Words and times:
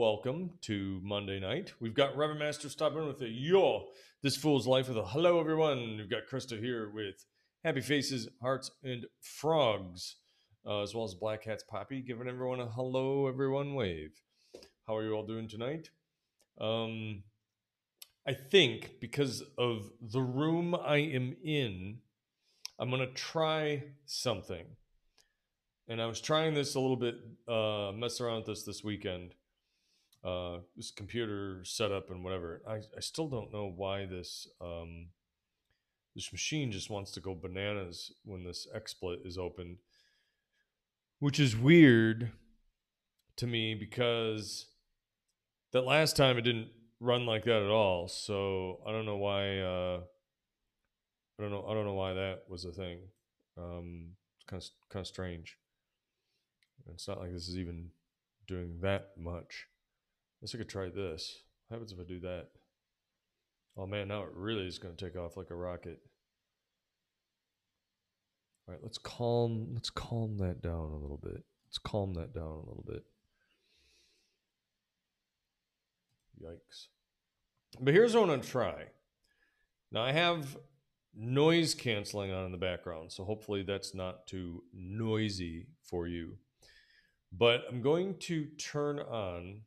welcome 0.00 0.48
to 0.62 0.98
Monday 1.04 1.38
night. 1.38 1.74
We've 1.78 1.92
got 1.92 2.16
Reverend 2.16 2.40
Master 2.40 2.70
stopping 2.70 3.06
with 3.06 3.20
a 3.20 3.28
yo, 3.28 3.88
this 4.22 4.34
fool's 4.34 4.66
life 4.66 4.88
with 4.88 4.96
a 4.96 5.04
hello, 5.04 5.38
everyone. 5.38 5.98
We've 5.98 6.08
got 6.08 6.22
Krista 6.26 6.58
here 6.58 6.88
with 6.88 7.26
happy 7.64 7.82
faces, 7.82 8.26
hearts, 8.40 8.70
and 8.82 9.04
frogs, 9.20 10.16
uh, 10.64 10.80
as 10.80 10.94
well 10.94 11.04
as 11.04 11.12
Black 11.12 11.44
Hat's 11.44 11.64
Poppy, 11.64 12.00
giving 12.00 12.28
everyone 12.28 12.60
a 12.60 12.66
hello, 12.66 13.26
everyone 13.26 13.74
wave. 13.74 14.12
How 14.86 14.96
are 14.96 15.02
you 15.02 15.12
all 15.12 15.26
doing 15.26 15.48
tonight? 15.48 15.90
Um, 16.58 17.24
I 18.26 18.32
think 18.32 19.00
because 19.02 19.42
of 19.58 19.90
the 20.00 20.22
room 20.22 20.74
I 20.74 20.96
am 20.96 21.36
in, 21.44 21.98
I'm 22.78 22.88
going 22.88 23.06
to 23.06 23.12
try 23.12 23.82
something. 24.06 24.64
And 25.88 26.00
I 26.00 26.06
was 26.06 26.22
trying 26.22 26.54
this 26.54 26.74
a 26.74 26.80
little 26.80 26.96
bit, 26.96 27.16
uh, 27.46 27.92
mess 27.94 28.18
around 28.22 28.36
with 28.36 28.46
this 28.46 28.62
this 28.62 28.82
weekend. 28.82 29.34
Uh, 30.22 30.58
this 30.76 30.90
computer 30.90 31.64
setup 31.64 32.10
and 32.10 32.22
whatever. 32.22 32.60
I, 32.68 32.80
I 32.96 33.00
still 33.00 33.28
don't 33.28 33.52
know 33.52 33.72
why 33.74 34.04
this 34.04 34.46
um, 34.60 35.06
this 36.14 36.30
machine 36.32 36.72
just 36.72 36.90
wants 36.90 37.10
to 37.12 37.20
go 37.20 37.34
bananas 37.34 38.12
when 38.24 38.44
this 38.44 38.66
XSplit 38.76 39.26
is 39.26 39.38
opened, 39.38 39.78
which 41.20 41.40
is 41.40 41.56
weird 41.56 42.32
to 43.36 43.46
me 43.46 43.74
because 43.74 44.66
that 45.72 45.86
last 45.86 46.16
time 46.16 46.36
it 46.36 46.42
didn't 46.42 46.68
run 47.00 47.24
like 47.24 47.44
that 47.44 47.62
at 47.62 47.70
all. 47.70 48.06
So 48.06 48.80
I 48.86 48.92
don't 48.92 49.06
know 49.06 49.16
why. 49.16 49.58
Uh, 49.58 50.00
I 51.38 51.42
don't 51.42 51.50
know. 51.50 51.64
I 51.66 51.74
don't 51.74 51.86
know 51.86 51.94
why 51.94 52.12
that 52.12 52.42
was 52.48 52.66
a 52.66 52.72
thing. 52.72 52.98
Um, 53.56 54.10
it's 54.36 54.44
kind 54.46 54.62
of 54.62 54.68
kind 54.90 55.02
of 55.02 55.06
strange. 55.06 55.56
It's 56.92 57.08
not 57.08 57.20
like 57.20 57.32
this 57.32 57.48
is 57.48 57.56
even 57.56 57.90
doing 58.46 58.78
that 58.82 59.12
much. 59.16 59.66
I 60.40 60.46
guess 60.46 60.54
I 60.54 60.58
could 60.58 60.68
try 60.68 60.88
this. 60.88 61.42
What 61.68 61.76
happens 61.76 61.92
if 61.92 62.00
I 62.00 62.04
do 62.04 62.20
that? 62.20 62.48
Oh 63.76 63.86
man, 63.86 64.08
now 64.08 64.22
it 64.22 64.30
really 64.34 64.66
is 64.66 64.78
going 64.78 64.96
to 64.96 65.04
take 65.04 65.16
off 65.16 65.36
like 65.36 65.50
a 65.50 65.54
rocket. 65.54 66.00
All 68.66 68.74
right, 68.74 68.82
let's 68.82 68.98
calm. 68.98 69.68
Let's 69.74 69.90
calm 69.90 70.38
that 70.38 70.62
down 70.62 70.92
a 70.92 70.96
little 70.96 71.20
bit. 71.22 71.44
Let's 71.66 71.78
calm 71.78 72.14
that 72.14 72.34
down 72.34 72.46
a 72.46 72.68
little 72.68 72.84
bit. 72.86 73.04
Yikes. 76.42 76.86
But 77.80 77.94
here's 77.94 78.14
what 78.14 78.22
I'm 78.22 78.28
going 78.28 78.40
to 78.40 78.48
try. 78.48 78.84
Now, 79.92 80.02
I 80.02 80.12
have 80.12 80.56
noise 81.14 81.74
canceling 81.74 82.32
on 82.32 82.46
in 82.46 82.52
the 82.52 82.58
background, 82.58 83.12
so 83.12 83.24
hopefully 83.24 83.62
that's 83.62 83.94
not 83.94 84.26
too 84.26 84.62
noisy 84.72 85.66
for 85.82 86.06
you. 86.06 86.38
But 87.32 87.62
I'm 87.68 87.82
going 87.82 88.16
to 88.20 88.46
turn 88.56 88.98
on, 88.98 89.62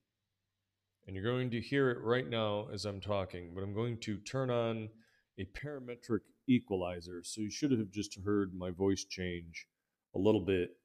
and 1.06 1.16
you're 1.16 1.26
going 1.26 1.50
to 1.52 1.62
hear 1.62 1.92
it 1.92 2.02
right 2.02 2.30
now 2.30 2.68
as 2.74 2.86
I'm 2.86 3.02
talking, 3.02 3.52
but 3.54 3.64
I'm 3.64 3.74
going 3.74 3.98
to 4.00 4.18
turn 4.18 4.50
on 4.50 4.90
a 5.38 5.46
parametric 5.46 6.22
equalizer. 6.48 7.22
So 7.24 7.42
you 7.42 7.50
should 7.50 7.72
have 7.72 7.92
just 7.92 8.20
heard 8.24 8.54
my 8.54 8.72
voice 8.72 9.04
change 9.04 9.68
a 10.16 10.20
little 10.20 10.42
bit. 10.42 10.78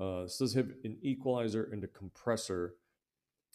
Uh, 0.00 0.22
this 0.22 0.38
does 0.38 0.54
have 0.54 0.70
an 0.84 0.96
equalizer 1.02 1.68
and 1.70 1.84
a 1.84 1.88
compressor. 1.88 2.74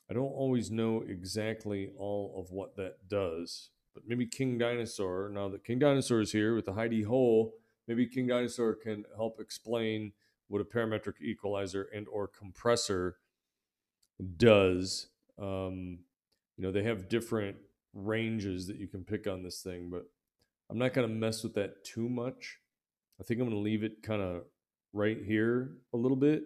I 0.09 0.13
don't 0.13 0.25
always 0.25 0.69
know 0.69 1.03
exactly 1.07 1.89
all 1.97 2.35
of 2.38 2.52
what 2.52 2.75
that 2.75 3.07
does, 3.09 3.69
but 3.94 4.03
maybe 4.07 4.27
King 4.27 4.57
Dinosaur, 4.57 5.29
now 5.33 5.50
that 5.50 5.63
King 5.63 5.79
Dinosaur 5.79 6.22
is 6.22 6.31
here 6.31 6.55
with 6.55 6.66
the 6.66 6.73
Heidi 6.73 7.03
Hole, 7.03 7.53
maybe 7.88 8.07
King 8.07 8.27
Dinosaur 8.27 8.75
can 8.75 9.05
help 9.16 9.39
explain 9.39 10.11
what 10.47 10.61
a 10.61 10.66
parametric 10.66 11.22
equalizer 11.22 11.88
and 11.94 12.07
or 12.07 12.27
compressor 12.27 13.17
does. 14.38 15.07
Um, 15.41 16.00
you 16.57 16.63
know, 16.63 16.71
they 16.71 16.83
have 16.83 17.09
different 17.09 17.57
ranges 17.93 18.67
that 18.67 18.77
you 18.77 18.88
can 18.88 19.03
pick 19.03 19.27
on 19.27 19.43
this 19.43 19.61
thing, 19.61 19.89
but 19.89 20.03
I'm 20.69 20.77
not 20.77 20.93
going 20.93 21.07
to 21.07 21.13
mess 21.13 21.43
with 21.43 21.53
that 21.55 21.83
too 21.83 22.09
much. 22.09 22.57
I 23.19 23.23
think 23.23 23.39
I'm 23.39 23.47
going 23.47 23.57
to 23.57 23.63
leave 23.63 23.83
it 23.83 24.03
kind 24.03 24.21
of 24.21 24.43
right 24.94 25.17
here 25.23 25.77
a 25.94 25.97
little 25.97 26.17
bit 26.17 26.44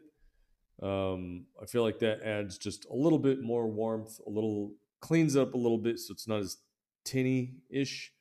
um, 0.81 1.45
I 1.61 1.65
feel 1.65 1.83
like 1.83 1.99
that 1.99 2.21
adds 2.21 2.57
just 2.57 2.85
a 2.85 2.95
little 2.95 3.19
bit 3.19 3.41
more 3.41 3.67
warmth, 3.67 4.19
a 4.25 4.29
little 4.29 4.73
cleans 5.01 5.35
up 5.35 5.53
a 5.53 5.57
little 5.57 5.77
bit 5.77 5.99
so 5.99 6.11
it's 6.13 6.27
not 6.27 6.39
as 6.39 6.57
tinny 7.03 7.55
ish. 7.69 8.13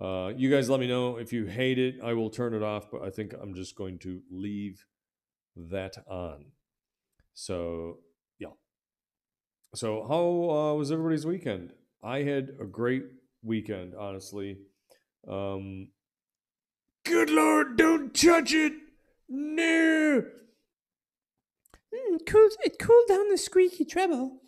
Uh, 0.00 0.32
you 0.36 0.50
guys 0.50 0.68
let 0.68 0.80
me 0.80 0.88
know 0.88 1.16
if 1.16 1.32
you 1.32 1.46
hate 1.46 1.78
it. 1.78 1.96
I 2.02 2.14
will 2.14 2.28
turn 2.28 2.52
it 2.52 2.62
off, 2.62 2.90
but 2.90 3.02
I 3.02 3.10
think 3.10 3.32
I'm 3.40 3.54
just 3.54 3.76
going 3.76 3.98
to 4.00 4.20
leave 4.30 4.84
that 5.56 5.96
on. 6.06 6.46
So. 7.32 7.98
So, 9.74 10.06
how 10.06 10.50
uh, 10.56 10.74
was 10.74 10.92
everybody's 10.92 11.26
weekend? 11.26 11.72
I 12.00 12.18
had 12.18 12.50
a 12.60 12.64
great 12.64 13.06
weekend, 13.42 13.96
honestly. 13.96 14.58
Um, 15.26 15.88
good 17.04 17.28
Lord, 17.28 17.76
don't 17.76 18.14
touch 18.14 18.54
it! 18.54 18.72
No! 19.28 20.22
Mm, 21.92 22.14
it, 22.14 22.24
cooled, 22.24 22.52
it 22.64 22.78
cooled 22.78 23.08
down 23.08 23.28
the 23.30 23.36
squeaky 23.36 23.84
treble. 23.84 24.42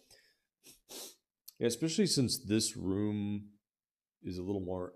Yeah, 1.58 1.66
especially 1.66 2.06
since 2.06 2.38
this 2.38 2.76
room 2.76 3.46
is 4.22 4.38
a 4.38 4.42
little 4.42 4.60
more 4.60 4.92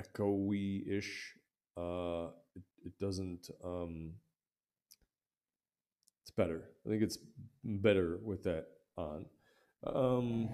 echoey 0.00 0.88
ish. 0.88 1.34
Uh, 1.76 2.28
it, 2.54 2.62
it 2.86 2.98
doesn't. 2.98 3.50
Um, 3.62 4.14
it's 6.24 6.30
better. 6.30 6.70
I 6.86 6.88
think 6.88 7.02
it's 7.02 7.18
better 7.62 8.18
with 8.22 8.44
that 8.44 8.68
on. 8.96 9.26
Um, 9.86 10.48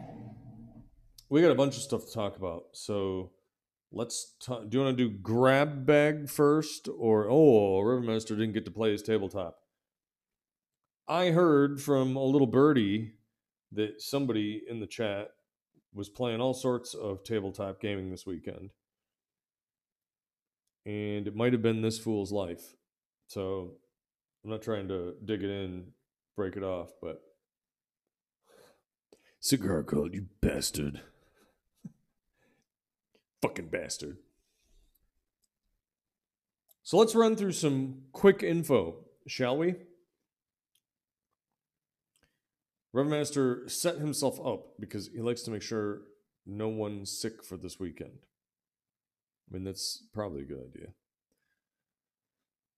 we 1.28 1.40
got 1.40 1.50
a 1.50 1.56
bunch 1.56 1.76
of 1.76 1.82
stuff 1.82 2.06
to 2.06 2.12
talk 2.12 2.36
about. 2.36 2.64
So 2.72 3.30
let's 3.90 4.34
talk. 4.44 4.68
Do 4.68 4.78
you 4.78 4.84
want 4.84 4.96
to 4.96 5.08
do 5.08 5.16
grab 5.16 5.86
bag 5.86 6.28
first, 6.28 6.88
or 6.98 7.28
oh, 7.28 7.80
Rivermaster 7.82 8.30
didn't 8.30 8.52
get 8.52 8.64
to 8.64 8.70
play 8.70 8.92
his 8.92 9.02
tabletop? 9.02 9.58
I 11.08 11.30
heard 11.30 11.80
from 11.80 12.16
a 12.16 12.24
little 12.24 12.46
birdie 12.46 13.14
that 13.72 14.00
somebody 14.00 14.62
in 14.68 14.80
the 14.80 14.86
chat 14.86 15.30
was 15.94 16.08
playing 16.08 16.40
all 16.40 16.54
sorts 16.54 16.94
of 16.94 17.24
tabletop 17.24 17.80
gaming 17.80 18.10
this 18.10 18.26
weekend. 18.26 18.70
And 20.84 21.26
it 21.26 21.36
might 21.36 21.52
have 21.52 21.62
been 21.62 21.82
this 21.82 21.98
fool's 21.98 22.32
life. 22.32 22.74
So 23.28 23.74
I'm 24.44 24.50
not 24.50 24.62
trying 24.62 24.88
to 24.88 25.14
dig 25.24 25.42
it 25.42 25.50
in, 25.50 25.92
break 26.36 26.56
it 26.56 26.62
off, 26.62 26.90
but 27.00 27.22
cigar 29.42 29.82
cult, 29.82 30.14
you 30.14 30.26
bastard. 30.40 31.02
Fucking 33.42 33.68
bastard. 33.68 34.18
So 36.84 36.96
let's 36.96 37.14
run 37.14 37.36
through 37.36 37.52
some 37.52 38.04
quick 38.12 38.42
info, 38.42 39.04
shall 39.26 39.58
we? 39.58 39.74
Reverend 42.92 43.18
Master 43.18 43.68
set 43.68 43.98
himself 43.98 44.38
up 44.44 44.74
because 44.78 45.10
he 45.12 45.20
likes 45.20 45.42
to 45.42 45.50
make 45.50 45.62
sure 45.62 46.02
no 46.46 46.68
one's 46.68 47.10
sick 47.10 47.42
for 47.42 47.56
this 47.56 47.80
weekend. 47.80 48.18
I 49.50 49.54
mean, 49.54 49.64
that's 49.64 50.04
probably 50.12 50.42
a 50.42 50.44
good 50.44 50.60
idea. 50.70 50.88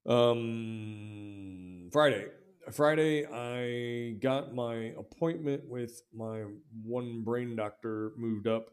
Um, 0.06 1.88
Friday. 1.92 2.26
Friday, 2.72 3.26
I 3.26 4.12
got 4.20 4.54
my 4.54 4.94
appointment 4.98 5.68
with 5.68 6.02
my 6.14 6.44
one 6.82 7.22
brain 7.22 7.56
doctor 7.56 8.12
moved 8.16 8.46
up, 8.46 8.70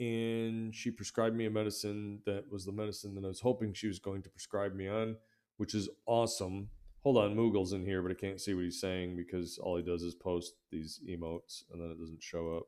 and 0.00 0.74
she 0.74 0.90
prescribed 0.90 1.36
me 1.36 1.46
a 1.46 1.50
medicine 1.50 2.20
that 2.26 2.50
was 2.50 2.64
the 2.64 2.72
medicine 2.72 3.14
that 3.14 3.24
I 3.24 3.28
was 3.28 3.40
hoping 3.40 3.72
she 3.72 3.86
was 3.86 3.98
going 3.98 4.22
to 4.22 4.30
prescribe 4.30 4.74
me 4.74 4.88
on, 4.88 5.16
which 5.56 5.74
is 5.74 5.88
awesome 6.06 6.68
hold 7.04 7.18
on, 7.18 7.36
Moogle's 7.36 7.74
in 7.74 7.84
here, 7.84 8.02
but 8.02 8.10
I 8.10 8.14
can't 8.14 8.40
see 8.40 8.54
what 8.54 8.64
he's 8.64 8.80
saying 8.80 9.16
because 9.16 9.58
all 9.58 9.76
he 9.76 9.82
does 9.82 10.02
is 10.02 10.14
post 10.14 10.54
these 10.72 11.00
emotes 11.08 11.64
and 11.70 11.80
then 11.80 11.90
it 11.90 12.00
doesn't 12.00 12.22
show 12.22 12.56
up. 12.56 12.64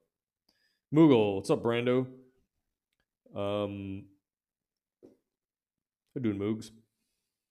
Moogle, 0.95 1.37
what's 1.37 1.51
up, 1.51 1.63
Brando? 1.63 2.07
Um, 3.35 4.05
how 6.15 6.21
doing, 6.21 6.39
Moogs? 6.39 6.71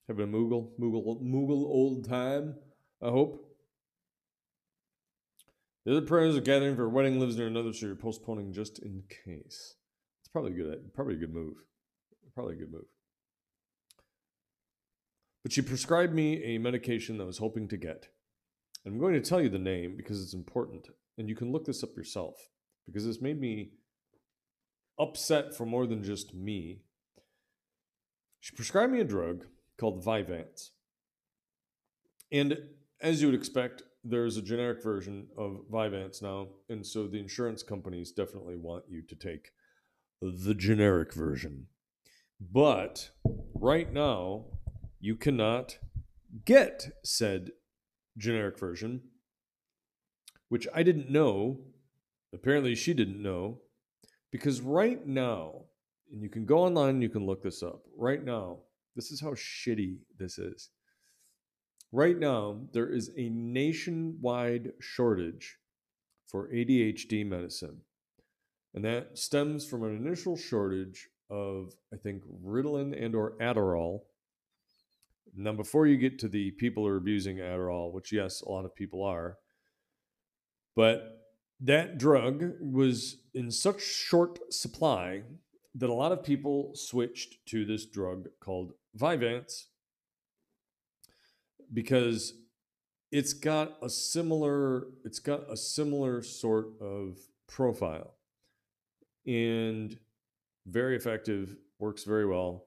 Having 0.07 0.25
a 0.25 0.37
Moogle, 0.37 0.69
Moogle, 0.79 1.21
Moogle 1.21 1.63
old 1.63 2.07
time. 2.07 2.55
I 3.01 3.09
hope. 3.09 3.41
The 5.85 5.97
other 5.97 6.05
prayers 6.05 6.35
are 6.35 6.41
gathering 6.41 6.75
for 6.75 6.85
a 6.85 6.89
wedding 6.89 7.19
lives 7.19 7.37
near 7.37 7.47
another, 7.47 7.71
so 7.71 7.85
you're 7.85 7.95
postponing 7.95 8.53
just 8.53 8.79
in 8.79 9.03
case. 9.09 9.75
It's 10.21 10.31
probably 10.31 10.53
a 10.53 10.55
good, 10.55 10.93
probably 10.93 11.15
a 11.15 11.19
good 11.19 11.33
move. 11.33 11.57
Probably 12.33 12.55
a 12.55 12.57
good 12.57 12.71
move. 12.71 12.85
But 15.43 15.53
she 15.53 15.61
prescribed 15.61 16.13
me 16.13 16.43
a 16.43 16.57
medication 16.57 17.17
that 17.17 17.23
I 17.23 17.27
was 17.27 17.37
hoping 17.37 17.67
to 17.69 17.77
get. 17.77 18.09
And 18.83 18.93
I'm 18.93 18.99
going 18.99 19.13
to 19.13 19.21
tell 19.21 19.41
you 19.41 19.49
the 19.49 19.59
name 19.59 19.95
because 19.95 20.21
it's 20.21 20.33
important, 20.33 20.89
and 21.17 21.29
you 21.29 21.35
can 21.35 21.51
look 21.51 21.65
this 21.65 21.83
up 21.83 21.95
yourself 21.95 22.49
because 22.85 23.05
this 23.05 23.21
made 23.21 23.39
me 23.39 23.71
upset 24.99 25.55
for 25.55 25.65
more 25.65 25.87
than 25.87 26.03
just 26.03 26.33
me. 26.33 26.81
She 28.39 28.55
prescribed 28.55 28.91
me 28.91 28.99
a 28.99 29.05
drug 29.05 29.45
called 29.79 30.03
Vyvanse. 30.03 30.69
And 32.31 32.57
as 33.01 33.21
you 33.21 33.27
would 33.27 33.35
expect, 33.35 33.83
there's 34.03 34.37
a 34.37 34.41
generic 34.41 34.83
version 34.83 35.27
of 35.37 35.65
Vyvanse 35.71 36.21
now, 36.21 36.47
and 36.69 36.85
so 36.85 37.07
the 37.07 37.19
insurance 37.19 37.63
companies 37.63 38.11
definitely 38.11 38.55
want 38.55 38.85
you 38.87 39.01
to 39.01 39.15
take 39.15 39.51
the 40.21 40.53
generic 40.53 41.13
version. 41.13 41.67
But 42.39 43.09
right 43.53 43.91
now, 43.91 44.45
you 44.99 45.15
cannot 45.15 45.79
get 46.45 46.91
said 47.03 47.51
generic 48.17 48.59
version, 48.59 49.01
which 50.49 50.67
I 50.73 50.83
didn't 50.83 51.09
know. 51.09 51.61
Apparently, 52.33 52.75
she 52.75 52.93
didn't 52.93 53.21
know, 53.21 53.61
because 54.31 54.61
right 54.61 55.05
now, 55.05 55.65
and 56.11 56.21
you 56.21 56.29
can 56.29 56.45
go 56.45 56.59
online 56.59 56.89
and 56.89 57.03
you 57.03 57.09
can 57.09 57.25
look 57.25 57.41
this 57.41 57.63
up. 57.63 57.81
Right 57.97 58.23
now, 58.23 58.59
this 58.95 59.11
is 59.11 59.19
how 59.19 59.31
shitty 59.31 59.97
this 60.17 60.37
is. 60.37 60.69
Right 61.91 62.17
now, 62.17 62.61
there 62.73 62.89
is 62.89 63.11
a 63.17 63.29
nationwide 63.29 64.73
shortage 64.79 65.57
for 66.27 66.49
ADHD 66.49 67.25
medicine. 67.25 67.81
And 68.73 68.83
that 68.83 69.17
stems 69.17 69.65
from 69.65 69.83
an 69.83 69.95
initial 69.95 70.35
shortage 70.35 71.07
of, 71.29 71.73
I 71.93 71.97
think, 71.97 72.23
Ritalin 72.43 72.93
and 73.01 73.15
or 73.15 73.37
Adderall. 73.39 74.01
Now, 75.35 75.53
before 75.53 75.87
you 75.87 75.97
get 75.97 76.19
to 76.19 76.27
the 76.27 76.51
people 76.51 76.83
who 76.83 76.89
are 76.89 76.97
abusing 76.97 77.37
Adderall, 77.37 77.93
which 77.93 78.11
yes, 78.11 78.41
a 78.41 78.49
lot 78.49 78.65
of 78.65 78.75
people 78.75 79.03
are, 79.03 79.37
but 80.75 81.21
that 81.61 81.97
drug 81.97 82.43
was 82.59 83.17
in 83.33 83.49
such 83.49 83.81
short 83.81 84.53
supply 84.53 85.23
that 85.75 85.89
a 85.89 85.93
lot 85.93 86.11
of 86.11 86.23
people 86.23 86.71
switched 86.73 87.45
to 87.47 87.65
this 87.65 87.85
drug 87.85 88.27
called 88.41 88.73
Vyvanse 88.97 89.65
because 91.73 92.33
it's 93.11 93.33
got 93.33 93.77
a 93.81 93.89
similar 93.89 94.87
it's 95.03 95.19
got 95.19 95.49
a 95.51 95.57
similar 95.57 96.21
sort 96.21 96.67
of 96.81 97.17
profile 97.47 98.15
and 99.25 99.97
very 100.67 100.95
effective 100.95 101.55
works 101.79 102.03
very 102.03 102.25
well 102.25 102.65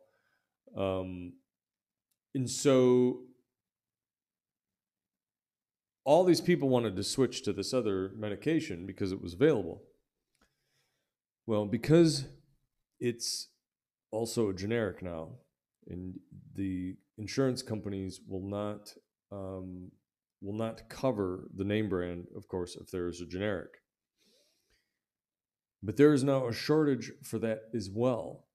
um, 0.77 1.33
and 2.35 2.49
so 2.49 3.21
all 6.09 6.25
these 6.25 6.41
people 6.41 6.71
wanted 6.71 6.97
to 6.97 7.05
switch 7.05 7.43
to 7.43 7.53
this 7.53 7.75
other 7.75 8.13
medication 8.17 8.87
because 8.87 9.13
it 9.13 9.21
was 9.21 9.35
available. 9.35 9.83
Well 11.47 11.67
because 11.67 12.25
it's 12.99 13.49
also 14.11 14.49
a 14.49 14.55
generic 14.55 15.03
now 15.03 15.33
and 15.89 16.15
the 16.55 16.97
insurance 17.17 17.63
companies 17.63 18.21
will 18.27 18.49
not 18.49 18.93
um, 19.31 19.91
will 20.41 20.55
not 20.55 20.89
cover 20.89 21.49
the 21.55 21.65
name 21.65 21.89
brand, 21.89 22.27
of 22.37 22.47
course, 22.49 22.77
if 22.81 22.91
there 22.91 23.09
is 23.09 23.21
a 23.21 23.27
generic. 23.27 23.71
But 25.83 25.97
there 25.97 26.13
is 26.13 26.25
now 26.25 26.47
a 26.47 26.53
shortage 26.53 27.13
for 27.25 27.39
that 27.41 27.63
as 27.75 27.91
well, 27.93 28.47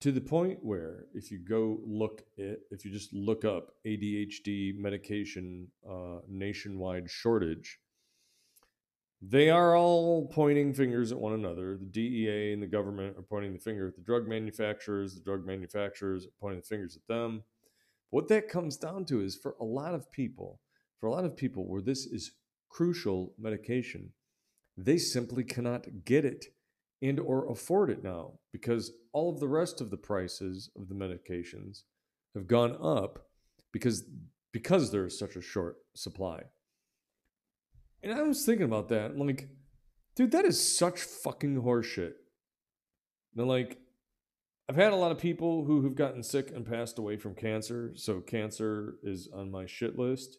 to 0.00 0.12
the 0.12 0.20
point 0.20 0.58
where 0.62 1.06
if 1.14 1.30
you 1.30 1.38
go 1.38 1.80
look 1.86 2.22
at, 2.38 2.58
if 2.70 2.84
you 2.84 2.90
just 2.90 3.12
look 3.12 3.44
up 3.44 3.74
ADHD 3.86 4.76
medication 4.76 5.68
uh, 5.88 6.18
nationwide 6.28 7.10
shortage, 7.10 7.78
they 9.24 9.50
are 9.50 9.76
all 9.76 10.26
pointing 10.26 10.74
fingers 10.74 11.12
at 11.12 11.18
one 11.18 11.32
another. 11.32 11.76
The 11.76 11.86
DEA 11.86 12.52
and 12.52 12.62
the 12.62 12.66
government 12.66 13.16
are 13.16 13.22
pointing 13.22 13.52
the 13.52 13.60
finger 13.60 13.86
at 13.86 13.94
the 13.94 14.02
drug 14.02 14.26
manufacturers. 14.26 15.14
The 15.14 15.20
drug 15.20 15.46
manufacturers 15.46 16.26
are 16.26 16.34
pointing 16.40 16.60
the 16.60 16.66
fingers 16.66 16.96
at 16.96 17.06
them. 17.06 17.44
What 18.10 18.26
that 18.28 18.48
comes 18.48 18.76
down 18.76 19.04
to 19.06 19.22
is 19.22 19.36
for 19.36 19.54
a 19.60 19.64
lot 19.64 19.94
of 19.94 20.10
people, 20.10 20.60
for 20.98 21.06
a 21.06 21.12
lot 21.12 21.24
of 21.24 21.36
people 21.36 21.68
where 21.68 21.80
this 21.80 22.04
is 22.04 22.32
crucial 22.68 23.32
medication, 23.38 24.12
they 24.76 24.98
simply 24.98 25.44
cannot 25.44 26.04
get 26.04 26.24
it 26.24 26.46
and 27.00 27.20
or 27.20 27.48
afford 27.48 27.90
it 27.90 28.02
now 28.02 28.32
because 28.52 28.92
all 29.12 29.32
of 29.32 29.38
the 29.38 29.48
rest 29.48 29.80
of 29.80 29.90
the 29.90 29.96
prices 29.96 30.68
of 30.76 30.88
the 30.88 30.94
medications 30.94 31.82
have 32.34 32.48
gone 32.48 32.76
up 32.82 33.26
because 33.72 34.04
because 34.52 34.90
there's 34.90 35.18
such 35.18 35.36
a 35.36 35.42
short 35.42 35.76
supply. 35.94 36.42
And 38.02 38.12
I 38.12 38.22
was 38.22 38.44
thinking 38.44 38.64
about 38.64 38.88
that. 38.88 39.16
Like, 39.16 39.48
dude, 40.16 40.32
that 40.32 40.44
is 40.44 40.76
such 40.76 41.00
fucking 41.00 41.62
horseshit. 41.62 42.14
Now, 43.34 43.44
like, 43.44 43.78
I've 44.68 44.76
had 44.76 44.92
a 44.92 44.96
lot 44.96 45.12
of 45.12 45.18
people 45.18 45.64
who 45.64 45.82
have 45.84 45.94
gotten 45.94 46.22
sick 46.22 46.50
and 46.54 46.66
passed 46.66 46.98
away 46.98 47.16
from 47.16 47.34
cancer. 47.34 47.92
So, 47.94 48.20
cancer 48.20 48.96
is 49.02 49.28
on 49.32 49.50
my 49.50 49.66
shit 49.66 49.98
list. 49.98 50.38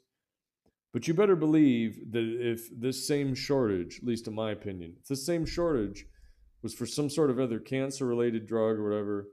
But 0.92 1.07
you 1.07 1.13
better 1.13 1.36
believe 1.36 2.12
that 2.12 2.38
if 2.39 2.69
this 2.80 3.07
same 3.07 3.33
shortage, 3.33 4.00
at 4.00 4.07
least 4.07 4.27
in 4.27 4.36
my 4.36 4.51
opinion, 4.51 4.95
if 5.01 5.07
this 5.07 5.25
same 5.25 5.45
shortage 5.45 6.06
was 6.62 6.74
for 6.74 6.86
some 6.86 7.09
sort 7.09 7.31
of 7.31 7.39
other 7.39 7.59
cancer 7.59 8.06
related 8.06 8.45
drug 8.45 8.77
or 8.77 8.89
whatever, 8.89 9.27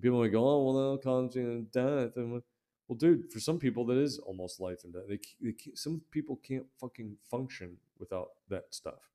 people 0.00 0.20
might 0.20 0.32
go, 0.32 0.48
oh, 0.48 0.64
well, 0.64 0.74
that'll 0.74 0.98
cause 0.98 1.36
you 1.36 1.66
death. 1.72 2.16
And 2.16 2.42
well, 2.88 2.96
dude, 2.96 3.32
for 3.32 3.40
some 3.40 3.58
people 3.58 3.86
that 3.86 3.96
is 3.96 4.18
almost 4.18 4.60
life 4.60 4.84
and 4.84 4.92
death. 4.92 5.04
They, 5.08 5.18
they 5.40 5.54
some 5.74 6.02
people 6.10 6.36
can't 6.36 6.66
fucking 6.78 7.16
function 7.30 7.78
without 7.98 8.28
that 8.50 8.74
stuff, 8.74 9.10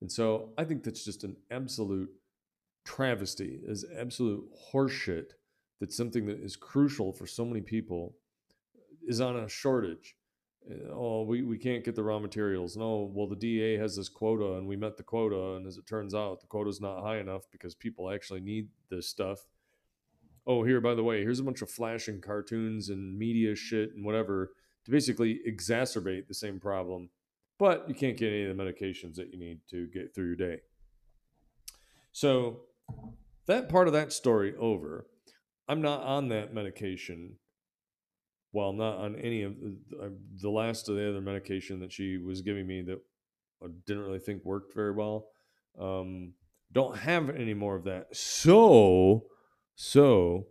and 0.00 0.10
so 0.10 0.50
I 0.58 0.64
think 0.64 0.82
that's 0.82 1.04
just 1.04 1.24
an 1.24 1.36
absolute 1.50 2.10
travesty, 2.84 3.60
is 3.64 3.84
absolute 3.96 4.44
horseshit. 4.72 5.32
That 5.80 5.92
something 5.92 6.26
that 6.26 6.38
is 6.38 6.54
crucial 6.54 7.12
for 7.12 7.26
so 7.26 7.44
many 7.44 7.60
people 7.60 8.14
is 9.06 9.20
on 9.20 9.36
a 9.36 9.48
shortage. 9.48 10.16
Uh, 10.70 10.92
oh, 10.92 11.24
we, 11.24 11.42
we 11.42 11.58
can't 11.58 11.84
get 11.84 11.96
the 11.96 12.02
raw 12.02 12.18
materials. 12.18 12.76
No, 12.76 13.10
well, 13.12 13.26
the 13.26 13.36
DA 13.36 13.76
has 13.76 13.96
this 13.96 14.08
quota 14.08 14.58
and 14.58 14.68
we 14.68 14.76
met 14.76 14.96
the 14.96 15.02
quota. 15.02 15.56
And 15.56 15.66
as 15.66 15.78
it 15.78 15.86
turns 15.86 16.14
out, 16.14 16.40
the 16.40 16.46
quota 16.46 16.70
is 16.70 16.80
not 16.80 17.02
high 17.02 17.18
enough 17.18 17.42
because 17.50 17.74
people 17.74 18.10
actually 18.10 18.40
need 18.40 18.68
this 18.90 19.08
stuff 19.08 19.40
oh, 20.46 20.64
here, 20.64 20.80
by 20.80 20.94
the 20.94 21.04
way, 21.04 21.22
here's 21.22 21.40
a 21.40 21.44
bunch 21.44 21.62
of 21.62 21.70
flashing 21.70 22.20
cartoons 22.20 22.88
and 22.88 23.18
media 23.18 23.54
shit 23.54 23.94
and 23.94 24.04
whatever 24.04 24.52
to 24.84 24.90
basically 24.90 25.40
exacerbate 25.46 26.26
the 26.26 26.34
same 26.34 26.58
problem. 26.58 27.10
But 27.58 27.88
you 27.88 27.94
can't 27.94 28.16
get 28.16 28.32
any 28.32 28.44
of 28.44 28.56
the 28.56 28.62
medications 28.62 29.14
that 29.16 29.32
you 29.32 29.38
need 29.38 29.60
to 29.70 29.86
get 29.88 30.14
through 30.14 30.26
your 30.26 30.36
day. 30.36 30.62
So, 32.12 32.62
that 33.46 33.68
part 33.68 33.86
of 33.86 33.92
that 33.92 34.12
story 34.12 34.54
over. 34.58 35.06
I'm 35.68 35.80
not 35.80 36.02
on 36.02 36.28
that 36.28 36.52
medication. 36.52 37.36
Well, 38.52 38.72
not 38.72 38.98
on 38.98 39.16
any 39.16 39.42
of 39.42 39.54
the, 39.60 39.76
uh, 39.98 40.08
the 40.40 40.50
last 40.50 40.88
of 40.88 40.96
the 40.96 41.08
other 41.08 41.20
medication 41.20 41.80
that 41.80 41.92
she 41.92 42.18
was 42.18 42.42
giving 42.42 42.66
me 42.66 42.82
that 42.82 43.00
I 43.62 43.68
didn't 43.86 44.02
really 44.02 44.18
think 44.18 44.44
worked 44.44 44.74
very 44.74 44.92
well. 44.92 45.28
Um, 45.80 46.34
don't 46.72 46.96
have 46.98 47.30
any 47.30 47.54
more 47.54 47.76
of 47.76 47.84
that. 47.84 48.14
So, 48.14 49.24
so, 49.74 50.46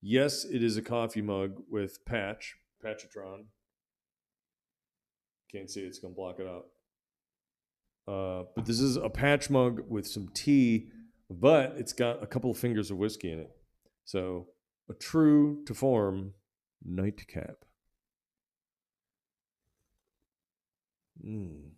yes, 0.00 0.44
it 0.44 0.62
is 0.62 0.76
a 0.76 0.82
coffee 0.82 1.22
mug 1.22 1.62
with 1.70 2.04
patch, 2.04 2.56
Patchatron. 2.84 3.46
Can't 5.50 5.70
see 5.70 5.82
it, 5.82 5.86
it's 5.86 5.98
going 5.98 6.14
to 6.14 6.16
block 6.16 6.40
it 6.40 6.46
out. 6.46 6.66
Uh, 8.08 8.44
but 8.54 8.64
this 8.64 8.80
is 8.80 8.96
a 8.96 9.08
patch 9.08 9.50
mug 9.50 9.80
with 9.88 10.06
some 10.06 10.28
tea, 10.28 10.88
but 11.28 11.74
it's 11.76 11.92
got 11.92 12.22
a 12.22 12.26
couple 12.26 12.50
of 12.50 12.56
fingers 12.56 12.90
of 12.90 12.98
whiskey 12.98 13.32
in 13.32 13.40
it. 13.40 13.50
So, 14.04 14.46
a 14.88 14.94
true 14.94 15.64
to 15.66 15.74
form 15.74 16.34
nightcap. 16.84 17.64
Mm. 21.24 21.70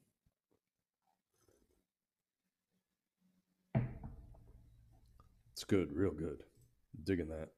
It's 5.52 5.64
good, 5.64 5.92
real 5.92 6.12
good 6.12 6.42
digging 7.04 7.28
that. 7.28 7.48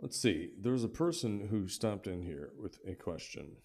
Let's 0.00 0.20
see. 0.20 0.50
There's 0.60 0.84
a 0.84 0.88
person 0.88 1.48
who 1.50 1.66
stopped 1.66 2.06
in 2.06 2.22
here 2.22 2.50
with 2.60 2.78
a 2.86 2.94
question. 2.94 3.56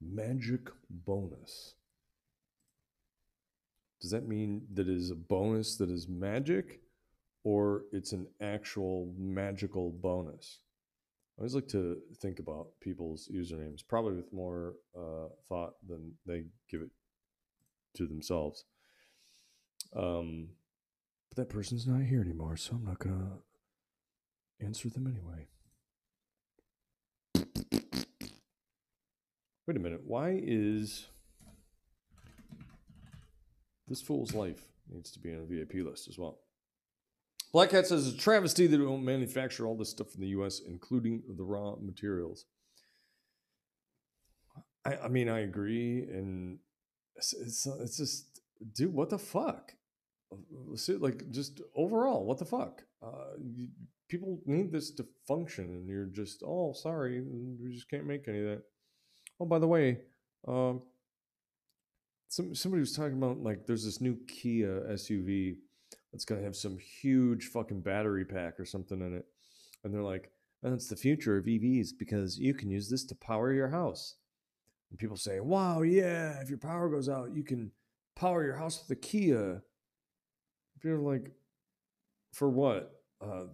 Magic 0.00 0.68
bonus. 0.88 1.74
Does 4.00 4.10
that 4.12 4.26
mean 4.26 4.62
that 4.72 4.88
it 4.88 4.96
is 4.96 5.10
a 5.10 5.14
bonus 5.14 5.76
that 5.76 5.90
is 5.90 6.08
magic 6.08 6.80
or 7.44 7.82
it's 7.92 8.12
an 8.12 8.26
actual 8.40 9.12
magical 9.18 9.90
bonus? 9.90 10.60
I 11.38 11.42
always 11.42 11.54
like 11.54 11.68
to 11.68 11.98
think 12.20 12.38
about 12.38 12.68
people's 12.80 13.28
usernames, 13.32 13.80
probably 13.86 14.14
with 14.14 14.32
more 14.32 14.74
uh, 14.96 15.28
thought 15.46 15.74
than 15.86 16.12
they 16.26 16.44
give 16.70 16.80
it 16.80 16.90
to 17.94 18.06
themselves. 18.06 18.64
Um, 19.94 20.50
but 21.28 21.36
that 21.36 21.48
person's 21.48 21.86
not 21.86 22.02
here 22.02 22.20
anymore, 22.20 22.56
so 22.56 22.74
I'm 22.74 22.84
not 22.84 22.98
gonna 22.98 23.38
answer 24.60 24.88
them 24.88 25.06
anyway. 25.06 25.48
Wait 29.66 29.76
a 29.76 29.80
minute. 29.80 30.02
Why 30.04 30.40
is 30.42 31.06
this 33.86 34.02
fool's 34.02 34.34
life 34.34 34.66
needs 34.88 35.12
to 35.12 35.20
be 35.20 35.32
on 35.32 35.42
a 35.42 35.46
VIP 35.46 35.86
list 35.86 36.08
as 36.08 36.18
well? 36.18 36.40
Black 37.52 37.70
Cat 37.70 37.86
says 37.86 38.06
it's 38.06 38.16
a 38.16 38.20
travesty 38.20 38.66
that 38.66 38.78
we 38.78 38.84
don't 38.84 39.04
manufacture 39.04 39.66
all 39.66 39.76
this 39.76 39.90
stuff 39.90 40.14
in 40.14 40.20
the 40.20 40.28
U.S., 40.28 40.60
including 40.66 41.22
the 41.36 41.44
raw 41.44 41.74
materials. 41.80 42.46
I, 44.84 44.96
I 44.96 45.08
mean, 45.08 45.28
I 45.28 45.40
agree, 45.40 46.02
and 46.02 46.58
it's, 47.16 47.32
it's 47.34 47.66
it's 47.66 47.96
just, 47.96 48.40
dude, 48.74 48.92
what 48.92 49.10
the 49.10 49.18
fuck? 49.18 49.72
Like, 50.88 51.30
just 51.30 51.60
overall, 51.74 52.24
what 52.24 52.38
the 52.38 52.44
fuck? 52.44 52.82
Uh, 53.02 53.36
people 54.08 54.40
need 54.46 54.72
this 54.72 54.90
to 54.92 55.06
function, 55.26 55.64
and 55.64 55.88
you're 55.88 56.06
just, 56.06 56.42
oh, 56.46 56.72
sorry, 56.72 57.22
we 57.22 57.72
just 57.72 57.90
can't 57.90 58.06
make 58.06 58.28
any 58.28 58.40
of 58.40 58.46
that. 58.46 58.62
Oh, 59.40 59.46
by 59.46 59.58
the 59.58 59.66
way, 59.66 59.98
um, 60.46 60.82
some 62.28 62.54
somebody 62.54 62.80
was 62.80 62.92
talking 62.92 63.16
about 63.16 63.42
like 63.42 63.66
there's 63.66 63.84
this 63.84 64.00
new 64.00 64.16
Kia 64.28 64.86
SUV 64.92 65.56
that's 66.12 66.24
gonna 66.24 66.42
have 66.42 66.56
some 66.56 66.78
huge 66.78 67.46
fucking 67.46 67.80
battery 67.80 68.24
pack 68.24 68.58
or 68.58 68.64
something 68.64 69.00
in 69.00 69.16
it, 69.16 69.26
and 69.82 69.92
they're 69.92 70.02
like, 70.02 70.30
"That's 70.62 70.88
the 70.88 70.96
future 70.96 71.36
of 71.36 71.46
EVs 71.46 71.90
because 71.98 72.38
you 72.38 72.54
can 72.54 72.70
use 72.70 72.88
this 72.88 73.04
to 73.06 73.14
power 73.16 73.52
your 73.52 73.68
house." 73.68 74.16
And 74.90 74.98
people 74.98 75.16
say, 75.16 75.40
"Wow, 75.40 75.82
yeah, 75.82 76.40
if 76.40 76.48
your 76.48 76.58
power 76.58 76.88
goes 76.88 77.08
out, 77.08 77.34
you 77.34 77.44
can 77.44 77.72
power 78.16 78.44
your 78.44 78.56
house 78.56 78.82
with 78.82 78.98
a 78.98 79.00
Kia." 79.00 79.62
Are 80.84 80.98
like, 80.98 81.32
"For 82.32 82.48
what? 82.48 83.02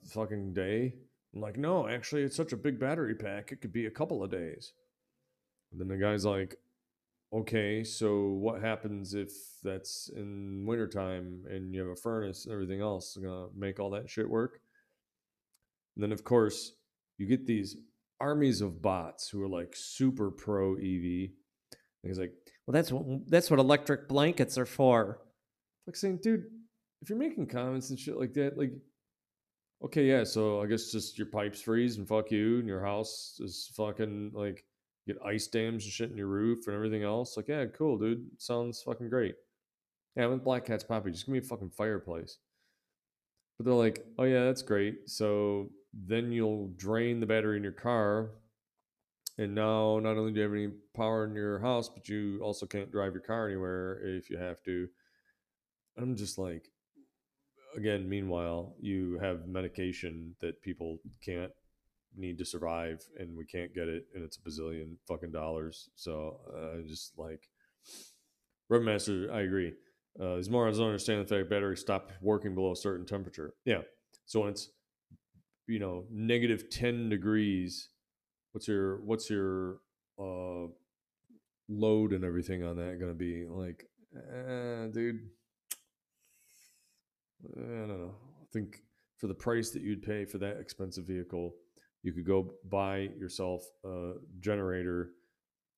Fucking 0.04 0.54
day?" 0.54 0.94
I'm 1.34 1.40
like, 1.40 1.56
"No, 1.56 1.86
actually, 1.88 2.22
it's 2.22 2.36
such 2.36 2.52
a 2.52 2.56
big 2.56 2.78
battery 2.78 3.14
pack; 3.14 3.52
it 3.52 3.60
could 3.60 3.72
be 3.72 3.86
a 3.86 3.90
couple 3.90 4.22
of 4.22 4.30
days." 4.30 4.72
And 5.70 5.80
then 5.80 5.88
the 5.88 5.96
guy's 5.96 6.24
like, 6.24 6.58
okay, 7.32 7.84
so 7.84 8.28
what 8.28 8.60
happens 8.60 9.14
if 9.14 9.30
that's 9.62 10.08
in 10.14 10.64
wintertime 10.66 11.44
and 11.50 11.74
you 11.74 11.80
have 11.80 11.90
a 11.90 11.96
furnace 11.96 12.44
and 12.44 12.52
everything 12.52 12.80
else? 12.80 13.16
Gonna 13.16 13.48
make 13.54 13.80
all 13.80 13.90
that 13.90 14.08
shit 14.08 14.28
work? 14.28 14.60
And 15.94 16.02
then, 16.02 16.12
of 16.12 16.24
course, 16.24 16.72
you 17.18 17.26
get 17.26 17.46
these 17.46 17.76
armies 18.20 18.60
of 18.60 18.82
bots 18.82 19.28
who 19.28 19.42
are 19.42 19.48
like 19.48 19.74
super 19.74 20.30
pro 20.30 20.74
EV. 20.74 21.30
And 22.02 22.10
he's 22.10 22.18
like, 22.18 22.32
Well, 22.66 22.72
that's 22.72 22.92
what 22.92 23.04
that's 23.28 23.50
what 23.50 23.60
electric 23.60 24.08
blankets 24.08 24.58
are 24.58 24.66
for. 24.66 25.20
like 25.86 25.96
saying, 25.96 26.20
dude, 26.22 26.44
if 27.02 27.10
you're 27.10 27.18
making 27.18 27.46
comments 27.46 27.90
and 27.90 27.98
shit 27.98 28.18
like 28.18 28.34
that, 28.34 28.56
like, 28.58 28.72
okay, 29.84 30.04
yeah, 30.04 30.24
so 30.24 30.62
I 30.62 30.66
guess 30.66 30.90
just 30.90 31.18
your 31.18 31.28
pipes 31.28 31.60
freeze 31.62 31.98
and 31.98 32.08
fuck 32.08 32.30
you, 32.30 32.58
and 32.58 32.68
your 32.68 32.84
house 32.84 33.38
is 33.40 33.70
fucking 33.76 34.32
like 34.34 34.64
get 35.06 35.18
ice 35.24 35.46
dams 35.46 35.84
and 35.84 35.92
shit 35.92 36.10
in 36.10 36.16
your 36.16 36.26
roof 36.26 36.66
and 36.66 36.74
everything 36.74 37.02
else. 37.04 37.36
Like, 37.36 37.48
yeah, 37.48 37.64
cool, 37.66 37.98
dude. 37.98 38.26
Sounds 38.38 38.82
fucking 38.82 39.08
great. 39.08 39.34
Yeah, 40.16 40.26
with 40.26 40.44
Black 40.44 40.64
Cat's 40.64 40.82
Poppy, 40.82 41.10
just 41.10 41.26
give 41.26 41.32
me 41.32 41.38
a 41.38 41.42
fucking 41.42 41.70
fireplace. 41.70 42.38
But 43.58 43.66
they're 43.66 43.74
like, 43.74 44.04
oh 44.18 44.24
yeah, 44.24 44.44
that's 44.44 44.62
great. 44.62 45.08
So 45.08 45.70
then 45.92 46.32
you'll 46.32 46.68
drain 46.76 47.20
the 47.20 47.26
battery 47.26 47.56
in 47.56 47.62
your 47.62 47.72
car. 47.72 48.30
And 49.38 49.54
now 49.54 49.98
not 49.98 50.16
only 50.16 50.32
do 50.32 50.38
you 50.38 50.42
have 50.44 50.52
any 50.52 50.68
power 50.94 51.26
in 51.26 51.34
your 51.34 51.58
house, 51.58 51.88
but 51.88 52.08
you 52.08 52.40
also 52.42 52.66
can't 52.66 52.90
drive 52.90 53.12
your 53.12 53.22
car 53.22 53.48
anywhere 53.48 54.00
if 54.02 54.30
you 54.30 54.38
have 54.38 54.62
to. 54.62 54.88
I'm 55.98 56.16
just 56.16 56.38
like, 56.38 56.68
again, 57.76 58.08
meanwhile, 58.08 58.74
you 58.80 59.18
have 59.20 59.46
medication 59.46 60.34
that 60.40 60.62
people 60.62 60.98
can't 61.22 61.52
need 62.16 62.38
to 62.38 62.44
survive 62.44 63.06
and 63.18 63.36
we 63.36 63.44
can't 63.44 63.74
get 63.74 63.88
it 63.88 64.06
and 64.14 64.24
it's 64.24 64.38
a 64.38 64.40
bazillion 64.40 64.96
fucking 65.06 65.32
dollars. 65.32 65.90
So 65.94 66.40
I 66.54 66.78
uh, 66.78 66.82
just 66.86 67.12
like 67.18 67.48
Webmaster, 68.70 69.30
I 69.30 69.42
agree. 69.42 69.74
Uh, 70.20 70.36
these 70.36 70.50
morons 70.50 70.78
don't 70.78 70.86
understand 70.86 71.20
the 71.20 71.26
fact 71.26 71.50
batteries 71.50 71.80
stop 71.80 72.10
working 72.22 72.54
below 72.54 72.72
a 72.72 72.76
certain 72.76 73.06
temperature. 73.06 73.52
Yeah. 73.64 73.82
So 74.24 74.40
when 74.40 74.50
it's 74.50 74.70
you 75.66 75.78
know 75.78 76.04
negative 76.10 76.70
ten 76.70 77.08
degrees, 77.08 77.88
what's 78.52 78.68
your 78.68 79.02
what's 79.04 79.28
your 79.30 79.78
uh, 80.18 80.66
load 81.68 82.12
and 82.12 82.24
everything 82.24 82.64
on 82.64 82.76
that 82.76 82.98
to 83.00 83.14
be 83.14 83.46
like? 83.48 83.88
Eh, 84.16 84.86
dude, 84.92 85.28
I 87.56 87.60
don't 87.60 87.88
know. 87.88 88.14
I 88.40 88.46
think 88.52 88.82
for 89.18 89.26
the 89.26 89.34
price 89.34 89.70
that 89.70 89.82
you'd 89.82 90.02
pay 90.02 90.24
for 90.24 90.38
that 90.38 90.58
expensive 90.58 91.04
vehicle, 91.06 91.54
you 92.02 92.12
could 92.12 92.26
go 92.26 92.52
buy 92.68 93.10
yourself 93.18 93.64
a 93.84 94.12
generator. 94.40 95.10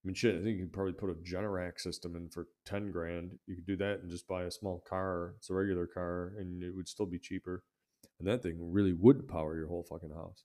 I 0.05 0.07
mean, 0.07 0.15
shit, 0.15 0.37
I 0.37 0.43
think 0.43 0.59
you 0.59 0.65
could 0.65 0.73
probably 0.73 0.93
put 0.93 1.11
a 1.11 1.15
Generac 1.15 1.81
system 1.81 2.15
in 2.17 2.29
for 2.29 2.49
10 2.67 2.93
grand. 2.93 3.33
You 3.47 3.57
could 3.57 3.67
do 3.67 3.77
that 3.77 4.01
and 4.01 4.11
just 4.11 4.29
buy 4.29 4.45
a 4.45 4.51
small 4.51 4.83
car. 4.89 5.35
It's 5.39 5.51
a 5.51 5.55
regular 5.55 5.87
car 5.87 6.35
and 6.39 6.63
it 6.63 6.75
would 6.75 6.89
still 6.89 7.07
be 7.07 7.19
cheaper. 7.19 7.65
And 8.19 8.29
that 8.29 8.43
thing 8.43 8.57
really 8.59 8.93
would 8.93 9.29
power 9.29 9.57
your 9.57 9.69
whole 9.69 9.85
fucking 9.85 10.11
house. 10.11 10.45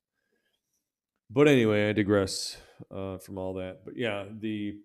But 1.30 1.48
anyway, 1.48 1.90
I 1.90 1.94
digress 1.94 2.58
uh, 2.92 3.18
from 3.18 3.38
all 3.38 3.56
that. 3.56 3.80
But 3.84 3.96
yeah, 3.98 4.26
the 4.40 4.76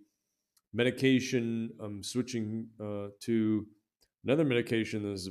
medication 0.73 1.71
I'm 1.81 2.03
switching 2.03 2.69
uh, 2.81 3.09
to 3.21 3.67
another 4.25 4.45
medication 4.45 5.03
that 5.03 5.13
is 5.13 5.29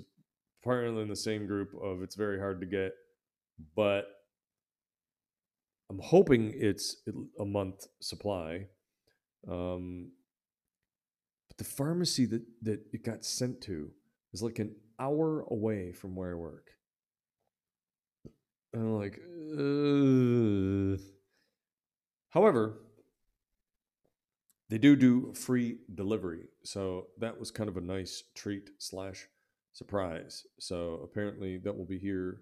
apparently 0.61 1.01
in 1.01 1.07
the 1.07 1.15
same 1.15 1.47
group 1.47 1.69
of 1.81 2.01
it's 2.01 2.15
very 2.15 2.39
hard 2.39 2.59
to 2.59 2.67
get, 2.67 2.91
but 3.75 4.05
I'm 5.89 5.99
hoping 5.99 6.53
it's 6.55 6.97
a 7.39 7.45
month 7.45 7.87
supply. 8.01 8.67
Um, 9.49 10.11
but 11.47 11.57
the 11.57 11.63
pharmacy 11.63 12.25
that, 12.25 12.41
that 12.63 12.81
it 12.91 13.03
got 13.03 13.23
sent 13.23 13.61
to 13.61 13.89
is 14.33 14.43
like 14.43 14.59
an 14.59 14.75
hour 14.99 15.45
away 15.49 15.93
from 15.93 16.15
where 16.15 16.31
I 16.31 16.35
work. 16.35 16.71
And 18.73 18.83
I'm 18.83 18.95
like, 18.97 19.19
Ugh. 19.53 20.99
however, 22.29 22.79
they 24.69 24.77
do 24.77 24.95
do 24.95 25.33
free 25.33 25.77
delivery. 25.95 26.49
So 26.63 27.07
that 27.19 27.39
was 27.39 27.51
kind 27.51 27.69
of 27.69 27.77
a 27.77 27.81
nice 27.81 28.23
treat 28.35 28.69
slash 28.79 29.27
surprise. 29.71 30.45
So 30.59 30.99
apparently 31.03 31.57
that 31.59 31.75
will 31.75 31.85
be 31.85 31.99
here 31.99 32.41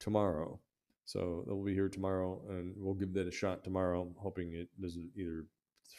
tomorrow. 0.00 0.58
So 1.04 1.44
that 1.46 1.54
will 1.54 1.64
be 1.64 1.74
here 1.74 1.88
tomorrow, 1.88 2.42
and 2.48 2.74
we'll 2.76 2.94
give 2.94 3.12
that 3.14 3.28
a 3.28 3.32
shot 3.32 3.62
tomorrow. 3.62 4.02
I'm 4.02 4.14
hoping 4.18 4.54
it 4.54 4.68
doesn't 4.80 5.10
either 5.16 5.46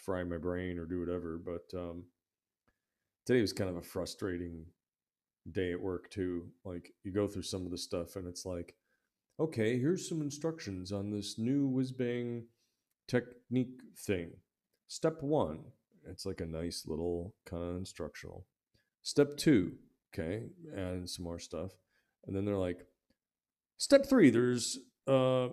fry 0.03 0.23
my 0.23 0.37
brain 0.37 0.77
or 0.77 0.85
do 0.85 0.99
whatever. 0.99 1.37
But 1.37 1.77
um, 1.77 2.03
today 3.25 3.39
was 3.39 3.53
kind 3.53 3.69
of 3.69 3.77
a 3.77 3.81
frustrating 3.81 4.65
day 5.49 5.71
at 5.71 5.79
work 5.79 6.09
too. 6.09 6.47
Like 6.65 6.91
you 7.03 7.13
go 7.13 7.27
through 7.27 7.43
some 7.43 7.65
of 7.65 7.71
the 7.71 7.77
stuff, 7.77 8.17
and 8.17 8.27
it's 8.27 8.45
like, 8.45 8.75
okay, 9.39 9.79
here's 9.79 10.07
some 10.07 10.21
instructions 10.21 10.91
on 10.91 11.11
this 11.11 11.37
new 11.37 11.67
whiz 11.67 11.91
bang 11.91 12.45
technique 13.07 13.81
thing. 13.97 14.31
Step 14.87 15.21
one, 15.21 15.59
it's 16.09 16.25
like 16.25 16.41
a 16.41 16.45
nice 16.45 16.85
little 16.87 17.35
kind 17.45 17.63
of 17.63 17.77
instructional. 17.77 18.45
Step 19.03 19.37
two, 19.37 19.73
okay, 20.13 20.43
and 20.75 21.09
some 21.09 21.23
more 21.23 21.39
stuff, 21.39 21.71
and 22.25 22.35
then 22.35 22.45
they're 22.45 22.57
like, 22.57 22.85
step 23.77 24.05
three, 24.05 24.29
there's 24.29 24.79
uh, 25.07 25.49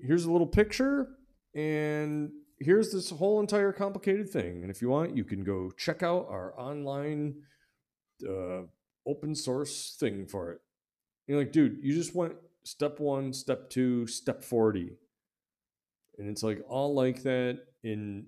here's 0.00 0.24
a 0.24 0.30
little 0.30 0.46
picture, 0.46 1.08
and 1.54 2.30
here's 2.60 2.92
this 2.92 3.10
whole 3.10 3.40
entire 3.40 3.72
complicated 3.72 4.30
thing. 4.30 4.62
And 4.62 4.70
if 4.70 4.80
you 4.80 4.88
want, 4.88 5.16
you 5.16 5.24
can 5.24 5.42
go 5.44 5.70
check 5.76 6.02
out 6.02 6.26
our 6.30 6.58
online 6.58 7.34
uh, 8.28 8.62
open 9.06 9.34
source 9.34 9.96
thing 9.98 10.26
for 10.26 10.52
it. 10.52 10.60
You're 11.26 11.38
like, 11.38 11.52
dude, 11.52 11.78
you 11.82 11.94
just 11.94 12.14
went 12.14 12.34
step 12.64 13.00
one, 13.00 13.32
step 13.32 13.70
two, 13.70 14.06
step 14.06 14.42
40. 14.42 14.96
And 16.18 16.28
it's 16.28 16.42
like 16.42 16.60
all 16.68 16.94
like 16.94 17.22
that. 17.22 17.60
In 17.82 18.26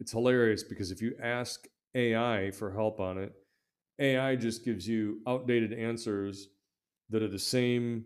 it's 0.00 0.12
hilarious 0.12 0.62
because 0.62 0.90
if 0.90 1.00
you 1.00 1.14
ask 1.22 1.66
AI 1.94 2.50
for 2.50 2.70
help 2.70 3.00
on 3.00 3.18
it, 3.18 3.32
AI 3.98 4.36
just 4.36 4.64
gives 4.64 4.86
you 4.86 5.20
outdated 5.26 5.72
answers 5.72 6.48
that 7.10 7.22
are 7.22 7.28
the 7.28 7.38
same 7.38 8.04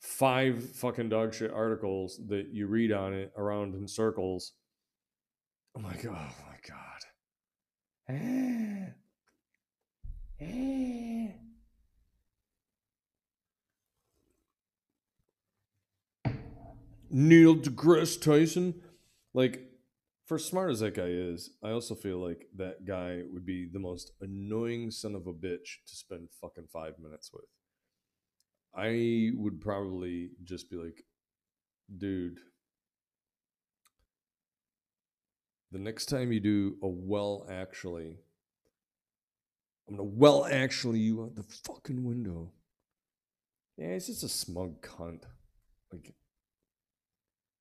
five 0.00 0.62
fucking 0.76 1.08
dog 1.08 1.34
shit 1.34 1.50
articles 1.50 2.20
that 2.28 2.48
you 2.52 2.66
read 2.66 2.92
on 2.92 3.12
it 3.12 3.32
around 3.36 3.74
in 3.74 3.88
circles. 3.88 4.52
I'm 5.76 5.82
like, 5.82 6.04
oh 6.06 6.12
my 6.12 6.56
god. 6.66 6.84
Eh. 8.10 8.86
Eh. 10.40 11.47
Neil 17.10 17.56
deGrasse 17.56 18.20
Tyson, 18.20 18.74
like, 19.34 19.62
for 20.26 20.38
smart 20.38 20.70
as 20.70 20.80
that 20.80 20.94
guy 20.94 21.06
is, 21.06 21.50
I 21.62 21.70
also 21.70 21.94
feel 21.94 22.18
like 22.18 22.46
that 22.56 22.84
guy 22.84 23.22
would 23.32 23.46
be 23.46 23.66
the 23.66 23.78
most 23.78 24.12
annoying 24.20 24.90
son 24.90 25.14
of 25.14 25.26
a 25.26 25.32
bitch 25.32 25.78
to 25.86 25.96
spend 25.96 26.28
fucking 26.40 26.68
five 26.70 26.98
minutes 26.98 27.30
with. 27.32 27.46
I 28.74 29.30
would 29.34 29.60
probably 29.60 30.30
just 30.44 30.70
be 30.70 30.76
like, 30.76 31.04
dude, 31.96 32.38
the 35.72 35.78
next 35.78 36.06
time 36.06 36.30
you 36.30 36.40
do 36.40 36.76
a 36.82 36.88
well 36.88 37.46
actually, 37.50 38.18
I'm 39.88 39.96
gonna 39.96 40.08
well 40.08 40.44
actually 40.44 40.98
you 40.98 41.22
out 41.22 41.34
the 41.36 41.42
fucking 41.42 42.04
window. 42.04 42.52
Yeah, 43.78 43.94
he's 43.94 44.08
just 44.08 44.24
a 44.24 44.28
smug 44.28 44.82
cunt. 44.82 45.22
Like, 45.90 46.14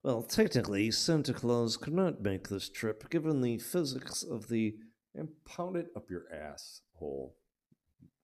Well, 0.08 0.24
technically, 0.24 0.90
Santa 0.92 1.34
Claus 1.34 1.76
could 1.76 1.92
not 1.92 2.22
make 2.22 2.48
this 2.48 2.70
trip 2.70 3.10
given 3.10 3.42
the 3.42 3.58
physics 3.58 4.24
of 4.24 4.48
the. 4.48 4.76
and 5.14 5.28
pound 5.44 5.76
it 5.76 5.88
up 5.98 6.10
your 6.10 6.24
ass 6.34 6.80
hole. 6.94 7.36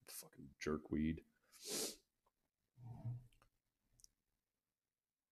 Fucking 0.08 0.46
jerkweed. 0.66 1.18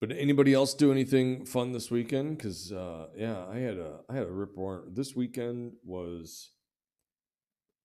But 0.01 0.11
anybody 0.11 0.53
else 0.53 0.73
do 0.73 0.91
anything 0.91 1.45
fun 1.45 1.71
this 1.71 1.89
weekend? 1.89 2.37
Because 2.37 2.73
uh, 2.73 3.07
yeah, 3.15 3.45
I 3.47 3.59
had 3.59 3.77
a 3.77 4.01
I 4.09 4.15
had 4.15 4.27
a 4.27 4.31
rip 4.31 4.51
roaring. 4.57 4.93
This 4.93 5.15
weekend 5.15 5.75
was. 5.85 6.51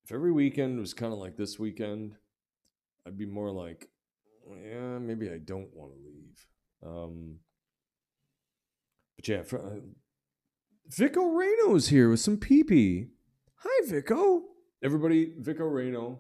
If 0.05 0.11
every 0.11 0.33
weekend 0.33 0.81
was 0.81 0.93
kind 0.93 1.13
of 1.13 1.21
like 1.21 1.37
this 1.37 1.57
weekend, 1.57 2.17
I'd 3.07 3.17
be 3.17 3.27
more 3.27 3.53
like, 3.53 3.87
yeah, 4.61 4.99
maybe 4.99 5.31
I 5.31 5.39
don't 5.39 5.73
want 5.73 5.93
to 5.93 5.99
leave. 6.05 6.47
Um, 6.85 7.39
fr- 9.27 9.57
uh, 9.57 9.81
Vico 10.89 11.25
Reno's 11.27 11.89
here 11.89 12.11
with 12.11 12.21
some 12.21 12.37
pee. 12.37 13.09
Hi, 13.57 13.87
Vico. 13.87 14.43
Everybody, 14.85 15.33
Vico 15.39 15.65
Reno 15.65 16.19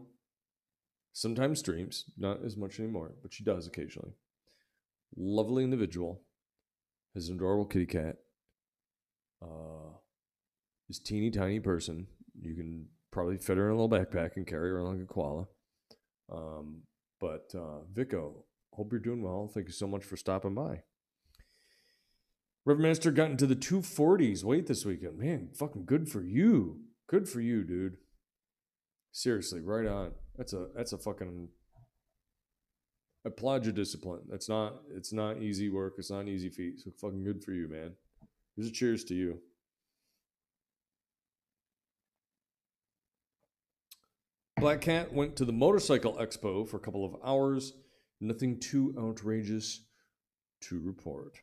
sometimes 1.12 1.60
streams, 1.60 2.04
not 2.18 2.44
as 2.44 2.56
much 2.56 2.78
anymore, 2.78 3.12
but 3.22 3.32
she 3.32 3.44
does 3.44 3.66
occasionally. 3.66 4.12
Lovely 5.16 5.64
individual. 5.64 6.22
Has 7.14 7.28
an 7.28 7.36
adorable 7.36 7.64
kitty 7.64 7.86
cat. 7.86 8.16
Uh, 9.40 9.94
this 10.88 10.98
teeny 10.98 11.30
tiny 11.30 11.60
person. 11.60 12.06
You 12.38 12.54
can 12.54 12.86
probably 13.10 13.38
fit 13.38 13.56
her 13.56 13.70
in 13.70 13.76
a 13.76 13.80
little 13.80 13.88
backpack 13.88 14.36
and 14.36 14.46
carry 14.46 14.70
her 14.70 14.78
around 14.78 14.98
like 14.98 15.04
a 15.04 15.12
koala. 15.12 15.46
Um, 16.30 16.82
but 17.20 17.54
uh, 17.54 17.84
Vico, 17.94 18.44
hope 18.74 18.92
you're 18.92 19.00
doing 19.00 19.22
well. 19.22 19.50
Thank 19.52 19.68
you 19.68 19.72
so 19.72 19.86
much 19.86 20.04
for 20.04 20.16
stopping 20.16 20.54
by. 20.54 20.82
Reverend 22.66 22.82
Minister 22.82 23.12
got 23.12 23.30
into 23.30 23.46
the 23.46 23.54
240s 23.54 24.42
weight 24.42 24.66
this 24.66 24.84
weekend. 24.84 25.18
Man, 25.18 25.50
fucking 25.54 25.84
good 25.86 26.08
for 26.08 26.20
you. 26.20 26.80
Good 27.06 27.28
for 27.28 27.40
you, 27.40 27.62
dude. 27.62 27.98
Seriously, 29.12 29.60
right 29.60 29.86
on. 29.86 30.10
That's 30.36 30.52
a 30.52 30.66
that's 30.74 30.92
a 30.92 30.98
fucking 30.98 31.48
applaud 33.24 33.64
your 33.64 33.72
discipline. 33.72 34.22
That's 34.28 34.48
not 34.48 34.80
it's 34.92 35.12
not 35.12 35.40
easy 35.40 35.68
work. 35.68 35.94
It's 35.98 36.10
not 36.10 36.20
an 36.20 36.28
easy 36.28 36.48
feat. 36.48 36.80
So 36.80 36.90
fucking 37.00 37.22
good 37.22 37.44
for 37.44 37.52
you, 37.52 37.68
man. 37.68 37.92
Here's 38.56 38.68
a 38.68 38.72
cheers 38.72 39.04
to 39.04 39.14
you. 39.14 39.38
Black 44.58 44.80
Cat 44.80 45.12
went 45.12 45.36
to 45.36 45.44
the 45.44 45.52
motorcycle 45.52 46.14
expo 46.14 46.68
for 46.68 46.78
a 46.78 46.80
couple 46.80 47.04
of 47.04 47.14
hours. 47.24 47.74
Nothing 48.20 48.58
too 48.58 48.92
outrageous 48.98 49.82
to 50.62 50.80
report. 50.80 51.38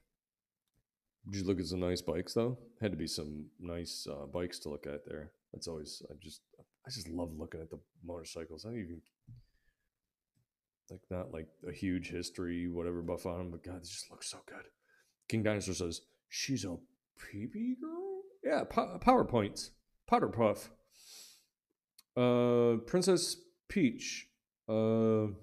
Did 1.29 1.41
you 1.41 1.47
look 1.47 1.59
at 1.59 1.65
some 1.65 1.79
nice 1.79 2.01
bikes 2.01 2.33
though? 2.33 2.57
Had 2.81 2.91
to 2.91 2.97
be 2.97 3.07
some 3.07 3.45
nice 3.59 4.07
uh, 4.09 4.25
bikes 4.25 4.59
to 4.59 4.69
look 4.69 4.85
at 4.85 5.05
there. 5.05 5.31
That's 5.53 5.67
always 5.67 6.01
I 6.09 6.15
just 6.21 6.41
I 6.59 6.89
just 6.89 7.07
love 7.07 7.31
looking 7.37 7.61
at 7.61 7.69
the 7.69 7.79
motorcycles. 8.05 8.65
I 8.65 8.69
don't 8.69 8.79
even 8.79 9.01
like 10.91 11.01
not 11.09 11.31
like 11.31 11.47
a 11.67 11.71
huge 11.71 12.09
history, 12.09 12.67
whatever 12.67 13.01
buff 13.01 13.25
on 13.25 13.37
them, 13.37 13.51
but 13.51 13.63
God, 13.63 13.81
they 13.81 13.87
just 13.87 14.11
look 14.11 14.23
so 14.23 14.39
good. 14.45 14.65
King 15.29 15.43
Dinosaur 15.43 15.73
says 15.73 16.01
she's 16.29 16.65
a 16.65 16.75
peepee 17.17 17.79
girl. 17.79 18.21
Yeah, 18.43 18.63
po- 18.69 18.99
PowerPoints, 18.99 19.69
powder 20.07 20.27
puff. 20.27 20.69
Uh, 22.17 22.77
Princess 22.85 23.37
Peach. 23.69 24.27
Uh, 24.67 25.23
I'm 25.23 25.35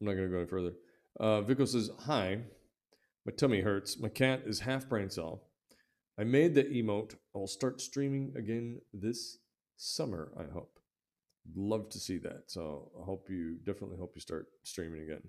not 0.00 0.14
gonna 0.14 0.28
go 0.28 0.38
any 0.38 0.46
further. 0.46 0.72
Uh, 1.18 1.42
Vico 1.42 1.64
says 1.64 1.90
hi. 2.00 2.40
My 3.26 3.32
tummy 3.32 3.62
hurts. 3.62 3.98
My 3.98 4.08
cat 4.08 4.42
is 4.46 4.60
half 4.60 4.88
brain 4.88 5.08
cell. 5.08 5.42
I 6.18 6.24
made 6.24 6.54
the 6.54 6.64
emote. 6.64 7.14
I 7.34 7.38
will 7.38 7.46
start 7.46 7.80
streaming 7.80 8.34
again 8.36 8.80
this 8.92 9.38
summer, 9.76 10.30
I 10.38 10.52
hope. 10.52 10.78
Love 11.56 11.88
to 11.90 11.98
see 11.98 12.18
that. 12.18 12.44
So 12.46 12.90
I 13.00 13.04
hope 13.04 13.28
you 13.28 13.56
definitely 13.64 13.98
hope 13.98 14.12
you 14.14 14.20
start 14.20 14.46
streaming 14.62 15.02
again. 15.02 15.22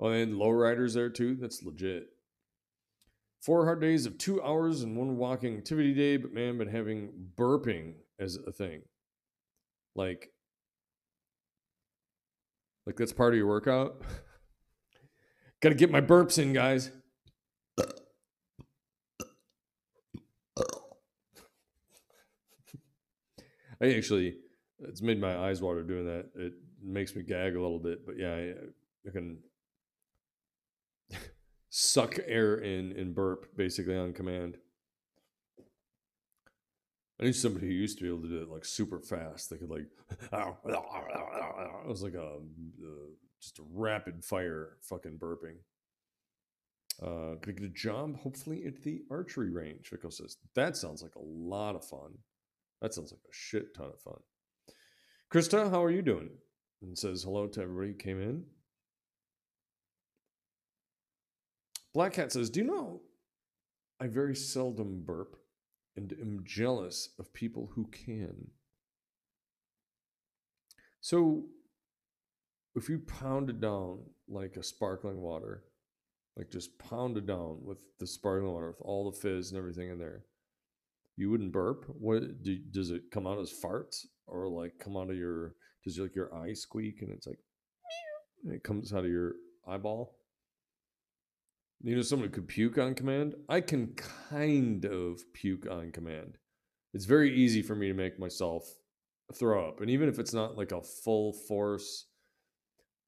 Oh, 0.00 0.08
and 0.08 0.34
lowriders 0.34 0.94
there 0.94 1.10
too. 1.10 1.36
That's 1.36 1.62
legit. 1.62 2.08
Four 3.42 3.64
hard 3.64 3.80
days 3.80 4.06
of 4.06 4.18
two 4.18 4.42
hours 4.42 4.82
and 4.82 4.96
one 4.96 5.16
walking 5.16 5.56
activity 5.56 5.94
day, 5.94 6.16
but 6.16 6.32
man, 6.32 6.58
been 6.58 6.68
having 6.68 7.10
burping 7.36 7.94
as 8.18 8.36
a 8.36 8.52
thing. 8.52 8.82
Like, 9.94 10.30
like 12.86 12.96
that's 12.96 13.12
part 13.12 13.32
of 13.32 13.38
your 13.38 13.46
workout. 13.46 14.02
Got 15.60 15.70
to 15.70 15.74
get 15.74 15.90
my 15.90 16.00
burps 16.00 16.38
in, 16.38 16.52
guys. 16.52 16.90
I 23.82 23.94
actually, 23.94 24.36
it's 24.80 25.02
made 25.02 25.20
my 25.20 25.36
eyes 25.36 25.62
water 25.62 25.82
doing 25.82 26.06
that. 26.06 26.26
It 26.34 26.52
makes 26.82 27.14
me 27.16 27.22
gag 27.22 27.56
a 27.56 27.60
little 27.60 27.78
bit, 27.78 28.04
but 28.04 28.18
yeah, 28.18 28.34
I, 28.34 28.54
I 29.06 29.10
can 29.10 29.38
suck 31.70 32.18
air 32.26 32.56
in 32.56 32.92
and 32.92 33.14
burp 33.14 33.56
basically 33.56 33.96
on 33.96 34.12
command. 34.12 34.58
I 37.20 37.24
knew 37.24 37.32
somebody 37.32 37.66
who 37.66 37.74
used 37.74 37.98
to 37.98 38.04
be 38.04 38.08
able 38.08 38.22
to 38.22 38.28
do 38.28 38.42
it 38.42 38.50
like 38.50 38.64
super 38.64 38.98
fast. 38.98 39.50
They 39.50 39.56
could 39.56 39.70
like, 39.70 39.86
it 40.32 41.88
was 41.88 42.02
like 42.02 42.14
a 42.14 42.22
uh, 42.22 43.10
just 43.40 43.58
a 43.58 43.64
rapid 43.72 44.24
fire 44.24 44.76
fucking 44.82 45.18
burping. 45.18 45.56
Uh, 47.02 47.36
gonna 47.40 47.54
get 47.54 47.64
a 47.64 47.68
job 47.68 48.16
hopefully 48.18 48.64
at 48.66 48.82
the 48.82 49.02
archery 49.10 49.50
range. 49.50 49.88
Vico 49.90 50.10
says 50.10 50.36
that 50.54 50.76
sounds 50.76 51.02
like 51.02 51.14
a 51.14 51.22
lot 51.22 51.74
of 51.74 51.84
fun. 51.84 52.12
That 52.82 52.94
sounds 52.94 53.12
like 53.12 53.20
a 53.24 53.32
shit 53.32 53.74
ton 53.74 53.86
of 53.86 54.00
fun. 54.00 54.20
Krista, 55.32 55.70
how 55.70 55.82
are 55.82 55.90
you 55.90 56.02
doing? 56.02 56.30
And 56.82 56.98
says 56.98 57.22
hello 57.22 57.46
to 57.46 57.62
everybody 57.62 57.88
who 57.88 57.94
came 57.94 58.20
in. 58.20 58.44
Black 61.92 62.14
Cat 62.14 62.32
says, 62.32 62.50
Do 62.50 62.60
you 62.60 62.66
know 62.66 63.00
I 64.00 64.06
very 64.06 64.34
seldom 64.34 65.02
burp 65.04 65.36
and 65.96 66.12
am 66.20 66.40
jealous 66.44 67.10
of 67.18 67.32
people 67.32 67.70
who 67.74 67.86
can? 67.86 68.50
So, 71.00 71.44
if 72.76 72.88
you 72.88 73.00
pound 73.00 73.50
it 73.50 73.60
down 73.60 74.00
like 74.28 74.56
a 74.56 74.62
sparkling 74.62 75.20
water, 75.20 75.64
like 76.36 76.50
just 76.50 76.78
pound 76.78 77.16
it 77.16 77.26
down 77.26 77.58
with 77.62 77.78
the 77.98 78.06
sparkling 78.06 78.52
water, 78.52 78.68
with 78.68 78.80
all 78.80 79.10
the 79.10 79.16
fizz 79.16 79.50
and 79.50 79.58
everything 79.58 79.90
in 79.90 79.98
there, 79.98 80.24
you 81.16 81.30
wouldn't 81.30 81.52
burp. 81.52 81.84
What 81.88 82.42
do, 82.42 82.58
does 82.70 82.90
it 82.90 83.10
come 83.10 83.26
out 83.26 83.38
as 83.38 83.52
farts 83.52 84.06
or 84.26 84.48
like 84.48 84.78
come 84.78 84.96
out 84.96 85.10
of 85.10 85.16
your? 85.16 85.54
Does 85.84 85.96
your, 85.96 86.06
like 86.06 86.14
your 86.14 86.34
eye 86.34 86.52
squeak 86.52 87.00
and 87.00 87.10
it's 87.10 87.26
like, 87.26 87.38
and 88.44 88.54
it 88.54 88.62
comes 88.62 88.92
out 88.92 89.04
of 89.04 89.10
your 89.10 89.32
eyeball? 89.66 90.16
You 91.82 91.96
know, 91.96 92.02
someone 92.02 92.28
could 92.28 92.48
puke 92.48 92.76
on 92.76 92.94
command. 92.94 93.34
I 93.48 93.62
can 93.62 93.94
kind 94.28 94.84
of 94.84 95.20
puke 95.32 95.66
on 95.70 95.90
command. 95.90 96.36
It's 96.92 97.06
very 97.06 97.34
easy 97.34 97.62
for 97.62 97.74
me 97.74 97.88
to 97.88 97.94
make 97.94 98.18
myself 98.18 98.64
throw 99.34 99.66
up, 99.68 99.80
and 99.80 99.88
even 99.88 100.08
if 100.08 100.18
it's 100.18 100.34
not 100.34 100.58
like 100.58 100.72
a 100.72 100.82
full 100.82 101.32
force 101.32 102.06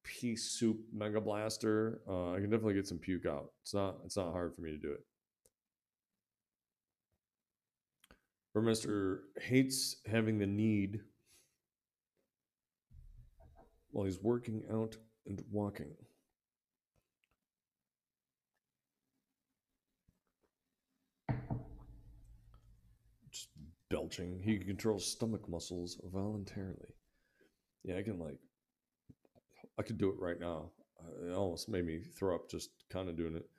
pea 0.03 0.35
soup 0.35 0.77
mega 0.93 1.21
blaster, 1.21 2.01
uh, 2.07 2.31
I 2.31 2.35
can 2.35 2.49
definitely 2.49 2.75
get 2.75 2.87
some 2.87 2.99
puke 2.99 3.25
out. 3.25 3.51
It's 3.61 3.73
not. 3.73 3.97
It's 4.05 4.17
not 4.17 4.31
hard 4.31 4.53
for 4.55 4.61
me 4.61 4.71
to 4.71 4.77
do 4.77 4.91
it. 4.91 5.01
Burmester 8.55 9.21
hates 9.41 9.97
having 10.05 10.37
the 10.37 10.45
need 10.45 10.99
while 13.89 14.05
he's 14.05 14.21
working 14.21 14.63
out 14.71 14.95
and 15.25 15.43
walking. 15.51 15.95
Belching. 23.89 24.39
He 24.43 24.57
can 24.57 24.67
control 24.67 24.99
stomach 24.99 25.47
muscles 25.47 25.99
voluntarily. 26.11 26.93
Yeah, 27.83 27.97
I 27.97 28.01
can 28.03 28.19
like, 28.19 28.39
I 29.79 29.83
could 29.83 29.97
do 29.97 30.09
it 30.09 30.19
right 30.19 30.39
now. 30.39 30.71
It 31.27 31.33
almost 31.33 31.67
made 31.69 31.85
me 31.85 31.99
throw 31.99 32.35
up 32.35 32.49
just 32.49 32.69
kind 32.89 33.09
of 33.09 33.17
doing 33.17 33.35
it. 33.35 33.49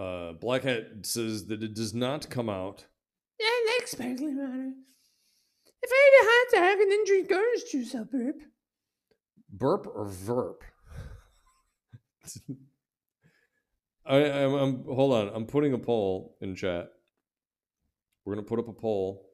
Uh, 0.00 0.32
Black 0.34 0.62
Hat 0.62 0.86
says 1.02 1.46
that 1.46 1.62
it 1.62 1.74
does 1.74 1.92
not 1.94 2.30
come 2.30 2.48
out 2.48 2.86
Yeah, 3.38 3.48
like 3.78 3.88
sparkling 3.88 4.36
water. 4.36 4.72
If 5.82 5.90
I 5.92 5.96
had 6.04 6.26
a 6.26 6.30
hot 6.30 6.78
dog 6.78 6.80
and 6.88 7.06
drink 7.06 7.30
orange 7.30 7.62
juice, 7.70 7.94
I'll 7.94 8.04
burp. 8.04 8.42
burp 9.50 9.86
or 9.86 10.06
verp. 10.06 10.60
I, 14.06 14.16
I'm, 14.16 14.54
I'm 14.54 14.84
hold 14.84 15.14
on. 15.14 15.30
I'm 15.34 15.46
putting 15.46 15.72
a 15.72 15.78
poll 15.78 16.36
in 16.40 16.54
chat. 16.54 16.90
We're 18.24 18.34
gonna 18.34 18.46
put 18.46 18.58
up 18.58 18.68
a 18.68 18.72
poll 18.72 19.26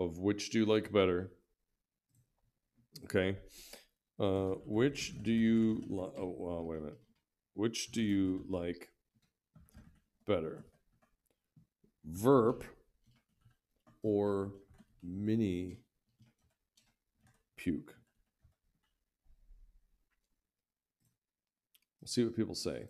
of 0.00 0.18
which 0.18 0.50
do 0.50 0.58
you 0.58 0.66
like 0.66 0.92
better. 0.92 1.32
Okay. 3.04 3.36
Uh, 4.20 4.54
which 4.66 5.22
do 5.22 5.32
you 5.32 5.84
li- 5.88 6.12
oh 6.18 6.34
well, 6.38 6.64
wait 6.64 6.78
a 6.78 6.80
minute. 6.80 6.98
Which 7.54 7.92
do 7.92 8.02
you 8.02 8.44
like 8.48 8.88
better? 10.26 10.64
Verp 12.10 12.62
or 14.02 14.52
mini 15.02 15.78
puke? 17.56 17.94
We'll 22.00 22.08
see 22.08 22.24
what 22.24 22.34
people 22.34 22.54
say. 22.56 22.88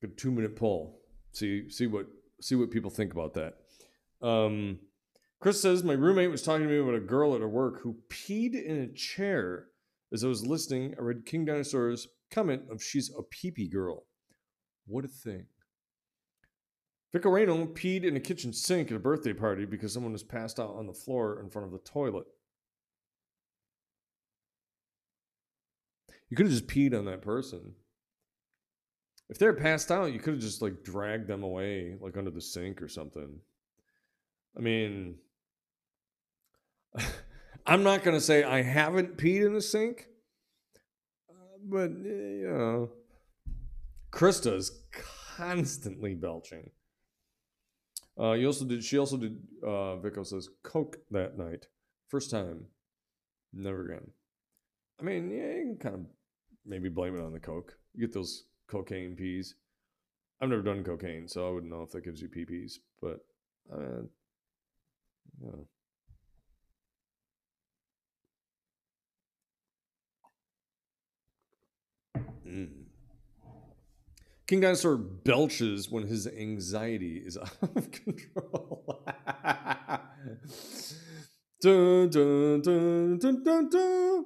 Good 0.00 0.16
two 0.16 0.30
minute 0.30 0.56
poll. 0.56 1.00
See 1.32 1.68
see 1.68 1.86
what 1.86 2.06
see 2.40 2.54
what 2.54 2.70
people 2.70 2.90
think 2.90 3.12
about 3.12 3.34
that. 3.34 3.54
Um, 4.26 4.78
Chris 5.42 5.60
says 5.60 5.82
my 5.82 5.94
roommate 5.94 6.30
was 6.30 6.40
talking 6.40 6.68
to 6.68 6.72
me 6.72 6.78
about 6.78 6.94
a 6.94 7.00
girl 7.00 7.34
at 7.34 7.40
her 7.40 7.48
work 7.48 7.82
who 7.82 7.96
peed 8.08 8.54
in 8.54 8.78
a 8.78 8.86
chair 8.86 9.66
as 10.12 10.22
I 10.22 10.28
was 10.28 10.46
listening. 10.46 10.94
I 10.96 11.02
read 11.02 11.26
King 11.26 11.44
Dinosaur's 11.44 12.06
comment 12.30 12.62
of 12.70 12.80
she's 12.80 13.10
a 13.10 13.22
peepee 13.22 13.68
girl. 13.68 14.04
What 14.86 15.04
a 15.04 15.08
thing. 15.08 15.46
Vico 17.12 17.28
Reno 17.28 17.66
peed 17.66 18.04
in 18.04 18.14
a 18.14 18.20
kitchen 18.20 18.52
sink 18.52 18.92
at 18.92 18.96
a 18.96 19.00
birthday 19.00 19.32
party 19.32 19.64
because 19.64 19.92
someone 19.92 20.12
was 20.12 20.22
passed 20.22 20.60
out 20.60 20.76
on 20.76 20.86
the 20.86 20.92
floor 20.92 21.40
in 21.40 21.50
front 21.50 21.66
of 21.66 21.72
the 21.72 21.80
toilet. 21.80 22.26
You 26.30 26.36
could 26.36 26.46
have 26.46 26.54
just 26.54 26.68
peed 26.68 26.96
on 26.96 27.06
that 27.06 27.20
person. 27.20 27.74
If 29.28 29.40
they're 29.40 29.54
passed 29.54 29.90
out, 29.90 30.12
you 30.12 30.20
could 30.20 30.34
have 30.34 30.42
just 30.42 30.62
like 30.62 30.84
dragged 30.84 31.26
them 31.26 31.42
away, 31.42 31.96
like 32.00 32.16
under 32.16 32.30
the 32.30 32.40
sink 32.40 32.80
or 32.80 32.86
something. 32.86 33.40
I 34.56 34.60
mean, 34.60 35.16
I'm 37.66 37.82
not 37.82 38.02
going 38.02 38.16
to 38.16 38.20
say 38.20 38.42
I 38.42 38.62
haven't 38.62 39.16
peed 39.16 39.46
in 39.46 39.54
the 39.54 39.60
sink, 39.60 40.08
but 41.64 41.90
you 41.90 42.48
know, 42.48 42.90
Krista's 44.10 44.82
constantly 45.36 46.14
belching. 46.14 46.70
Uh, 48.18 48.32
you 48.32 48.46
also 48.46 48.64
did. 48.64 48.84
She 48.84 48.98
also 48.98 49.16
did. 49.16 49.38
Uh, 49.66 49.96
Vico 49.96 50.22
says 50.22 50.48
coke 50.62 50.98
that 51.10 51.38
night. 51.38 51.66
First 52.08 52.30
time, 52.30 52.66
never 53.52 53.86
again. 53.86 54.10
I 55.00 55.04
mean, 55.04 55.30
yeah, 55.30 55.54
you 55.54 55.62
can 55.62 55.78
kind 55.78 55.94
of 55.94 56.00
maybe 56.66 56.88
blame 56.88 57.16
it 57.16 57.24
on 57.24 57.32
the 57.32 57.40
coke. 57.40 57.74
You 57.94 58.06
get 58.06 58.12
those 58.12 58.44
cocaine 58.68 59.16
peas. 59.16 59.54
I've 60.40 60.48
never 60.48 60.62
done 60.62 60.84
cocaine, 60.84 61.26
so 61.26 61.48
I 61.48 61.50
wouldn't 61.52 61.72
know 61.72 61.82
if 61.82 61.90
that 61.92 62.04
gives 62.04 62.20
you 62.20 62.28
PPs. 62.28 62.72
But 63.00 63.20
uh, 63.72 64.02
yeah. 65.42 65.62
Mm. 72.52 72.68
King 74.46 74.60
Dinosaur 74.60 74.96
belches 74.96 75.90
when 75.90 76.06
his 76.06 76.26
anxiety 76.26 77.22
is 77.24 77.38
out 77.42 77.56
of 77.62 77.90
control. 77.90 79.02
dun, 81.62 82.10
dun, 82.10 82.60
dun. 82.60 84.24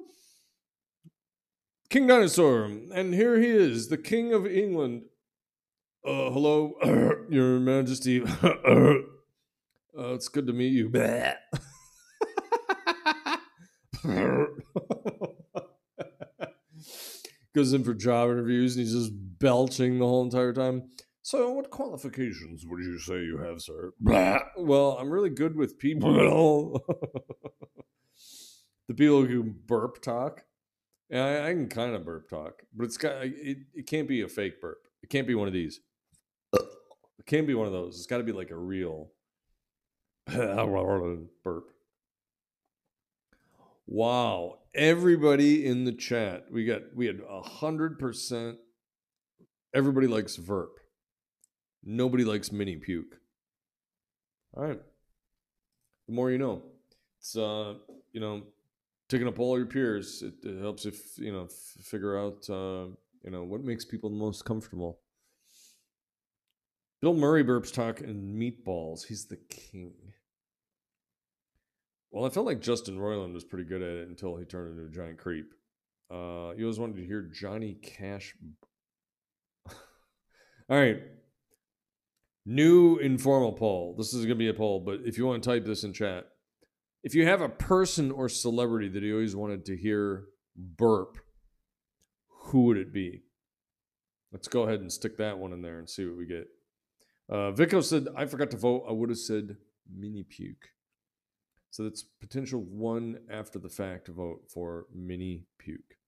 King 1.88 2.08
Dinosaur, 2.08 2.64
and 2.64 3.14
here 3.14 3.38
he 3.38 3.46
is, 3.46 3.88
the 3.88 3.98
King 3.98 4.32
of 4.32 4.44
England. 4.44 5.02
Uh, 6.04 6.30
hello, 6.30 6.74
Your 7.30 7.60
Majesty. 7.60 8.24
uh, 8.42 8.94
it's 9.94 10.28
good 10.28 10.48
to 10.48 10.52
meet 10.52 10.72
you. 10.72 10.88
Goes 17.56 17.72
in 17.72 17.84
for 17.84 17.94
job 17.94 18.28
interviews 18.28 18.76
and 18.76 18.84
he's 18.84 18.94
just 18.94 19.12
belching 19.14 19.98
the 19.98 20.06
whole 20.06 20.22
entire 20.22 20.52
time. 20.52 20.90
So, 21.22 21.52
what 21.52 21.70
qualifications 21.70 22.66
would 22.66 22.84
you 22.84 22.98
say 22.98 23.14
you 23.14 23.38
have, 23.38 23.62
sir? 23.62 23.92
Well, 24.58 24.98
I'm 25.00 25.08
really 25.08 25.30
good 25.30 25.56
with 25.56 25.78
people. 25.78 26.84
the 28.88 28.94
people 28.94 29.24
who 29.24 29.42
burp 29.42 30.02
talk. 30.02 30.44
Yeah, 31.08 31.24
I, 31.24 31.48
I 31.48 31.52
can 31.54 31.70
kind 31.70 31.94
of 31.94 32.04
burp 32.04 32.28
talk, 32.28 32.62
but 32.74 32.84
it's 32.84 32.98
got 32.98 33.24
it, 33.24 33.56
it 33.74 33.86
can't 33.86 34.06
be 34.06 34.20
a 34.20 34.28
fake 34.28 34.60
burp. 34.60 34.86
It 35.02 35.08
can't 35.08 35.26
be 35.26 35.34
one 35.34 35.48
of 35.48 35.54
these. 35.54 35.80
It 36.52 37.24
can't 37.24 37.46
be 37.46 37.54
one 37.54 37.66
of 37.66 37.72
those. 37.72 37.96
It's 37.96 38.06
got 38.06 38.18
to 38.18 38.22
be 38.22 38.32
like 38.32 38.50
a 38.50 38.56
real 38.56 39.12
burp. 40.28 41.70
Wow, 43.86 44.58
everybody 44.76 45.66
in 45.66 45.84
the 45.84 45.92
chat, 45.92 46.46
we 46.50 46.64
got 46.64 46.82
we 46.94 47.06
had 47.06 47.20
a 47.28 47.42
hundred 47.42 47.98
percent. 47.98 48.58
Everybody 49.74 50.06
likes 50.06 50.36
verp. 50.36 50.68
Nobody 51.82 52.24
likes 52.24 52.52
mini 52.52 52.76
puke. 52.76 53.18
All 54.54 54.64
right. 54.64 54.80
The 56.06 56.14
more 56.14 56.30
you 56.30 56.38
know. 56.38 56.62
It's 57.18 57.36
uh, 57.36 57.74
you 58.12 58.20
know, 58.20 58.42
taking 59.08 59.26
up 59.26 59.40
all 59.40 59.56
your 59.56 59.66
peers. 59.66 60.22
It, 60.22 60.34
it 60.44 60.60
helps 60.60 60.86
if 60.86 61.18
you 61.18 61.32
know 61.32 61.44
f- 61.44 61.84
figure 61.84 62.18
out 62.18 62.48
uh, 62.48 62.86
you 63.24 63.30
know 63.30 63.42
what 63.42 63.64
makes 63.64 63.84
people 63.84 64.10
the 64.10 64.16
most 64.16 64.44
comfortable. 64.44 65.00
Bill 67.02 67.14
Murray 67.14 67.44
burps 67.44 67.72
talk 67.72 68.00
and 68.00 68.40
meatballs. 68.40 69.06
He's 69.06 69.26
the 69.26 69.36
king. 69.36 69.94
Well, 72.16 72.24
I 72.24 72.30
felt 72.30 72.46
like 72.46 72.62
Justin 72.62 72.96
Roiland 72.96 73.34
was 73.34 73.44
pretty 73.44 73.64
good 73.64 73.82
at 73.82 73.90
it 73.90 74.08
until 74.08 74.38
he 74.38 74.46
turned 74.46 74.70
into 74.70 74.88
a 74.88 74.90
giant 74.90 75.18
creep. 75.18 75.52
Uh, 76.10 76.54
you 76.56 76.64
always 76.64 76.78
wanted 76.78 76.96
to 76.96 77.04
hear 77.04 77.20
Johnny 77.20 77.74
Cash. 77.74 78.34
All 79.68 79.74
right. 80.78 81.02
New 82.46 82.96
informal 82.96 83.52
poll. 83.52 83.94
This 83.98 84.14
is 84.14 84.24
going 84.24 84.30
to 84.30 84.34
be 84.36 84.48
a 84.48 84.54
poll, 84.54 84.80
but 84.80 85.00
if 85.04 85.18
you 85.18 85.26
want 85.26 85.42
to 85.42 85.46
type 85.46 85.66
this 85.66 85.84
in 85.84 85.92
chat, 85.92 86.24
if 87.04 87.14
you 87.14 87.26
have 87.26 87.42
a 87.42 87.50
person 87.50 88.10
or 88.10 88.30
celebrity 88.30 88.88
that 88.88 89.02
you 89.02 89.12
always 89.12 89.36
wanted 89.36 89.66
to 89.66 89.76
hear 89.76 90.24
burp, 90.56 91.18
who 92.28 92.62
would 92.62 92.78
it 92.78 92.94
be? 92.94 93.24
Let's 94.32 94.48
go 94.48 94.62
ahead 94.62 94.80
and 94.80 94.90
stick 94.90 95.18
that 95.18 95.36
one 95.36 95.52
in 95.52 95.60
there 95.60 95.78
and 95.78 95.90
see 95.90 96.06
what 96.06 96.16
we 96.16 96.24
get. 96.24 96.46
Uh, 97.28 97.50
Vico 97.50 97.82
said, 97.82 98.06
I 98.16 98.24
forgot 98.24 98.50
to 98.52 98.56
vote. 98.56 98.86
I 98.88 98.92
would 98.92 99.10
have 99.10 99.18
said 99.18 99.58
mini 99.94 100.22
puke. 100.22 100.70
So 101.76 101.82
that's 101.82 102.02
potential 102.02 102.62
one 102.62 103.18
after 103.28 103.58
the 103.58 103.68
fact 103.68 104.08
vote 104.08 104.44
for 104.48 104.86
mini 104.94 105.44
puke. 105.58 105.98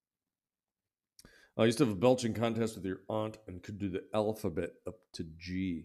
I 1.58 1.66
used 1.66 1.76
to 1.76 1.84
have 1.84 1.92
a 1.92 2.00
belching 2.00 2.32
contest 2.32 2.76
with 2.76 2.86
your 2.86 3.00
aunt 3.10 3.36
and 3.46 3.62
could 3.62 3.78
do 3.78 3.90
the 3.90 4.04
alphabet 4.14 4.70
up 4.86 4.94
to 5.12 5.26
G. 5.36 5.84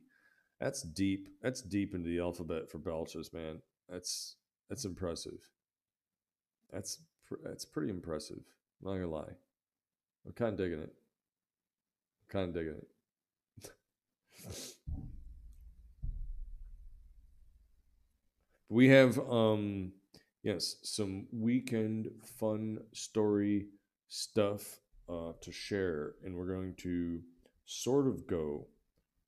That's 0.62 0.84
deep. 0.84 1.28
That's 1.42 1.62
deep 1.62 1.96
into 1.96 2.08
the 2.08 2.22
alphabet 2.22 2.72
for 2.72 2.78
belches, 2.78 3.34
man. 3.34 3.62
That's 3.90 4.38
that's 4.70 4.86
impressive. 4.86 5.50
That's 6.72 7.00
that's 7.44 7.66
pretty 7.66 7.90
impressive. 7.90 8.40
I'm 8.82 8.90
not 8.90 8.94
gonna 9.02 9.12
lie. 9.12 9.34
I'm 10.26 10.32
kind 10.32 10.54
of 10.54 10.58
digging 10.58 10.80
it. 10.80 10.94
I'm 12.22 12.30
Kind 12.30 12.48
of 12.48 12.54
digging 12.56 12.82
it. 13.66 14.76
we 18.74 18.90
have 18.90 19.20
um 19.30 19.92
yes 20.42 20.78
some 20.84 21.28
weekend 21.32 22.10
fun 22.40 22.80
story 22.94 23.68
stuff 24.10 24.80
uh, 25.10 25.34
to 25.42 25.52
share 25.52 26.14
and 26.24 26.36
we're 26.36 26.54
going 26.54 26.74
to 26.76 27.22
sort 27.66 28.08
of 28.08 28.26
go 28.26 28.68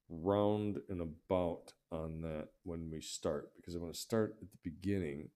round 0.09 0.79
and 0.89 1.01
about 1.01 1.73
on 1.91 2.21
that 2.21 2.47
when 2.63 2.89
we 2.91 3.01
start 3.01 3.51
because 3.57 3.75
i 3.75 3.79
want 3.79 3.93
to 3.93 3.99
start 3.99 4.35
at 4.41 4.49
the 4.51 4.57
beginning 4.69 5.29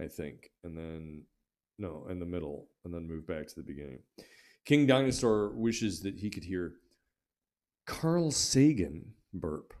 i 0.00 0.06
think 0.06 0.50
and 0.64 0.76
then 0.76 1.22
no 1.78 2.06
in 2.10 2.18
the 2.18 2.26
middle 2.26 2.68
and 2.84 2.94
then 2.94 3.06
move 3.06 3.26
back 3.26 3.46
to 3.46 3.54
the 3.56 3.62
beginning. 3.62 3.98
King 4.64 4.86
dinosaur 4.86 5.50
wishes 5.50 6.00
that 6.00 6.18
he 6.18 6.30
could 6.30 6.44
hear 6.44 6.74
carl 7.86 8.32
sagan 8.32 9.12
burp 9.32 9.72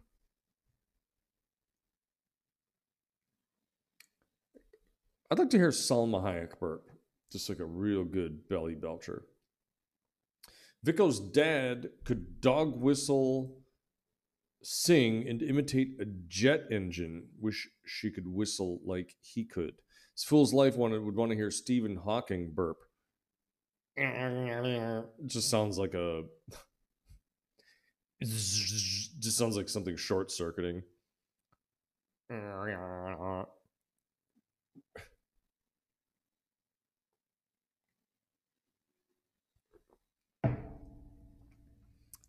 I'd 5.30 5.38
like 5.38 5.50
to 5.50 5.58
hear 5.58 5.70
Salma 5.70 6.22
Hayek 6.22 6.58
burp, 6.60 6.88
just 7.32 7.48
like 7.48 7.58
a 7.58 7.64
real 7.64 8.04
good 8.04 8.48
belly 8.48 8.74
belcher. 8.74 9.24
Vico's 10.84 11.18
dad 11.18 11.88
could 12.04 12.40
dog 12.40 12.80
whistle, 12.80 13.58
sing, 14.62 15.26
and 15.28 15.42
imitate 15.42 15.96
a 16.00 16.04
jet 16.28 16.64
engine. 16.70 17.24
Wish 17.40 17.68
she 17.84 18.10
could 18.10 18.26
whistle 18.26 18.80
like 18.84 19.16
he 19.20 19.44
could. 19.44 19.72
This 20.14 20.24
fool's 20.24 20.54
life 20.54 20.76
wanted 20.76 21.02
would 21.02 21.16
want 21.16 21.30
to 21.32 21.36
hear 21.36 21.50
Stephen 21.50 21.96
Hawking 21.96 22.52
burp. 22.54 22.78
It 25.18 25.26
just 25.26 25.50
sounds 25.50 25.78
like 25.78 25.94
a. 25.94 26.22
Just 28.22 29.36
sounds 29.36 29.58
like 29.58 29.68
something 29.68 29.94
short 29.94 30.30
circuiting. 30.30 30.82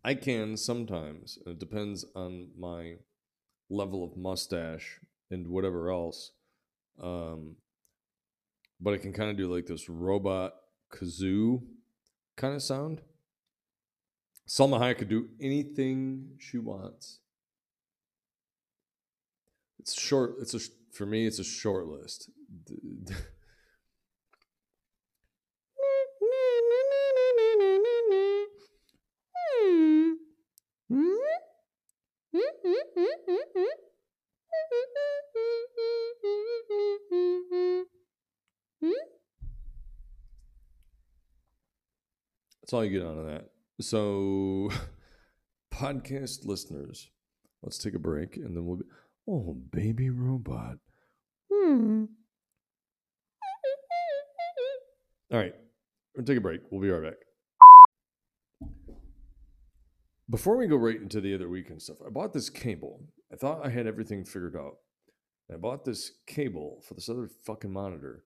I 0.07 0.15
can 0.15 0.55
sometimes. 0.55 1.37
It 1.45 1.59
depends 1.59 2.05
on 2.15 2.51
my 2.57 2.93
level 3.69 4.05
of 4.05 4.15
mustache 4.15 5.01
and 5.29 5.49
whatever 5.49 5.91
else. 5.91 6.31
Um, 7.03 7.57
but 8.79 8.93
I 8.93 8.99
can 8.99 9.11
kind 9.11 9.29
of 9.29 9.35
do 9.35 9.53
like 9.53 9.65
this 9.65 9.89
robot 9.89 10.53
kazoo 10.93 11.61
kind 12.37 12.55
of 12.55 12.63
sound. 12.63 13.01
Salma 14.47 14.79
Hayek 14.79 14.99
could 14.99 15.09
do 15.09 15.27
anything 15.41 16.37
she 16.39 16.57
wants. 16.57 17.19
It's 19.77 19.99
short. 19.99 20.35
It's 20.39 20.53
a 20.53 20.59
for 20.93 21.05
me. 21.05 21.27
It's 21.27 21.39
a 21.39 21.43
short 21.43 21.85
list. 21.85 22.29
D- 22.65 23.13
That's 42.67 42.73
all 42.73 42.83
you 42.83 42.99
get 42.99 43.07
out 43.07 43.17
of 43.17 43.25
that. 43.27 43.45
So, 43.79 44.69
podcast 45.73 46.45
listeners, 46.45 47.09
let's 47.63 47.77
take 47.77 47.93
a 47.93 47.99
break 47.99 48.35
and 48.35 48.57
then 48.57 48.65
we'll 48.65 48.75
be. 48.77 48.83
Oh, 49.29 49.57
baby 49.71 50.09
robot. 50.09 50.77
Hmm. 51.49 52.05
All 55.31 55.39
right, 55.39 55.53
we'll 56.15 56.25
take 56.25 56.37
a 56.37 56.41
break. 56.41 56.59
We'll 56.69 56.81
be 56.81 56.89
right 56.89 57.11
back. 57.11 57.26
Before 60.29 60.57
we 60.57 60.67
go 60.67 60.75
right 60.75 61.01
into 61.01 61.21
the 61.21 61.33
other 61.33 61.47
weekend 61.47 61.81
stuff, 61.81 62.01
I 62.05 62.09
bought 62.09 62.33
this 62.33 62.49
cable. 62.49 63.01
I 63.31 63.37
thought 63.37 63.65
I 63.65 63.69
had 63.69 63.87
everything 63.87 64.25
figured 64.25 64.57
out. 64.57 64.75
I 65.51 65.55
bought 65.55 65.85
this 65.85 66.11
cable 66.25 66.83
for 66.85 66.95
this 66.95 67.07
other 67.07 67.29
fucking 67.45 67.71
monitor. 67.71 68.25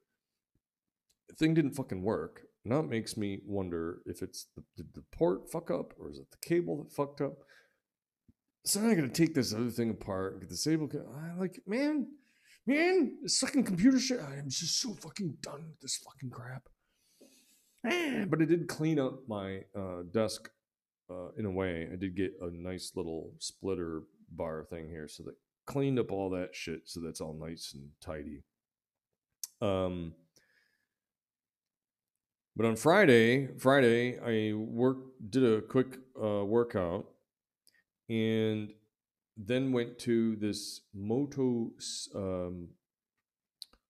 The 1.30 1.36
thing 1.36 1.54
didn't 1.54 1.76
fucking 1.76 2.02
work. 2.02 2.42
Now 2.66 2.80
it 2.80 2.90
makes 2.90 3.18
me 3.18 3.42
wonder 3.46 4.02
if 4.08 4.24
it's 4.24 4.48
the, 4.56 4.64
did 4.76 4.94
the 4.96 5.04
port 5.12 5.52
fuck 5.52 5.70
up 5.70 5.94
or 6.00 6.10
is 6.10 6.18
it 6.18 6.32
the 6.32 6.38
cable 6.38 6.84
that 6.84 6.92
fucked 6.92 7.22
up? 7.22 7.44
So 8.66 8.80
now 8.80 8.90
I 8.90 8.96
gotta 8.96 9.08
take 9.08 9.36
this 9.36 9.54
other 9.54 9.70
thing 9.70 9.92
apart 9.92 10.34
and 10.34 10.42
get 10.42 10.50
this 10.50 10.64
cable. 10.64 10.90
I'm 11.16 11.40
like, 11.40 11.62
man, 11.68 12.08
man, 12.66 13.20
this 13.22 13.40
fucking 13.40 13.64
computer 13.64 14.00
shit. 14.00 14.20
I 14.20 14.38
am 14.38 14.50
just 14.50 14.82
so 14.82 14.96
fucking 14.96 15.38
done 15.42 15.68
with 15.70 15.80
this 15.82 15.98
fucking 15.98 16.32
crap. 16.32 16.68
But 18.30 18.42
I 18.42 18.46
did 18.46 18.68
clean 18.68 19.00
up 19.00 19.28
my 19.28 19.62
uh, 19.76 20.04
desk 20.12 20.50
uh, 21.12 21.32
in 21.38 21.46
a 21.46 21.52
way. 21.52 21.88
I 21.92 21.96
did 21.96 22.16
get 22.16 22.34
a 22.42 22.50
nice 22.52 22.94
little 22.96 23.34
splitter 23.40 24.04
bar 24.32 24.66
thing 24.70 24.90
here, 24.90 25.08
so 25.08 25.24
that 25.24 25.36
cleaned 25.66 26.00
up 26.00 26.12
all 26.12 26.30
that 26.32 26.56
shit, 26.56 26.82
so 26.86 27.00
that's 27.00 27.22
all 27.22 27.34
nice 27.34 27.74
and 27.74 27.90
tidy. 28.02 28.44
Um, 29.62 30.14
but 32.56 32.66
on 32.66 32.76
Friday, 32.76 33.48
Friday, 33.58 34.20
I 34.20 34.54
worked, 34.54 35.32
did 35.32 35.44
a 35.44 35.62
quick 35.62 35.98
uh, 36.22 36.44
workout, 36.46 37.06
and 38.10 38.74
then 39.38 39.72
went 39.72 39.98
to 40.00 40.36
this 40.36 40.82
moto 40.94 41.72
um, 42.16 42.70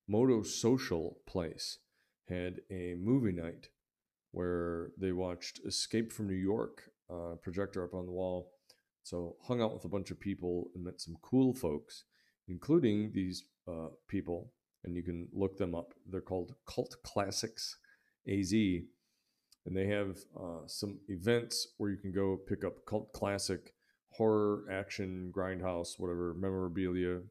moto 0.07 0.43
social 0.43 1.17
place. 1.25 1.79
Had 2.29 2.61
a 2.69 2.95
movie 2.97 3.33
night 3.33 3.69
where 4.31 4.91
they 4.97 5.11
watched 5.11 5.59
Escape 5.65 6.13
from 6.13 6.27
New 6.27 6.33
York, 6.33 6.90
uh, 7.11 7.35
projector 7.41 7.83
up 7.83 7.93
on 7.93 8.05
the 8.05 8.11
wall. 8.11 8.51
So 9.03 9.35
hung 9.41 9.61
out 9.61 9.73
with 9.73 9.85
a 9.85 9.89
bunch 9.89 10.11
of 10.11 10.19
people 10.19 10.69
and 10.75 10.83
met 10.83 11.01
some 11.01 11.17
cool 11.21 11.53
folks, 11.53 12.03
including 12.47 13.11
these 13.13 13.43
uh, 13.67 13.87
people, 14.07 14.51
and 14.83 14.95
you 14.95 15.03
can 15.03 15.27
look 15.33 15.57
them 15.57 15.73
up. 15.75 15.93
They're 16.09 16.21
called 16.21 16.55
Cult 16.67 16.95
Classics 17.03 17.77
AZ, 18.27 18.51
and 18.51 19.75
they 19.75 19.87
have 19.87 20.17
uh, 20.39 20.67
some 20.67 20.99
events 21.07 21.67
where 21.77 21.89
you 21.89 21.97
can 21.97 22.11
go 22.11 22.37
pick 22.47 22.63
up 22.63 22.85
cult 22.85 23.11
classic 23.13 23.73
horror, 24.11 24.65
action, 24.71 25.31
grindhouse, 25.35 25.99
whatever 25.99 26.33
memorabilia. 26.33 27.21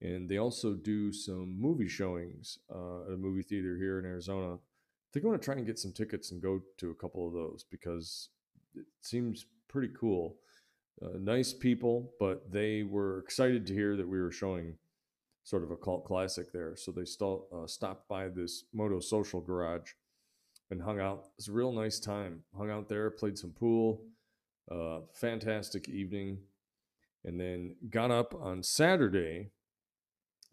And 0.00 0.28
they 0.28 0.38
also 0.38 0.74
do 0.74 1.12
some 1.12 1.60
movie 1.60 1.88
showings 1.88 2.58
uh, 2.74 3.02
at 3.06 3.12
a 3.12 3.16
movie 3.18 3.42
theater 3.42 3.76
here 3.76 3.98
in 3.98 4.06
Arizona. 4.06 4.54
I 4.54 5.08
think 5.12 5.24
I 5.24 5.28
want 5.28 5.42
to 5.42 5.44
try 5.44 5.56
and 5.56 5.66
get 5.66 5.78
some 5.78 5.92
tickets 5.92 6.30
and 6.32 6.40
go 6.40 6.60
to 6.78 6.90
a 6.90 6.94
couple 6.94 7.26
of 7.26 7.34
those 7.34 7.64
because 7.70 8.30
it 8.74 8.86
seems 9.00 9.46
pretty 9.68 9.92
cool. 9.98 10.36
Uh, 11.02 11.16
nice 11.18 11.52
people, 11.52 12.12
but 12.20 12.50
they 12.52 12.82
were 12.82 13.20
excited 13.20 13.66
to 13.66 13.74
hear 13.74 13.96
that 13.96 14.08
we 14.08 14.20
were 14.20 14.32
showing 14.32 14.76
sort 15.44 15.62
of 15.62 15.70
a 15.70 15.76
cult 15.76 16.04
classic 16.04 16.52
there. 16.52 16.76
So 16.76 16.92
they 16.92 17.04
st- 17.04 17.40
uh, 17.52 17.66
stopped 17.66 18.08
by 18.08 18.28
this 18.28 18.64
Moto 18.72 19.00
Social 19.00 19.40
Garage 19.40 19.92
and 20.70 20.82
hung 20.82 21.00
out. 21.00 21.24
It 21.24 21.32
was 21.38 21.48
a 21.48 21.52
real 21.52 21.72
nice 21.72 21.98
time. 21.98 22.42
Hung 22.56 22.70
out 22.70 22.88
there, 22.88 23.10
played 23.10 23.38
some 23.38 23.50
pool. 23.50 24.02
Uh, 24.70 25.00
fantastic 25.14 25.88
evening, 25.88 26.38
and 27.24 27.40
then 27.40 27.74
got 27.88 28.10
up 28.10 28.34
on 28.34 28.62
Saturday. 28.62 29.50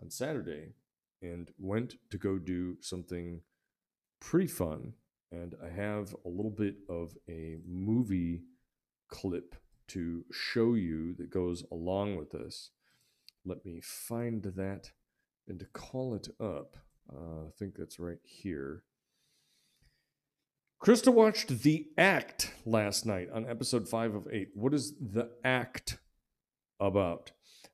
On 0.01 0.09
Saturday, 0.09 0.73
and 1.21 1.51
went 1.59 1.95
to 2.11 2.17
go 2.17 2.37
do 2.37 2.77
something 2.81 3.41
pretty 4.19 4.47
fun. 4.47 4.93
And 5.31 5.55
I 5.63 5.69
have 5.69 6.15
a 6.25 6.29
little 6.29 6.51
bit 6.51 6.75
of 6.89 7.15
a 7.27 7.57
movie 7.67 8.43
clip 9.09 9.55
to 9.89 10.23
show 10.31 10.73
you 10.73 11.13
that 11.15 11.29
goes 11.29 11.63
along 11.71 12.17
with 12.17 12.31
this. 12.31 12.71
Let 13.45 13.65
me 13.65 13.81
find 13.81 14.43
that 14.43 14.91
and 15.47 15.59
to 15.59 15.65
call 15.65 16.15
it 16.15 16.27
up. 16.39 16.77
Uh, 17.11 17.47
I 17.47 17.51
think 17.57 17.75
that's 17.77 17.99
right 17.99 18.19
here. 18.23 18.83
Krista 20.83 21.11
watched 21.11 21.63
The 21.63 21.87
Act 21.97 22.53
last 22.65 23.05
night 23.05 23.29
on 23.33 23.49
episode 23.49 23.89
five 23.89 24.13
of 24.13 24.27
eight. 24.31 24.49
What 24.53 24.73
is 24.73 24.93
The 24.99 25.31
Act 25.43 25.97
about? 26.79 27.31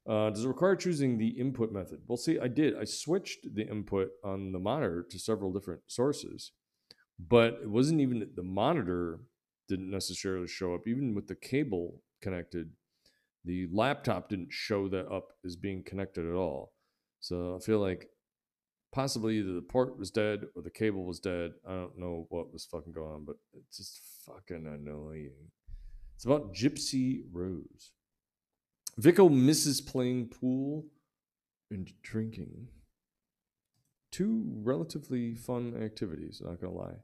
Uh, 0.07 0.29
does 0.29 0.45
it 0.45 0.47
require 0.47 0.75
choosing 0.75 1.17
the 1.17 1.29
input 1.29 1.71
method? 1.71 2.01
Well, 2.07 2.17
see, 2.17 2.39
I 2.39 2.47
did. 2.47 2.77
I 2.77 2.83
switched 2.83 3.55
the 3.55 3.67
input 3.67 4.09
on 4.23 4.51
the 4.51 4.59
monitor 4.59 5.05
to 5.09 5.19
several 5.19 5.51
different 5.51 5.81
sources, 5.87 6.51
but 7.19 7.59
it 7.61 7.69
wasn't 7.69 8.01
even 8.01 8.29
the 8.35 8.43
monitor 8.43 9.19
didn't 9.67 9.89
necessarily 9.89 10.47
show 10.47 10.73
up. 10.73 10.87
Even 10.87 11.13
with 11.13 11.27
the 11.27 11.35
cable 11.35 12.01
connected, 12.21 12.71
the 13.45 13.67
laptop 13.71 14.29
didn't 14.29 14.51
show 14.51 14.87
that 14.89 15.07
up 15.11 15.29
as 15.45 15.55
being 15.55 15.83
connected 15.83 16.25
at 16.25 16.35
all. 16.35 16.73
So 17.19 17.55
I 17.55 17.63
feel 17.63 17.79
like 17.79 18.07
possibly 18.91 19.37
either 19.37 19.53
the 19.53 19.61
port 19.61 19.97
was 19.97 20.11
dead 20.11 20.45
or 20.55 20.61
the 20.61 20.69
cable 20.69 21.05
was 21.05 21.19
dead. 21.19 21.51
I 21.67 21.73
don't 21.73 21.97
know 21.97 22.27
what 22.29 22.51
was 22.51 22.65
fucking 22.65 22.93
going 22.93 23.13
on, 23.13 23.25
but 23.25 23.37
it's 23.53 23.77
just 23.77 24.01
fucking 24.25 24.65
annoying. 24.67 25.31
It's 26.15 26.25
about 26.25 26.53
Gypsy 26.53 27.23
Rose. 27.31 27.91
Vico 28.97 29.27
misses 29.27 29.81
playing 29.81 30.27
pool 30.27 30.85
and 31.71 31.91
drinking. 32.03 32.67
Two 34.13 34.43
relatively 34.61 35.33
fun 35.33 35.75
activities, 35.83 36.39
not 36.45 36.61
gonna 36.61 36.73
lie. 36.73 36.97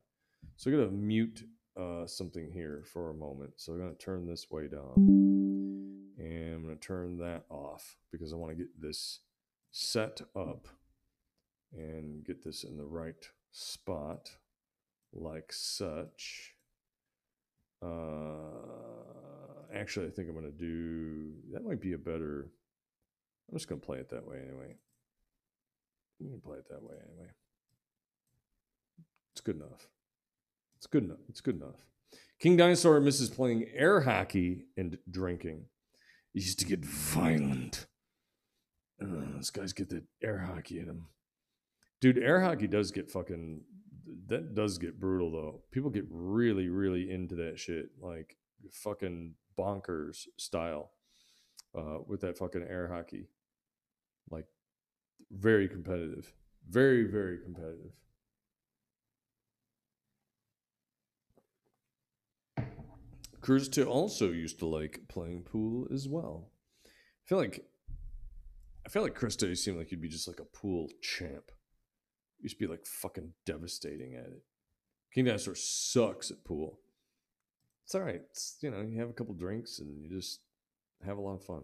So 0.58 0.69
I'm 0.69 0.78
gonna 0.78 0.91
mute 0.91 1.43
uh, 1.76 2.06
something 2.06 2.52
here 2.52 2.84
for 2.86 3.10
a 3.10 3.15
moment. 3.15 3.54
So 3.58 3.74
I'm 3.74 3.80
gonna 3.80 3.95
turn 3.95 4.28
this 4.28 4.52
way 4.52 4.67
down. 4.67 4.93
And 6.19 6.54
I'm 6.54 6.62
gonna 6.62 6.76
turn 6.76 7.17
that 7.17 7.45
off 7.50 7.98
because 8.12 8.32
I 8.32 8.36
want 8.36 8.52
to 8.52 8.63
get 8.63 8.80
this 8.80 9.22
set 9.72 10.22
up 10.36 10.67
and 11.74 12.24
get 12.24 12.43
this 12.43 12.63
in 12.63 12.78
the 12.78 12.86
right 12.86 13.28
spot 13.52 14.30
like 15.12 15.52
such. 15.52 16.54
Uh, 17.82 18.50
actually, 19.74 20.08
I 20.08 20.10
think 20.10 20.28
I'm 20.28 20.36
going 20.36 20.52
to 20.52 20.58
do 20.58 21.34
that. 21.54 21.63
Might 21.65 21.82
be 21.82 21.93
a 21.93 21.98
better. 21.98 22.52
I'm 23.50 23.58
just 23.58 23.67
going 23.67 23.80
to 23.80 23.86
play 23.86 24.00
it 24.00 24.10
that 24.10 24.28
way 24.28 24.38
anyway. 24.38 24.76
Going 26.21 26.39
to 26.39 26.45
play 26.45 26.58
it 26.58 26.67
that 26.69 26.84
way 26.84 26.95
anyway. 26.95 27.29
It's 29.34 29.41
good 29.41 29.55
enough. 29.55 29.88
It's 30.77 30.88
good 30.88 31.03
enough. 31.03 31.19
It's 31.29 31.41
good 31.41 31.55
enough. 31.55 31.86
King 32.39 32.58
Dinosaur 32.58 32.99
misses 32.99 33.29
playing 33.29 33.67
air 33.73 34.01
hockey 34.01 34.65
and 34.77 34.97
drinking. 35.10 35.65
He 36.34 36.41
used 36.41 36.60
to 36.60 36.65
get 36.65 36.86
violent. 36.86 37.88
Uh, 39.01 39.34
those 39.36 39.49
guys 39.49 39.73
get 39.73 39.89
the 39.89 40.03
air 40.21 40.39
hockey 40.39 40.79
in 40.79 40.88
them. 40.88 41.08
Dude, 42.01 42.17
air 42.17 42.41
hockey 42.41 42.67
does 42.67 42.91
get 42.91 43.12
fucking 43.12 43.62
that 44.27 44.55
does 44.55 44.77
get 44.77 44.99
brutal 44.99 45.32
though. 45.32 45.62
People 45.71 45.89
get 45.89 46.05
really, 46.10 46.69
really 46.69 47.10
into 47.10 47.36
that 47.36 47.60
shit, 47.60 47.89
like 48.01 48.38
fucking 48.71 49.36
bonkers 49.58 50.27
style, 50.38 50.91
uh, 51.77 51.97
with 52.05 52.21
that 52.21 52.38
fucking 52.38 52.65
air 52.67 52.89
hockey. 52.93 53.29
Like 54.29 54.45
very 55.32 55.68
competitive. 55.68 56.34
Very, 56.70 57.04
very 57.04 57.39
competitive. 57.39 57.92
Krista 63.42 63.88
also 63.88 64.32
used 64.32 64.60
to 64.60 64.65
like 64.65 65.02
playing 65.08 65.44
pool 65.44 65.88
as 65.94 66.08
well. 66.08 66.50
I 66.86 67.26
feel 67.26 67.38
like 67.38 67.65
I 68.86 68.89
feel 68.89 69.02
like 69.02 69.18
Krista 69.18 69.56
seemed 69.58 69.78
like 69.78 69.92
you'd 69.92 70.02
be 70.02 70.10
just 70.10 70.28
like 70.28 70.39
a 70.39 70.46
pool 70.46 70.89
champ. 71.02 71.52
You 72.38 72.44
used 72.44 72.60
to 72.60 72.65
be 72.65 72.72
like 72.72 72.86
fucking 72.86 73.34
devastating 73.46 74.15
at 74.15 74.26
it. 74.26 74.44
King 75.13 75.26
Dinosaur 75.26 75.56
sucks 75.56 76.32
at 76.32 76.44
pool. 76.44 76.80
It's 77.86 77.96
all 77.96 78.02
right. 78.02 78.22
You 78.62 78.72
know, 78.72 78.82
you 78.82 79.00
have 79.00 79.10
a 79.10 79.13
couple 79.13 79.34
drinks 79.34 79.80
and 79.80 80.00
you 80.02 80.10
just 80.10 80.42
have 81.06 81.18
a 81.18 81.22
lot 81.22 81.36
of 81.36 81.44
fun. 81.44 81.63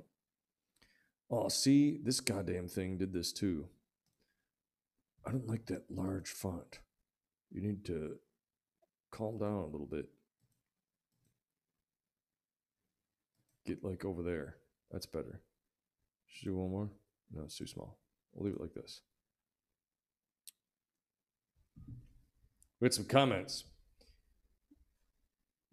Oh, 1.29 1.49
see, 1.49 1.99
this 2.03 2.19
goddamn 2.19 2.67
thing 2.67 2.97
did 2.97 3.13
this 3.13 3.31
too. 3.31 3.67
I 5.25 5.31
don't 5.31 5.47
like 5.47 5.65
that 5.67 5.89
large 5.89 6.29
font. 6.29 6.79
You 7.51 7.61
need 7.61 7.83
to 7.85 8.17
calm 9.11 9.39
down 9.39 9.63
a 9.63 9.65
little 9.65 9.87
bit. 9.87 10.05
Get 13.65 13.83
like 13.83 14.05
over 14.05 14.21
there. 14.21 14.57
That's 14.91 15.07
better. 15.07 15.41
Should 16.27 16.45
do 16.45 16.55
one 16.55 16.69
more? 16.69 16.89
No, 17.33 17.43
it's 17.43 17.57
too 17.57 17.65
small. 17.65 17.97
We'll 18.33 18.45
leave 18.45 18.55
it 18.55 18.61
like 18.61 18.73
this. 18.73 19.01
We 22.79 22.85
had 22.85 22.93
some 22.93 23.05
comments. 23.05 23.63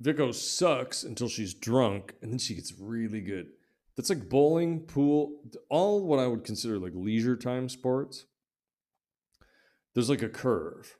Vico 0.00 0.32
sucks 0.32 1.04
until 1.04 1.28
she's 1.28 1.52
drunk, 1.52 2.14
and 2.22 2.32
then 2.32 2.38
she 2.38 2.54
gets 2.54 2.72
really 2.78 3.20
good. 3.20 3.48
That's 3.96 4.08
like 4.08 4.28
bowling, 4.28 4.80
pool, 4.80 5.42
all 5.68 6.06
what 6.06 6.18
I 6.18 6.26
would 6.26 6.44
consider 6.44 6.78
like 6.78 6.92
leisure 6.94 7.36
time 7.36 7.68
sports. 7.68 8.24
There's 9.94 10.08
like 10.08 10.22
a 10.22 10.28
curve. 10.28 10.96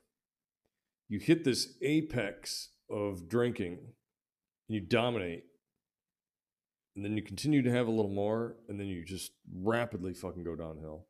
You 1.09 1.19
hit 1.19 1.43
this 1.43 1.75
apex 1.81 2.69
of 2.89 3.27
drinking, 3.27 3.79
and 4.67 4.75
you 4.75 4.81
dominate, 4.81 5.43
and 6.95 7.03
then 7.03 7.17
you 7.17 7.23
continue 7.23 7.63
to 7.63 7.71
have 7.71 7.87
a 7.87 7.91
little 7.91 8.11
more, 8.11 8.57
and 8.69 8.79
then 8.79 8.87
you 8.87 9.03
just 9.03 9.31
rapidly 9.51 10.13
fucking 10.13 10.43
go 10.43 10.55
downhill. 10.55 11.07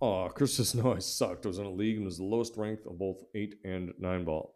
Oh, 0.00 0.28
Chris 0.32 0.54
says, 0.54 0.74
no, 0.74 0.94
I 0.94 1.00
sucked. 1.00 1.44
I 1.44 1.48
was 1.48 1.58
in 1.58 1.66
a 1.66 1.70
league 1.70 1.96
and 1.96 2.04
was 2.04 2.18
the 2.18 2.24
lowest 2.24 2.56
ranked 2.56 2.86
of 2.86 2.98
both 2.98 3.22
eight 3.34 3.56
and 3.64 3.92
nine 3.98 4.24
ball. 4.24 4.54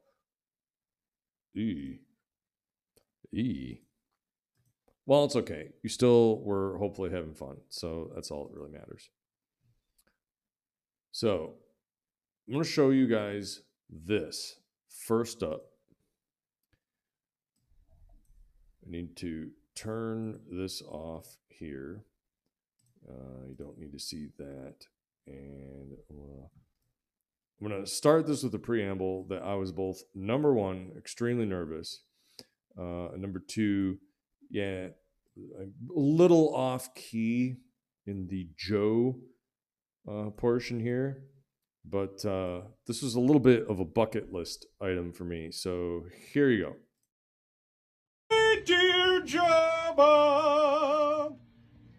E. 1.57 1.99
E. 3.33 3.79
Well, 5.05 5.25
it's 5.25 5.37
okay. 5.37 5.71
You 5.83 5.89
still 5.89 6.41
were 6.43 6.79
hopefully 6.79 7.11
having 7.11 7.35
fun. 7.35 7.57
So 7.69 8.11
that's 8.15 8.31
all 8.31 8.47
that 8.47 8.57
really 8.57 8.71
matters. 8.71 9.11
So 11.11 11.55
I'm 12.47 12.55
going 12.55 12.65
to 12.65 12.71
show 12.71 12.91
you 12.91 13.07
guys 13.07 13.63
this. 13.91 14.57
First 14.89 15.43
up, 15.43 15.65
I 18.87 18.91
need 18.91 19.17
to 19.17 19.51
turn 19.75 20.39
this 20.51 20.83
off 20.83 21.37
here. 21.49 22.05
Uh, 23.09 23.47
you 23.49 23.55
don't 23.59 23.79
need 23.79 23.93
to 23.93 23.99
see 23.99 24.29
that. 24.39 24.87
And 25.27 25.95
uh, 26.11 26.47
I'm 27.61 27.69
going 27.69 27.81
to 27.81 27.91
start 27.91 28.27
this 28.27 28.43
with 28.43 28.55
a 28.55 28.59
preamble 28.59 29.25
that 29.29 29.43
I 29.43 29.55
was 29.55 29.73
both 29.73 30.03
number 30.15 30.53
one, 30.53 30.93
extremely 30.97 31.47
nervous, 31.47 32.03
uh, 32.79 33.09
number 33.17 33.41
two, 33.41 33.99
yeah, 34.53 34.89
a 35.59 35.65
little 35.89 36.55
off 36.55 36.95
key 36.95 37.57
in 38.07 38.29
the 38.29 38.49
Joe 38.57 39.19
uh, 40.09 40.31
portion 40.31 40.79
here. 40.79 41.25
But 41.85 42.25
uh, 42.25 42.61
this 42.87 43.03
was 43.03 43.17
a 43.17 43.21
little 43.21 43.41
bit 43.41 43.67
of 43.69 43.81
a 43.81 43.85
bucket 43.85 44.33
list 44.33 44.67
item 44.81 45.13
for 45.13 45.25
me. 45.25 45.51
So 45.51 46.05
here 46.33 46.49
you 46.51 46.63
go. 46.65 46.77
Hey, 48.31 48.63
dear 48.65 49.21
Jabba, 49.23 51.35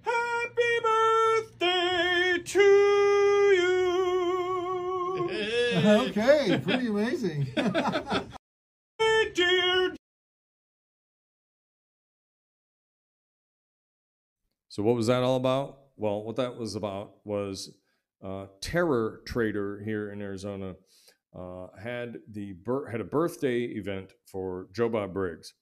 happy 0.01 0.79
birthday 0.83 2.37
to 2.45 2.61
you. 5.19 5.29
okay, 6.09 6.61
pretty 6.63 6.87
amazing. 6.87 7.47
So, 14.73 14.81
what 14.81 14.95
was 14.95 15.05
that 15.05 15.21
all 15.21 15.35
about? 15.35 15.77
Well, 15.97 16.23
what 16.23 16.35
that 16.37 16.57
was 16.57 16.73
about 16.73 17.17
was 17.25 17.77
uh, 18.25 18.47
Terror 18.59 19.21
Trader 19.23 19.79
here 19.85 20.11
in 20.11 20.19
Arizona 20.19 20.73
uh, 21.37 21.67
had 21.79 22.17
the 22.31 22.55
had 22.91 22.99
a 22.99 23.03
birthday 23.03 23.65
event 23.65 24.13
for 24.25 24.69
Joe 24.73 24.89
Bob 24.89 25.13
Briggs, 25.13 25.53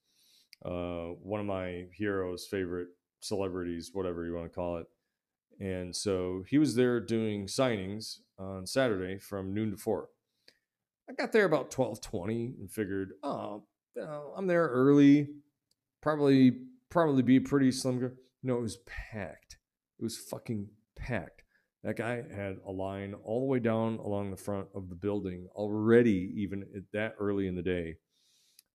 uh, 0.63 1.09
one 1.21 1.41
of 1.41 1.45
my 1.45 1.87
heroes, 1.93 2.47
favorite 2.49 2.87
celebrities, 3.19 3.89
whatever 3.91 4.25
you 4.25 4.33
want 4.33 4.45
to 4.45 4.55
call 4.55 4.77
it. 4.77 4.85
And 5.59 5.93
so 5.93 6.45
he 6.47 6.57
was 6.57 6.75
there 6.75 7.01
doing 7.01 7.47
signings 7.47 8.19
on 8.39 8.65
Saturday 8.65 9.17
from 9.17 9.53
noon 9.53 9.71
to 9.71 9.77
four. 9.77 10.07
I 11.09 11.13
got 11.15 11.33
there 11.33 11.43
about 11.43 11.69
twelve 11.69 11.99
twenty 11.99 12.53
and 12.57 12.71
figured, 12.71 13.11
oh, 13.23 13.65
you 13.93 14.03
know, 14.03 14.33
I'm 14.37 14.47
there 14.47 14.69
early. 14.69 15.27
Probably, 15.99 16.59
probably 16.89 17.23
be 17.23 17.35
a 17.35 17.41
pretty 17.41 17.73
slim. 17.73 18.13
No, 18.43 18.57
it 18.57 18.61
was 18.61 18.77
packed. 18.85 19.57
It 19.99 20.03
was 20.03 20.17
fucking 20.17 20.69
packed. 20.95 21.43
That 21.83 21.97
guy 21.97 22.23
had 22.33 22.57
a 22.65 22.71
line 22.71 23.15
all 23.23 23.39
the 23.39 23.45
way 23.47 23.59
down 23.59 23.97
along 23.97 24.29
the 24.29 24.37
front 24.37 24.67
of 24.75 24.89
the 24.89 24.95
building 24.95 25.47
already, 25.55 26.31
even 26.37 26.63
at 26.75 26.83
that 26.93 27.15
early 27.19 27.47
in 27.47 27.55
the 27.55 27.63
day. 27.63 27.95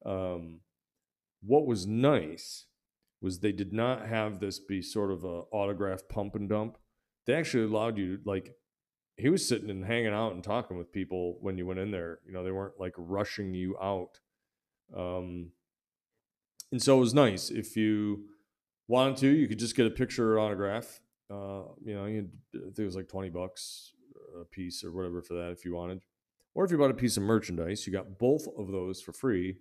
Um, 0.05 0.61
what 1.41 1.67
was 1.67 1.87
nice 1.87 2.67
was 3.21 3.39
they 3.39 3.53
did 3.53 3.73
not 3.73 4.07
have 4.07 4.41
this 4.41 4.59
be 4.59 4.83
sort 4.83 5.13
of 5.13 5.25
a 5.25 5.43
autograph 5.53 6.09
pump 6.09 6.35
and 6.35 6.49
dump. 6.49 6.79
They 7.27 7.35
actually 7.35 7.65
allowed 7.65 7.97
you 7.97 8.19
like 8.25 8.57
he 9.17 9.29
was 9.29 9.47
sitting 9.47 9.71
and 9.71 9.85
hanging 9.85 10.13
out 10.13 10.35
and 10.35 10.45
talking 10.45 10.77
with 10.77 10.93
people 10.93 11.39
when 11.41 11.57
you 11.57 11.67
went 11.67 11.81
in 11.81 11.91
there. 11.91 12.19
You 12.27 12.33
know, 12.33 12.45
they 12.45 12.51
weren't 12.51 12.79
like 12.79 12.95
rushing 12.97 13.55
you 13.55 13.77
out. 13.81 14.21
Um, 14.97 15.53
and 16.71 16.83
so 16.83 16.97
it 16.97 17.01
was 17.01 17.15
nice. 17.15 17.51
If 17.51 17.77
you 17.77 18.27
wanted 18.89 19.17
to, 19.19 19.29
you 19.29 19.49
could 19.49 19.59
just 19.59 19.77
get 19.77 19.87
a 19.87 19.91
picture 19.91 20.35
or 20.35 20.41
autograph. 20.41 21.01
Uh, 21.31 21.63
you 21.85 21.95
know, 21.95 22.07
you, 22.07 22.29
I 22.55 22.59
think 22.59 22.79
it 22.79 22.85
was 22.85 22.97
like 22.97 23.09
20 23.09 23.31
bucks 23.31 23.93
a 24.41 24.45
piece 24.45 24.85
or 24.85 24.93
whatever 24.93 25.23
for 25.23 25.35
that 25.35 25.51
if 25.51 25.65
you 25.65 25.75
wanted. 25.75 26.03
Or 26.55 26.65
if 26.65 26.71
you 26.71 26.79
bought 26.79 26.91
a 26.91 26.95
piece 26.95 27.17
of 27.17 27.23
merchandise, 27.23 27.87
you 27.87 27.93
got 27.93 28.19
both 28.19 28.47
of 28.57 28.71
those 28.71 29.01
for 29.01 29.13
free. 29.13 29.57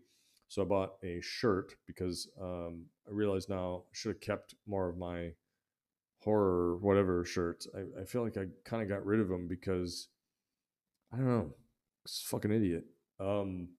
So 0.48 0.62
I 0.62 0.66
bought 0.66 0.94
a 1.04 1.20
shirt 1.22 1.74
because 1.88 2.30
um, 2.42 2.86
I 3.08 3.12
realize 3.12 3.50
now 3.50 3.84
I 3.88 3.90
should 3.94 4.10
have 4.14 4.22
kept 4.22 4.56
more 4.68 4.88
of 4.88 4.98
my 4.98 5.32
horror 6.24 6.78
whatever 6.78 7.26
shirts. 7.26 7.68
I, 7.76 8.02
I 8.02 8.06
feel 8.06 8.24
like 8.24 8.38
I 8.38 8.46
kind 8.64 8.82
of 8.82 8.90
got 8.90 9.06
rid 9.06 9.20
of 9.20 9.28
them 9.28 9.48
because 9.48 10.08
I 11.14 11.18
don't 11.18 11.28
know. 11.28 11.54
It's 12.06 12.22
fucking 12.22 12.52
idiot. 12.52 12.86
Um, 13.20 13.70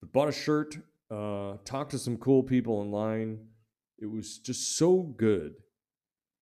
but 0.00 0.12
bought 0.12 0.28
a 0.28 0.32
shirt, 0.32 0.76
uh, 1.10 1.54
talked 1.64 1.92
to 1.92 1.98
some 1.98 2.16
cool 2.16 2.42
people 2.42 2.82
in 2.82 2.90
line. 2.90 3.38
It 4.02 4.10
was 4.10 4.38
just 4.38 4.76
so 4.76 5.14
good 5.16 5.54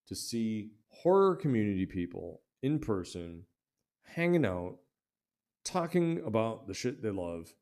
to 0.07 0.15
see 0.15 0.71
horror 0.89 1.35
community 1.35 1.85
people 1.85 2.41
in 2.63 2.79
person 2.79 3.43
hanging 4.03 4.47
out, 4.47 4.77
talking 5.63 6.23
about 6.25 6.67
the 6.67 6.73
shit 6.73 7.03
they 7.03 7.11
love, 7.11 7.53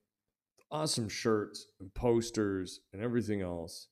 awesome 0.71 1.09
shirts 1.09 1.65
and 1.81 1.93
posters 1.93 2.79
and 2.93 3.01
everything 3.01 3.41
else. 3.41 3.89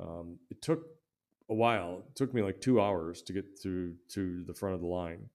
Um, 0.00 0.38
it 0.50 0.62
took 0.62 0.86
a 1.50 1.54
while. 1.54 2.04
It 2.08 2.16
took 2.16 2.32
me 2.32 2.40
like 2.40 2.62
two 2.62 2.80
hours 2.80 3.20
to 3.22 3.34
get 3.34 3.44
through 3.62 3.96
to 4.12 4.42
the 4.46 4.54
front 4.54 4.74
of 4.74 4.80
the 4.80 4.86
line. 4.86 5.28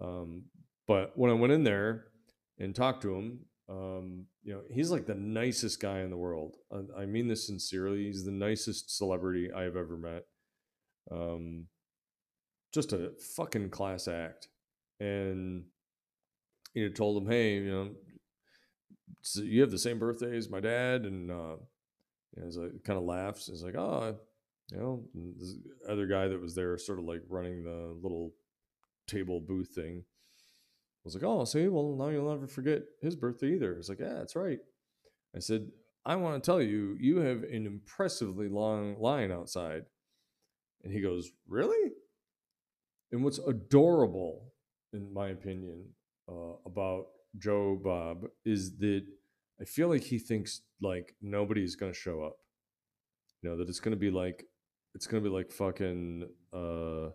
Um, 0.00 0.42
but 0.88 1.16
when 1.16 1.30
I 1.30 1.34
went 1.34 1.52
in 1.52 1.62
there 1.62 2.06
and 2.58 2.74
talked 2.74 3.02
to 3.02 3.14
him, 3.14 3.38
um, 3.74 4.26
you 4.42 4.54
know, 4.54 4.62
he's 4.70 4.90
like 4.90 5.06
the 5.06 5.14
nicest 5.14 5.80
guy 5.80 6.00
in 6.00 6.10
the 6.10 6.16
world. 6.16 6.56
I, 6.72 7.02
I 7.02 7.06
mean 7.06 7.28
this 7.28 7.46
sincerely. 7.46 8.04
He's 8.04 8.24
the 8.24 8.30
nicest 8.30 8.96
celebrity 8.96 9.50
I 9.52 9.62
have 9.62 9.76
ever 9.76 9.96
met. 9.96 10.24
Um, 11.10 11.66
just 12.72 12.92
a 12.92 13.12
fucking 13.36 13.70
class 13.70 14.06
act. 14.06 14.48
And 15.00 15.64
you 16.74 16.86
know, 16.86 16.92
told 16.92 17.22
him, 17.22 17.28
hey, 17.28 17.54
you 17.54 17.72
know, 17.72 17.90
you 19.42 19.60
have 19.60 19.70
the 19.70 19.78
same 19.78 19.98
birthday 19.98 20.36
as 20.36 20.50
my 20.50 20.60
dad, 20.60 21.02
and 21.02 21.30
uh, 21.30 21.56
you 22.36 22.42
know, 22.42 22.62
like, 22.62 22.84
kind 22.84 22.98
of 22.98 23.04
laughs. 23.04 23.46
He's 23.46 23.62
like, 23.62 23.76
oh, 23.76 24.16
you 24.70 24.78
know, 24.78 25.04
this 25.38 25.56
other 25.88 26.06
guy 26.06 26.28
that 26.28 26.40
was 26.40 26.54
there, 26.54 26.76
sort 26.78 26.98
of 26.98 27.06
like 27.06 27.22
running 27.28 27.64
the 27.64 27.96
little 28.02 28.32
table 29.08 29.40
booth 29.40 29.70
thing, 29.74 30.04
was 31.04 31.14
like, 31.14 31.24
oh, 31.24 31.44
see, 31.44 31.68
well, 31.68 31.96
now 31.98 32.08
you'll 32.08 32.30
never 32.30 32.46
forget 32.46 32.82
his 33.00 33.14
birthday 33.14 33.54
either. 33.54 33.74
It's 33.74 33.88
like, 33.88 34.00
yeah, 34.00 34.14
that's 34.14 34.36
right. 34.36 34.58
I 35.36 35.38
said, 35.38 35.68
I 36.06 36.16
want 36.16 36.42
to 36.42 36.46
tell 36.46 36.62
you, 36.62 36.96
you 37.00 37.18
have 37.18 37.42
an 37.42 37.66
impressively 37.66 38.48
long 38.48 38.96
line 38.98 39.32
outside. 39.32 39.84
And 40.82 40.92
he 40.92 41.00
goes, 41.00 41.30
really? 41.48 41.92
And 43.12 43.22
what's 43.22 43.38
adorable, 43.38 44.52
in 44.92 45.12
my 45.12 45.28
opinion, 45.28 45.84
uh, 46.28 46.56
about 46.66 47.06
Joe 47.38 47.78
Bob 47.82 48.24
is 48.44 48.76
that 48.78 49.04
I 49.60 49.64
feel 49.64 49.88
like 49.88 50.02
he 50.02 50.18
thinks 50.18 50.62
like 50.80 51.14
nobody's 51.22 51.76
gonna 51.76 51.92
show 51.92 52.22
up. 52.22 52.36
You 53.42 53.50
know 53.50 53.56
that 53.58 53.68
it's 53.68 53.80
gonna 53.80 53.96
be 53.96 54.10
like 54.10 54.44
it's 54.94 55.06
gonna 55.06 55.22
be 55.22 55.28
like 55.28 55.52
fucking 55.52 56.28
uh 56.52 57.10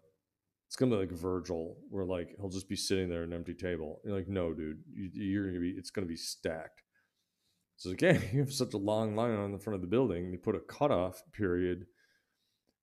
it's 0.70 0.76
gonna 0.76 0.91
be 0.91 0.97
like 0.97 1.11
Virgil, 1.11 1.78
where 1.89 2.05
like 2.05 2.36
he'll 2.39 2.51
just 2.51 2.70
be 2.70 2.76
sitting 2.76 3.09
there 3.09 3.24
at 3.24 3.28
an 3.28 3.34
empty 3.34 3.55
table. 3.55 4.01
You're 4.05 4.15
like, 4.15 4.28
no, 4.28 4.53
dude, 4.53 4.78
you, 4.93 5.09
you're 5.15 5.47
gonna 5.47 5.59
be 5.59 5.72
it's 5.72 5.89
gonna 5.89 6.05
be 6.05 6.15
stacked. 6.15 6.84
So 7.78 7.89
again, 7.89 8.22
you 8.32 8.41
have 8.41 8.53
such 8.53 8.76
a 8.76 8.78
long 8.78 9.15
line 9.15 9.32
on 9.32 9.51
the 9.51 9.57
front 9.57 9.74
of 9.74 9.82
the 9.82 9.88
building. 9.88 10.30
They 10.30 10.38
put 10.38 10.53
a 10.53 10.59
cutoff 10.59 11.24
period, 11.34 11.88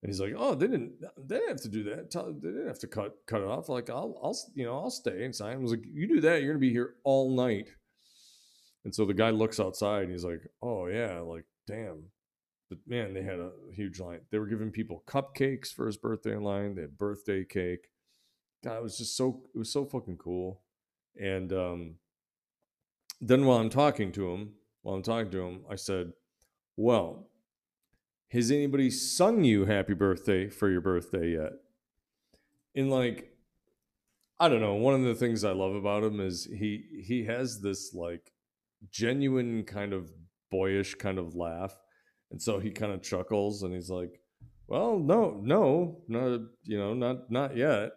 and 0.02 0.10
he's 0.10 0.20
like, 0.20 0.34
"Oh, 0.36 0.56
they 0.56 0.66
didn't, 0.66 0.94
they 1.16 1.36
didn't 1.36 1.48
have 1.48 1.60
to 1.60 1.68
do 1.68 1.84
that. 1.84 2.10
They 2.10 2.50
didn't 2.50 2.66
have 2.66 2.80
to 2.80 2.88
cut 2.88 3.18
cut 3.28 3.42
it 3.42 3.46
off. 3.46 3.68
Like, 3.68 3.88
I'll, 3.88 4.18
I'll, 4.20 4.36
you 4.56 4.64
know, 4.64 4.74
I'll 4.80 4.90
stay 4.90 5.22
inside." 5.22 5.52
I 5.52 5.56
was 5.56 5.70
like, 5.70 5.84
"You 5.86 6.08
do 6.08 6.20
that, 6.22 6.42
you're 6.42 6.54
gonna 6.54 6.58
be 6.58 6.72
here 6.72 6.94
all 7.04 7.36
night." 7.36 7.68
And 8.84 8.92
so 8.92 9.04
the 9.04 9.14
guy 9.14 9.30
looks 9.30 9.60
outside, 9.60 10.02
and 10.02 10.10
he's 10.10 10.24
like, 10.24 10.42
"Oh 10.60 10.88
yeah, 10.88 11.20
like 11.20 11.44
damn." 11.68 12.02
But 12.68 12.78
man, 12.86 13.14
they 13.14 13.22
had 13.22 13.38
a 13.38 13.52
huge 13.72 14.00
line. 14.00 14.20
They 14.30 14.38
were 14.38 14.46
giving 14.46 14.70
people 14.70 15.04
cupcakes 15.06 15.72
for 15.72 15.86
his 15.86 15.96
birthday 15.96 16.32
in 16.32 16.42
line. 16.42 16.74
They 16.74 16.82
had 16.82 16.98
birthday 16.98 17.44
cake. 17.44 17.88
God, 18.64 18.78
it 18.78 18.82
was 18.82 18.98
just 18.98 19.16
so 19.16 19.42
it 19.54 19.58
was 19.58 19.72
so 19.72 19.84
fucking 19.84 20.16
cool. 20.16 20.62
And 21.20 21.52
um, 21.52 21.94
then 23.20 23.46
while 23.46 23.58
I'm 23.58 23.70
talking 23.70 24.10
to 24.12 24.32
him, 24.32 24.54
while 24.82 24.96
I'm 24.96 25.02
talking 25.02 25.30
to 25.30 25.42
him, 25.42 25.60
I 25.70 25.76
said, 25.76 26.12
"Well, 26.76 27.28
has 28.30 28.50
anybody 28.50 28.90
sung 28.90 29.44
you 29.44 29.66
happy 29.66 29.94
birthday 29.94 30.48
for 30.48 30.68
your 30.68 30.80
birthday 30.80 31.32
yet?" 31.32 31.52
And 32.74 32.90
like, 32.90 33.32
I 34.38 34.48
don't 34.48 34.60
know. 34.60 34.74
One 34.74 34.94
of 34.94 35.02
the 35.02 35.14
things 35.14 35.44
I 35.44 35.52
love 35.52 35.74
about 35.74 36.04
him 36.04 36.20
is 36.20 36.44
he 36.44 37.02
he 37.06 37.24
has 37.24 37.60
this 37.60 37.94
like 37.94 38.32
genuine 38.90 39.64
kind 39.64 39.92
of 39.92 40.12
boyish 40.50 40.94
kind 40.96 41.18
of 41.18 41.34
laugh, 41.34 41.76
and 42.30 42.40
so 42.40 42.58
he 42.58 42.70
kind 42.70 42.92
of 42.92 43.02
chuckles 43.02 43.62
and 43.62 43.72
he's 43.74 43.90
like, 43.90 44.20
"Well, 44.66 44.98
no, 44.98 45.40
no, 45.42 46.02
not 46.08 46.40
you 46.64 46.78
know, 46.78 46.94
not 46.94 47.30
not 47.30 47.56
yet." 47.56 47.92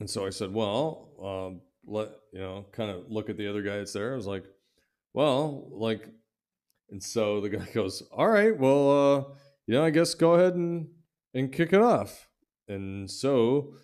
And 0.00 0.08
so 0.08 0.26
I 0.26 0.30
said, 0.30 0.52
"Well, 0.52 1.10
um, 1.22 1.60
let 1.86 2.10
you 2.32 2.40
know, 2.40 2.66
kind 2.72 2.90
of 2.90 3.10
look 3.10 3.30
at 3.30 3.36
the 3.36 3.48
other 3.48 3.62
guy 3.62 3.78
that's 3.78 3.92
there." 3.92 4.12
I 4.12 4.16
was 4.16 4.26
like, 4.26 4.44
"Well, 5.14 5.68
like," 5.72 6.08
and 6.90 7.02
so 7.02 7.40
the 7.40 7.48
guy 7.56 7.66
goes, 7.72 8.02
"All 8.12 8.28
right, 8.28 8.56
well, 8.56 8.90
uh, 8.90 9.24
you 9.66 9.74
know, 9.74 9.84
I 9.84 9.90
guess 9.90 10.14
go 10.14 10.34
ahead 10.34 10.54
and 10.54 10.88
and 11.34 11.52
kick 11.52 11.72
it 11.72 11.80
off." 11.80 12.28
And 12.68 13.10
so 13.10 13.74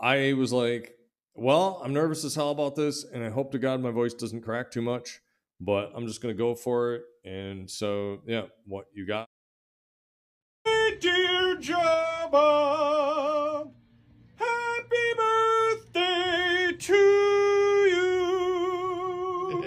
I 0.00 0.32
was 0.32 0.52
like, 0.52 0.94
"Well, 1.34 1.80
I'm 1.84 1.92
nervous 1.92 2.24
as 2.24 2.34
hell 2.34 2.50
about 2.50 2.74
this, 2.74 3.04
and 3.04 3.22
I 3.22 3.30
hope 3.30 3.52
to 3.52 3.58
God 3.58 3.80
my 3.80 3.90
voice 3.90 4.14
doesn't 4.14 4.42
crack 4.42 4.70
too 4.70 4.82
much, 4.82 5.20
but 5.60 5.92
I'm 5.94 6.06
just 6.06 6.20
gonna 6.20 6.34
go 6.34 6.54
for 6.54 6.94
it." 6.94 7.04
And 7.24 7.70
so, 7.70 8.20
yeah, 8.26 8.46
what 8.64 8.86
you 8.94 9.06
got? 9.06 9.26
Dear 11.00 11.56
Jabba, 11.60 13.70
happy 14.34 15.14
birthday 15.16 16.72
to 16.76 16.94
you. 17.84 19.62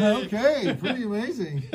okay, 0.00 0.74
pretty 0.80 1.02
amazing. 1.02 1.64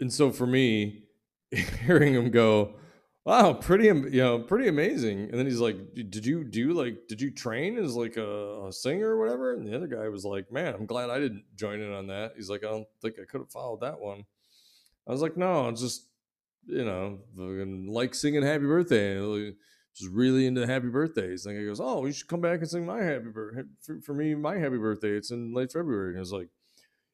and 0.00 0.10
so 0.10 0.30
for 0.30 0.46
me, 0.46 1.02
hearing 1.84 2.14
him 2.14 2.30
go, 2.30 2.76
"Wow, 3.28 3.52
pretty, 3.52 3.84
you 3.84 4.22
know, 4.22 4.38
pretty 4.38 4.68
amazing," 4.68 5.24
and 5.24 5.34
then 5.34 5.44
he's 5.44 5.60
like, 5.60 5.76
"Did 5.94 6.24
you 6.24 6.44
do 6.44 6.72
like 6.72 7.08
did 7.08 7.20
you 7.20 7.30
train 7.30 7.76
as 7.76 7.94
like 7.94 8.16
a, 8.16 8.68
a 8.68 8.72
singer 8.72 9.10
or 9.10 9.18
whatever?" 9.18 9.52
And 9.52 9.66
the 9.66 9.76
other 9.76 9.86
guy 9.86 10.08
was 10.08 10.24
like, 10.24 10.50
"Man, 10.50 10.72
I'm 10.74 10.86
glad 10.86 11.10
I 11.10 11.18
didn't 11.18 11.44
join 11.54 11.82
in 11.82 11.92
on 11.92 12.06
that." 12.06 12.32
He's 12.36 12.48
like, 12.48 12.64
"I 12.64 12.70
don't 12.70 12.88
think 13.02 13.16
I 13.20 13.26
could 13.30 13.42
have 13.42 13.50
followed 13.50 13.80
that 13.82 14.00
one." 14.00 14.24
I 15.06 15.12
was 15.12 15.20
like, 15.20 15.36
"No, 15.36 15.66
I'm 15.66 15.76
just 15.76 16.06
you 16.66 16.86
know, 16.86 17.18
like 17.36 18.14
singing 18.14 18.42
Happy 18.42 18.64
Birthday." 18.64 19.18
and, 19.18 19.56
Just 19.94 20.10
really 20.10 20.46
into 20.46 20.66
happy 20.66 20.88
birthdays. 20.88 21.44
And 21.44 21.58
he 21.58 21.66
goes, 21.66 21.80
"Oh, 21.80 22.06
you 22.06 22.12
should 22.12 22.28
come 22.28 22.40
back 22.40 22.60
and 22.60 22.70
sing 22.70 22.86
my 22.86 23.02
happy 23.02 23.28
birthday 23.28 23.64
for, 23.82 24.00
for 24.00 24.14
me. 24.14 24.34
My 24.36 24.56
happy 24.56 24.78
birthday. 24.78 25.10
It's 25.10 25.32
in 25.32 25.52
late 25.52 25.72
February." 25.72 26.12
And 26.12 26.18
I 26.18 26.20
was 26.20 26.32
like, 26.32 26.48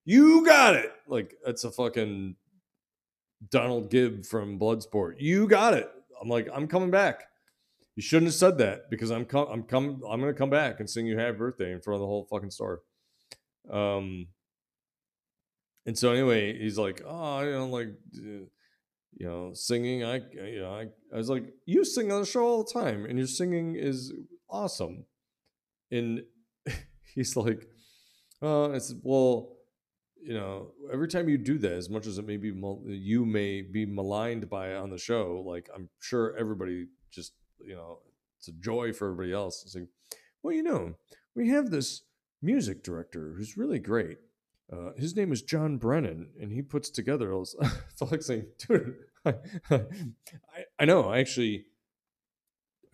"You 0.04 0.46
got 0.46 0.76
it!" 0.76 0.92
Like 1.08 1.34
that's 1.44 1.64
a 1.64 1.72
fucking 1.72 2.36
Donald 3.50 3.90
Gibb 3.90 4.24
from 4.24 4.60
Bloodsport. 4.60 5.16
You 5.18 5.48
got 5.48 5.74
it. 5.74 5.90
I'm 6.20 6.28
like, 6.28 6.48
I'm 6.52 6.66
coming 6.66 6.90
back. 6.90 7.24
You 7.96 8.02
shouldn't 8.02 8.26
have 8.26 8.34
said 8.34 8.58
that 8.58 8.90
because 8.90 9.10
I'm 9.10 9.24
com- 9.24 9.48
I'm 9.50 9.62
come 9.62 10.02
I'm 10.08 10.20
gonna 10.20 10.34
come 10.34 10.50
back 10.50 10.80
and 10.80 10.90
sing 10.90 11.06
you 11.06 11.16
happy 11.16 11.36
birthday 11.36 11.72
in 11.72 11.80
front 11.80 11.96
of 11.96 12.00
the 12.00 12.06
whole 12.06 12.26
fucking 12.30 12.50
store. 12.50 12.82
Um 13.70 14.28
and 15.86 15.98
so 15.98 16.12
anyway, 16.12 16.58
he's 16.58 16.78
like, 16.78 17.02
oh, 17.06 17.42
you 17.42 17.52
know, 17.52 17.66
like 17.66 17.88
you 18.12 18.48
know, 19.20 19.52
singing. 19.54 20.04
I 20.04 20.22
you 20.32 20.60
know, 20.60 20.72
I, 20.74 20.86
I 21.12 21.16
was 21.16 21.28
like, 21.28 21.44
you 21.66 21.84
sing 21.84 22.10
on 22.10 22.20
the 22.20 22.26
show 22.26 22.44
all 22.44 22.64
the 22.64 22.72
time, 22.72 23.04
and 23.04 23.18
your 23.18 23.26
singing 23.26 23.76
is 23.76 24.12
awesome. 24.48 25.04
And 25.90 26.22
he's 27.14 27.36
like, 27.36 27.66
uh, 28.42 28.70
it's 28.72 28.94
well, 29.02 29.53
you 30.24 30.34
know, 30.34 30.72
every 30.92 31.08
time 31.08 31.28
you 31.28 31.36
do 31.36 31.58
that, 31.58 31.72
as 31.72 31.90
much 31.90 32.06
as 32.06 32.16
it 32.18 32.26
may 32.26 32.38
be 32.38 32.52
you 32.86 33.26
may 33.26 33.62
be 33.62 33.84
maligned 33.84 34.48
by 34.48 34.74
on 34.74 34.90
the 34.90 34.98
show, 34.98 35.44
like 35.46 35.68
I'm 35.74 35.90
sure 36.00 36.34
everybody 36.38 36.86
just 37.10 37.34
you 37.60 37.74
know, 37.74 37.98
it's 38.38 38.48
a 38.48 38.52
joy 38.52 38.92
for 38.92 39.10
everybody 39.10 39.32
else. 39.32 39.62
It's 39.64 39.74
like, 39.74 39.88
well, 40.42 40.54
you 40.54 40.62
know, 40.62 40.94
we 41.34 41.48
have 41.50 41.70
this 41.70 42.02
music 42.42 42.82
director 42.82 43.34
who's 43.36 43.56
really 43.56 43.78
great. 43.78 44.18
Uh, 44.72 44.92
his 44.96 45.14
name 45.14 45.30
is 45.30 45.42
John 45.42 45.76
Brennan, 45.76 46.30
and 46.40 46.50
he 46.50 46.62
puts 46.62 46.88
together. 46.90 47.32
all 47.32 47.40
this- 47.40 47.56
I 48.02 48.04
like 48.10 48.22
saying, 48.22 48.46
dude, 48.58 48.94
I, 49.24 49.34
I, 49.70 49.84
I 50.78 50.84
know. 50.86 51.08
I 51.10 51.18
actually 51.18 51.66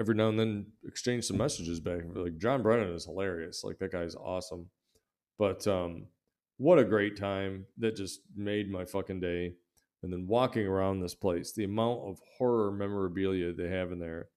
every 0.00 0.14
now 0.14 0.28
and 0.30 0.38
then 0.40 0.66
exchange 0.84 1.24
some 1.24 1.36
messages 1.36 1.78
back. 1.78 2.00
Like 2.12 2.38
John 2.38 2.62
Brennan 2.62 2.92
is 2.92 3.04
hilarious. 3.04 3.62
Like 3.62 3.78
that 3.78 3.92
guy's 3.92 4.16
awesome. 4.16 4.66
But 5.38 5.66
um, 5.66 6.06
what 6.60 6.78
a 6.78 6.84
great 6.84 7.16
time 7.16 7.64
that 7.78 7.96
just 7.96 8.20
made 8.36 8.70
my 8.70 8.84
fucking 8.84 9.18
day. 9.18 9.54
And 10.02 10.12
then 10.12 10.26
walking 10.26 10.66
around 10.66 11.00
this 11.00 11.14
place, 11.14 11.52
the 11.52 11.64
amount 11.64 12.00
of 12.04 12.20
horror 12.36 12.70
memorabilia 12.70 13.54
they 13.54 13.70
have 13.70 13.92
in 13.92 13.98
there. 13.98 14.28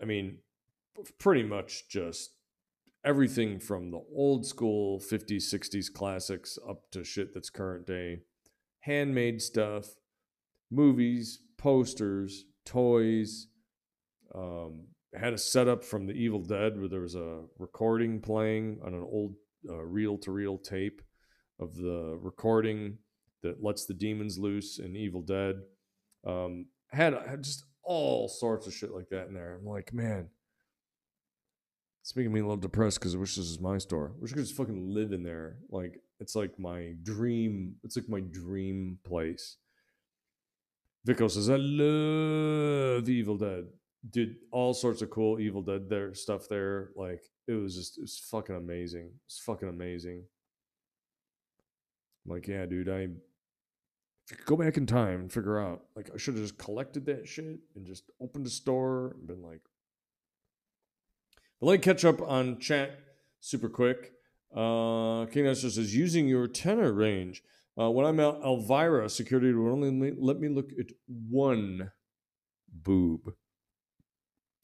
I 0.00 0.06
mean, 0.06 0.38
pretty 1.18 1.42
much 1.42 1.88
just 1.90 2.30
everything 3.04 3.60
from 3.60 3.90
the 3.90 4.00
old 4.14 4.46
school 4.46 4.98
50s, 4.98 5.52
60s 5.52 5.92
classics 5.92 6.58
up 6.66 6.90
to 6.92 7.04
shit 7.04 7.34
that's 7.34 7.50
current 7.50 7.86
day, 7.86 8.20
handmade 8.80 9.42
stuff, 9.42 9.88
movies, 10.70 11.40
posters, 11.58 12.46
toys. 12.64 13.48
Um, 14.34 14.86
had 15.14 15.34
a 15.34 15.38
setup 15.38 15.84
from 15.84 16.06
the 16.06 16.14
Evil 16.14 16.42
Dead 16.42 16.78
where 16.78 16.88
there 16.88 17.00
was 17.00 17.14
a 17.14 17.42
recording 17.58 18.20
playing 18.20 18.80
on 18.82 18.94
an 18.94 19.02
old 19.02 19.34
reel 19.74 20.18
to 20.18 20.30
reel 20.30 20.58
tape 20.58 21.02
of 21.58 21.74
the 21.74 22.18
recording 22.20 22.98
that 23.42 23.62
lets 23.62 23.86
the 23.86 23.94
demons 23.94 24.38
loose 24.38 24.78
in 24.78 24.96
Evil 24.96 25.22
Dead. 25.22 25.56
Um, 26.26 26.66
had, 26.90 27.14
had 27.28 27.42
just 27.42 27.64
all 27.82 28.28
sorts 28.28 28.66
of 28.66 28.74
shit 28.74 28.90
like 28.90 29.08
that 29.10 29.28
in 29.28 29.34
there. 29.34 29.56
I'm 29.56 29.66
like, 29.66 29.92
man, 29.92 30.28
it's 32.02 32.14
making 32.14 32.32
me 32.32 32.40
a 32.40 32.44
little 32.44 32.56
depressed 32.56 33.00
because 33.00 33.14
I 33.14 33.18
wish 33.18 33.34
this 33.34 33.48
was 33.48 33.60
my 33.60 33.78
store. 33.78 34.12
I 34.14 34.20
wish 34.20 34.32
I 34.32 34.36
could 34.36 34.44
just 34.44 34.56
fucking 34.56 34.94
live 34.94 35.12
in 35.12 35.22
there. 35.22 35.56
Like, 35.70 36.00
it's 36.20 36.36
like 36.36 36.58
my 36.58 36.94
dream. 37.02 37.74
It's 37.82 37.96
like 37.96 38.08
my 38.08 38.20
dream 38.20 38.98
place. 39.04 39.56
Vico 41.04 41.28
says, 41.28 41.48
I 41.48 41.56
love 41.56 43.08
Evil 43.08 43.36
Dead. 43.36 43.66
Did 44.10 44.36
all 44.52 44.74
sorts 44.74 45.02
of 45.02 45.10
cool 45.10 45.40
Evil 45.40 45.62
Dead 45.62 45.88
there 45.88 46.14
stuff 46.14 46.48
there. 46.48 46.90
Like, 46.96 47.22
it 47.48 47.52
was 47.52 47.74
just, 47.74 47.98
it 47.98 48.02
was 48.02 48.18
fucking 48.30 48.56
amazing. 48.56 49.10
It's 49.26 49.38
fucking 49.38 49.68
amazing. 49.68 50.24
I'm 52.24 52.32
like, 52.32 52.46
yeah, 52.46 52.66
dude, 52.66 52.88
I 52.88 53.08
go 54.44 54.56
back 54.56 54.76
in 54.76 54.86
time 54.86 55.20
and 55.20 55.32
figure 55.32 55.58
out, 55.58 55.84
like, 55.94 56.10
I 56.12 56.18
should 56.18 56.34
have 56.34 56.42
just 56.42 56.58
collected 56.58 57.06
that 57.06 57.26
shit 57.26 57.58
and 57.74 57.86
just 57.86 58.10
opened 58.20 58.46
a 58.46 58.50
store 58.50 59.16
and 59.16 59.26
been 59.26 59.42
like, 59.42 59.62
but 61.60 61.66
let 61.66 61.72
me 61.74 61.78
catch 61.78 62.04
up 62.04 62.20
on 62.20 62.58
chat 62.58 62.98
super 63.40 63.68
quick. 63.68 64.12
Uh, 64.54 65.26
King 65.26 65.46
Esther 65.46 65.70
says, 65.70 65.94
using 65.94 66.28
your 66.28 66.46
tenor 66.46 66.92
range. 66.92 67.42
Uh, 67.78 67.90
when 67.90 68.06
I'm 68.06 68.20
out, 68.20 68.40
Elvira, 68.42 69.08
security 69.08 69.52
will 69.52 69.70
only 69.70 69.90
le- 69.90 70.16
let 70.18 70.38
me 70.40 70.48
look 70.48 70.70
at 70.78 70.86
one 71.06 71.92
boob. 72.72 73.34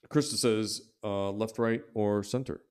Krista 0.09 0.35
says, 0.35 0.83
uh, 1.05 1.31
left, 1.31 1.59
right, 1.59 1.83
or 1.95 2.23
center. 2.23 2.63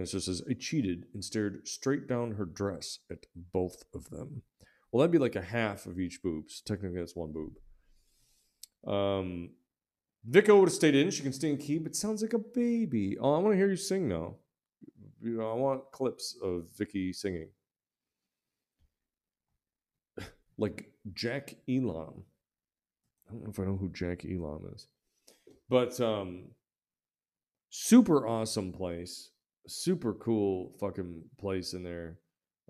Esther 0.00 0.20
says, 0.20 0.42
I 0.48 0.54
cheated 0.54 1.06
and 1.12 1.24
stared 1.24 1.68
straight 1.68 2.06
down 2.08 2.32
her 2.32 2.44
dress 2.44 3.00
at 3.10 3.26
both 3.34 3.84
of 3.94 4.08
them. 4.10 4.42
Well, 4.90 5.00
that'd 5.00 5.12
be 5.12 5.18
like 5.18 5.36
a 5.36 5.42
half 5.42 5.86
of 5.86 5.98
each 5.98 6.22
boob. 6.22 6.44
So 6.48 6.62
technically, 6.64 7.00
that's 7.00 7.16
one 7.16 7.32
boob. 7.32 7.58
Um, 8.86 9.50
would 10.24 10.48
have 10.48 10.72
stayed 10.72 10.94
in. 10.94 11.10
She 11.10 11.22
can 11.22 11.32
stay 11.32 11.50
in 11.50 11.58
key, 11.58 11.78
but 11.78 11.96
sounds 11.96 12.22
like 12.22 12.32
a 12.32 12.38
baby. 12.38 13.18
Oh, 13.18 13.34
I 13.34 13.38
want 13.38 13.52
to 13.52 13.56
hear 13.56 13.68
you 13.68 13.76
sing 13.76 14.08
now. 14.08 14.36
You 15.22 15.38
know, 15.38 15.50
I 15.50 15.54
want 15.54 15.90
clips 15.92 16.36
of 16.42 16.66
Vicky 16.76 17.12
singing. 17.12 17.48
like 20.58 20.90
Jack 21.12 21.54
Elam. 21.68 22.24
I 23.28 23.32
don't 23.32 23.44
know 23.44 23.50
if 23.50 23.60
I 23.60 23.64
know 23.64 23.76
who 23.76 23.90
Jack 23.90 24.24
Elam 24.24 24.70
is. 24.74 24.88
But 25.72 25.98
um 26.02 26.50
super 27.70 28.28
awesome 28.28 28.72
place. 28.72 29.30
Super 29.66 30.12
cool 30.12 30.74
fucking 30.78 31.22
place 31.40 31.72
in 31.72 31.82
there. 31.82 32.18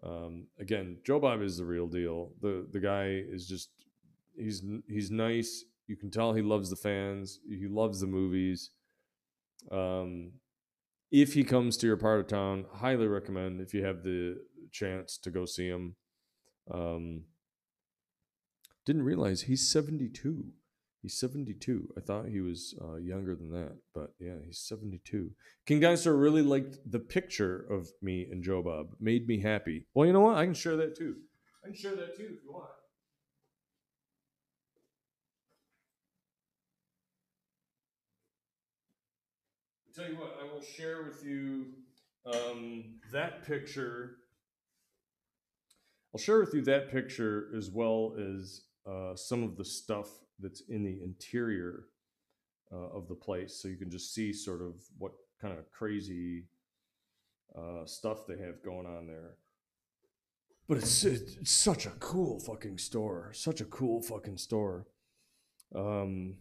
Um 0.04 0.46
again, 0.60 0.98
Joe 1.04 1.18
Bob 1.18 1.42
is 1.42 1.56
the 1.56 1.64
real 1.64 1.88
deal. 1.88 2.30
The 2.40 2.64
the 2.70 2.78
guy 2.78 3.24
is 3.28 3.48
just 3.48 3.70
he's 4.36 4.62
he's 4.86 5.10
nice. 5.10 5.64
You 5.88 5.96
can 5.96 6.12
tell 6.12 6.32
he 6.32 6.42
loves 6.42 6.70
the 6.70 6.76
fans. 6.76 7.40
He 7.48 7.66
loves 7.66 7.98
the 7.98 8.06
movies. 8.06 8.70
Um 9.72 10.34
if 11.10 11.34
he 11.34 11.42
comes 11.42 11.76
to 11.78 11.88
your 11.88 11.96
part 11.96 12.20
of 12.20 12.28
town, 12.28 12.66
highly 12.72 13.08
recommend 13.08 13.60
if 13.60 13.74
you 13.74 13.84
have 13.84 14.04
the 14.04 14.36
chance 14.70 15.18
to 15.18 15.30
go 15.32 15.44
see 15.44 15.66
him. 15.66 15.96
Um, 16.70 17.24
didn't 18.86 19.02
realize 19.02 19.42
he's 19.42 19.68
72. 19.68 20.52
He's 21.02 21.18
72. 21.18 21.94
I 21.96 22.00
thought 22.00 22.28
he 22.28 22.40
was 22.40 22.78
uh, 22.80 22.94
younger 22.94 23.34
than 23.34 23.50
that, 23.50 23.76
but 23.92 24.14
yeah, 24.20 24.36
he's 24.46 24.60
72. 24.60 25.32
King 25.66 25.80
Dinosaur 25.80 26.14
really 26.14 26.42
liked 26.42 26.78
the 26.88 27.00
picture 27.00 27.66
of 27.68 27.88
me 28.00 28.28
and 28.30 28.44
Joe 28.44 28.62
Bob. 28.62 28.94
Made 29.00 29.26
me 29.26 29.40
happy. 29.40 29.86
Well, 29.94 30.06
you 30.06 30.12
know 30.12 30.20
what? 30.20 30.38
I 30.38 30.44
can 30.44 30.54
share 30.54 30.76
that 30.76 30.96
too. 30.96 31.16
I 31.64 31.68
can 31.68 31.76
share 31.76 31.96
that 31.96 32.16
too 32.16 32.36
if 32.36 32.44
you 32.44 32.52
want. 32.52 32.70
tell 39.94 40.08
you 40.08 40.16
what, 40.16 40.38
I 40.40 40.50
will 40.50 40.62
share 40.62 41.02
with 41.02 41.22
you 41.24 41.66
um, 42.26 42.84
that 43.12 43.46
picture. 43.46 44.16
I'll 46.14 46.20
share 46.20 46.40
with 46.40 46.54
you 46.54 46.62
that 46.62 46.90
picture 46.90 47.48
as 47.56 47.70
well 47.70 48.14
as 48.18 48.62
uh, 48.86 49.14
some 49.14 49.42
of 49.42 49.56
the 49.56 49.64
stuff 49.64 50.08
that's 50.38 50.62
in 50.68 50.82
the 50.82 51.02
interior 51.02 51.84
uh, 52.72 52.88
of 52.96 53.08
the 53.08 53.14
place, 53.14 53.54
so 53.54 53.68
you 53.68 53.76
can 53.76 53.90
just 53.90 54.14
see 54.14 54.32
sort 54.32 54.62
of 54.62 54.74
what 54.98 55.12
kind 55.40 55.56
of 55.58 55.70
crazy 55.70 56.44
uh, 57.56 57.84
stuff 57.84 58.26
they 58.26 58.38
have 58.38 58.62
going 58.64 58.86
on 58.86 59.06
there. 59.06 59.36
But 60.68 60.78
it's, 60.78 61.04
it's 61.04 61.50
such 61.50 61.86
a 61.86 61.90
cool 61.98 62.40
fucking 62.40 62.78
store. 62.78 63.32
Such 63.34 63.60
a 63.60 63.66
cool 63.66 64.00
fucking 64.00 64.38
store. 64.38 64.86
Um, 65.74 66.36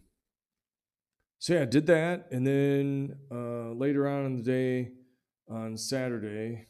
so 1.38 1.54
yeah, 1.54 1.62
I 1.62 1.64
did 1.66 1.86
that, 1.88 2.28
and 2.30 2.46
then 2.46 3.16
uh, 3.30 3.72
later 3.72 4.08
on 4.08 4.26
in 4.26 4.36
the 4.36 4.42
day, 4.42 4.92
on 5.48 5.76
Saturday, 5.76 6.68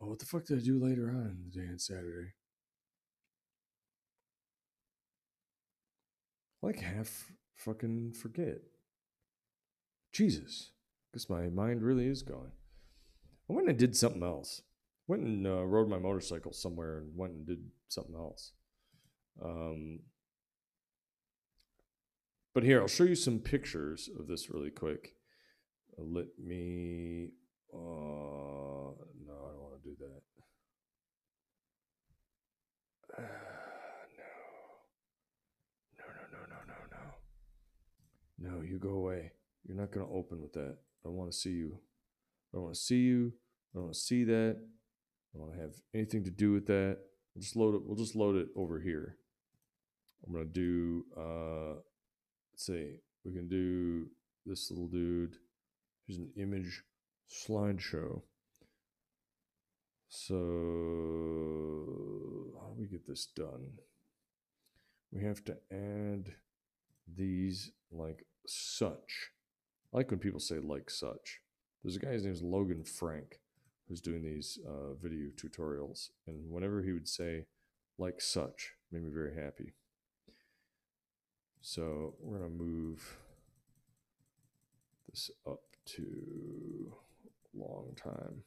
oh, 0.00 0.08
what 0.08 0.18
the 0.18 0.26
fuck 0.26 0.44
did 0.44 0.58
I 0.58 0.62
do 0.62 0.82
later 0.82 1.08
on 1.08 1.38
in 1.38 1.50
the 1.50 1.60
day 1.60 1.68
on 1.68 1.78
Saturday? 1.78 2.32
Like 6.62 6.80
half 6.80 7.32
fucking 7.54 8.12
forget. 8.12 8.58
Jesus, 10.12 10.70
guess 11.12 11.28
my 11.28 11.48
mind 11.48 11.82
really 11.82 12.06
is 12.06 12.22
going. 12.22 12.52
I 13.48 13.52
went 13.52 13.68
and 13.68 13.78
did 13.78 13.96
something 13.96 14.22
else. 14.22 14.62
Went 15.06 15.22
and 15.22 15.46
uh, 15.46 15.64
rode 15.64 15.88
my 15.88 15.98
motorcycle 15.98 16.52
somewhere 16.52 16.98
and 16.98 17.16
went 17.16 17.34
and 17.34 17.46
did 17.46 17.64
something 17.88 18.14
else. 18.14 18.52
Um, 19.42 20.00
but 22.54 22.64
here, 22.64 22.80
I'll 22.80 22.88
show 22.88 23.04
you 23.04 23.14
some 23.14 23.38
pictures 23.38 24.08
of 24.18 24.26
this 24.26 24.48
really 24.50 24.70
quick. 24.70 25.14
Uh, 25.98 26.02
let 26.04 26.26
me. 26.42 27.28
Uh, 27.72 27.76
no, 27.76 28.94
I 29.28 29.52
don't 29.52 29.60
want 29.60 29.82
to 29.82 29.88
do 29.88 29.96
that. 30.00 30.22
Uh, 33.18 33.22
no. 35.98 36.04
No, 36.04 36.04
no, 36.32 36.38
no, 36.48 36.74
no, 36.90 37.00
no, 38.38 38.60
you 38.62 38.78
go 38.78 38.90
away. 38.90 39.32
You're 39.66 39.76
not 39.76 39.90
going 39.90 40.06
to 40.06 40.12
open 40.12 40.40
with 40.40 40.52
that. 40.54 40.76
I 41.04 41.08
don't 41.08 41.16
want 41.16 41.32
to 41.32 41.36
see 41.36 41.50
you. 41.50 41.78
I 42.52 42.56
don't 42.56 42.64
want 42.64 42.74
to 42.74 42.80
see 42.80 43.00
you. 43.00 43.32
I 43.72 43.78
don't 43.78 43.84
want 43.84 43.94
to 43.94 44.00
see 44.00 44.24
that. 44.24 44.56
I 44.58 45.38
don't 45.38 45.46
want 45.46 45.54
to 45.54 45.60
have 45.60 45.74
anything 45.94 46.24
to 46.24 46.30
do 46.30 46.52
with 46.52 46.66
that. 46.66 46.98
We'll 47.34 47.42
just 47.42 47.56
load 47.56 47.74
it. 47.74 47.82
We'll 47.84 47.96
just 47.96 48.16
load 48.16 48.36
it 48.36 48.48
over 48.56 48.80
here. 48.80 49.16
I'm 50.26 50.32
going 50.32 50.46
to 50.46 50.50
do. 50.52 51.04
Uh, 51.16 51.74
let's 52.52 52.66
see, 52.66 53.00
we 53.24 53.32
can 53.32 53.48
do 53.48 54.08
this 54.44 54.70
little 54.70 54.88
dude. 54.88 55.36
Here's 56.06 56.18
an 56.18 56.30
image 56.36 56.82
slideshow. 57.30 58.22
So, 60.08 60.34
how 62.60 62.68
do 62.68 62.76
we 62.78 62.86
get 62.86 63.06
this 63.06 63.26
done? 63.26 63.72
We 65.12 65.22
have 65.22 65.44
to 65.44 65.56
add 65.70 66.34
these 67.14 67.72
like 67.90 68.26
such. 68.46 69.30
I 69.92 69.98
like 69.98 70.10
when 70.10 70.20
people 70.20 70.40
say 70.40 70.58
like 70.58 70.90
such. 70.90 71.40
There's 71.82 71.96
a 71.96 72.00
guy, 72.00 72.12
his 72.12 72.24
name 72.24 72.32
is 72.32 72.42
Logan 72.42 72.84
Frank, 72.84 73.40
who's 73.88 74.00
doing 74.00 74.22
these 74.22 74.58
uh, 74.66 74.94
video 75.00 75.28
tutorials. 75.36 76.10
And 76.26 76.50
whenever 76.50 76.82
he 76.82 76.92
would 76.92 77.08
say 77.08 77.46
like 77.98 78.20
such, 78.20 78.72
made 78.90 79.04
me 79.04 79.10
very 79.12 79.34
happy. 79.34 79.74
So 81.60 82.14
we're 82.20 82.38
going 82.38 82.50
to 82.50 82.64
move 82.64 83.16
this 85.10 85.30
up 85.46 85.60
to 85.86 86.92
long 87.54 87.96
time. 87.96 88.42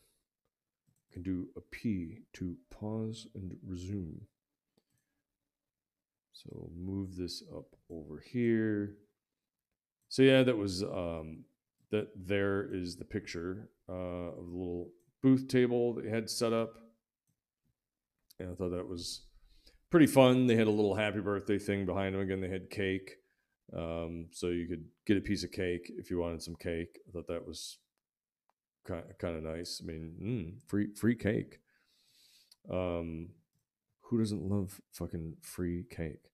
Can 1.12 1.24
do 1.24 1.47
a 1.57 1.62
P 1.62 2.20
to 2.34 2.55
pause 2.70 3.28
and 3.34 3.57
resume. 3.66 4.22
So 6.34 6.70
move 6.76 7.16
this 7.16 7.44
up 7.56 7.76
over 7.90 8.24
here. 8.32 8.96
So 10.08 10.22
yeah, 10.22 10.44
that 10.44 10.58
was 10.58 10.84
um, 10.84 11.44
that. 11.92 12.08
There 12.16 12.74
is 12.74 12.96
the 12.96 13.06
picture 13.06 13.70
uh, 13.88 13.94
of 13.94 14.46
the 14.46 14.58
little 14.58 14.90
booth 15.22 15.48
table 15.48 15.94
that 15.96 16.06
had 16.06 16.30
set 16.30 16.54
up, 16.54 16.74
and 18.40 18.52
I 18.52 18.56
thought 18.56 18.72
that 18.72 18.88
was 18.88 19.22
pretty 19.90 20.08
fun. 20.08 20.48
They 20.48 20.56
had 20.56 20.68
a 20.68 20.72
little 20.72 20.96
happy 20.96 21.20
birthday 21.20 21.60
thing 21.60 21.86
behind 21.86 22.16
them. 22.16 22.22
Again, 22.22 22.42
they 22.42 22.50
had 22.50 22.70
cake. 22.70 23.18
Um, 23.76 24.28
so 24.32 24.48
you 24.48 24.68
could 24.68 24.86
get 25.06 25.18
a 25.18 25.22
piece 25.22 25.44
of 25.44 25.52
cake 25.52 25.92
if 25.98 26.10
you 26.10 26.20
wanted 26.20 26.42
some 26.42 26.56
cake. 26.56 27.00
I 27.08 27.12
thought 27.12 27.28
that 27.28 27.46
was 27.46 27.78
kind 28.88 29.04
of, 29.08 29.18
kind 29.18 29.36
of 29.38 29.44
nice. 29.44 29.82
I 29.84 29.86
mean, 29.86 30.14
mm, 30.22 30.70
free 30.70 30.88
free 30.96 31.16
cake. 31.16 31.60
Um, 32.72 33.30
who 34.10 34.18
doesn't 34.18 34.41
love 34.41 34.82
fucking 34.91 35.36
free 35.41 35.86
cake? 35.89 36.32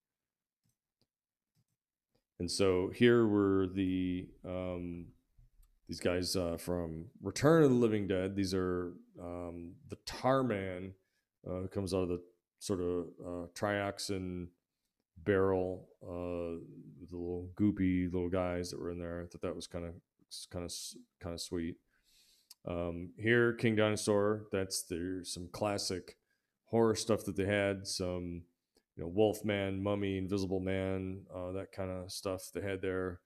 And 2.39 2.49
so 2.49 2.91
here 2.93 3.27
were 3.27 3.67
the 3.67 4.27
um, 4.45 5.07
these 5.87 5.99
guys 5.99 6.35
uh, 6.35 6.57
from 6.57 7.05
Return 7.21 7.63
of 7.63 7.69
the 7.69 7.75
Living 7.75 8.07
Dead. 8.07 8.35
These 8.35 8.53
are 8.53 8.93
um, 9.21 9.73
the 9.89 9.97
Tar 10.05 10.43
Man 10.43 10.93
uh, 11.49 11.67
comes 11.67 11.93
out 11.93 12.03
of 12.03 12.09
the 12.09 12.21
sort 12.59 12.81
of 12.81 13.05
uh, 13.23 13.47
trioxin 13.53 14.47
barrel, 15.23 15.89
uh, 16.03 16.59
the 17.09 17.17
little 17.17 17.49
goopy 17.55 18.11
little 18.11 18.29
guys 18.29 18.71
that 18.71 18.79
were 18.79 18.91
in 18.91 18.99
there. 18.99 19.21
I 19.21 19.27
thought 19.27 19.41
that 19.41 19.55
was 19.55 19.67
kind 19.67 19.85
of 19.85 19.93
kind 20.49 20.65
of 20.65 20.73
kind 21.19 21.33
of 21.33 21.41
sweet. 21.41 21.75
Um, 22.67 23.11
here, 23.17 23.53
King 23.53 23.75
Dinosaur. 23.75 24.47
That's 24.51 24.83
there's 24.83 25.33
some 25.33 25.49
classic 25.51 26.17
horror 26.65 26.95
stuff 26.95 27.25
that 27.25 27.35
they 27.35 27.45
had. 27.45 27.87
Some 27.87 28.43
you 28.95 29.03
know 29.03 29.09
Wolfman, 29.09 29.81
Mummy, 29.81 30.17
Invisible 30.17 30.59
Man, 30.59 31.21
uh, 31.33 31.51
that 31.53 31.71
kind 31.71 31.91
of 31.91 32.11
stuff 32.11 32.49
they 32.53 32.61
had 32.61 32.81
there 32.81 33.19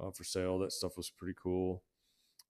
uh, 0.00 0.10
for 0.10 0.24
sale. 0.24 0.58
That 0.58 0.72
stuff 0.72 0.96
was 0.96 1.10
pretty 1.10 1.34
cool. 1.42 1.82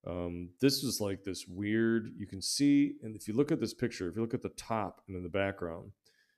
Um, 0.06 0.50
this 0.60 0.82
was 0.82 1.00
like 1.00 1.24
this 1.24 1.46
weird. 1.48 2.10
You 2.16 2.26
can 2.26 2.42
see, 2.42 2.96
and 3.02 3.16
if 3.16 3.26
you 3.26 3.34
look 3.34 3.50
at 3.50 3.60
this 3.60 3.74
picture, 3.74 4.08
if 4.08 4.16
you 4.16 4.22
look 4.22 4.34
at 4.34 4.42
the 4.42 4.50
top 4.50 5.02
and 5.08 5.16
in 5.16 5.22
the 5.22 5.28
background, 5.28 5.92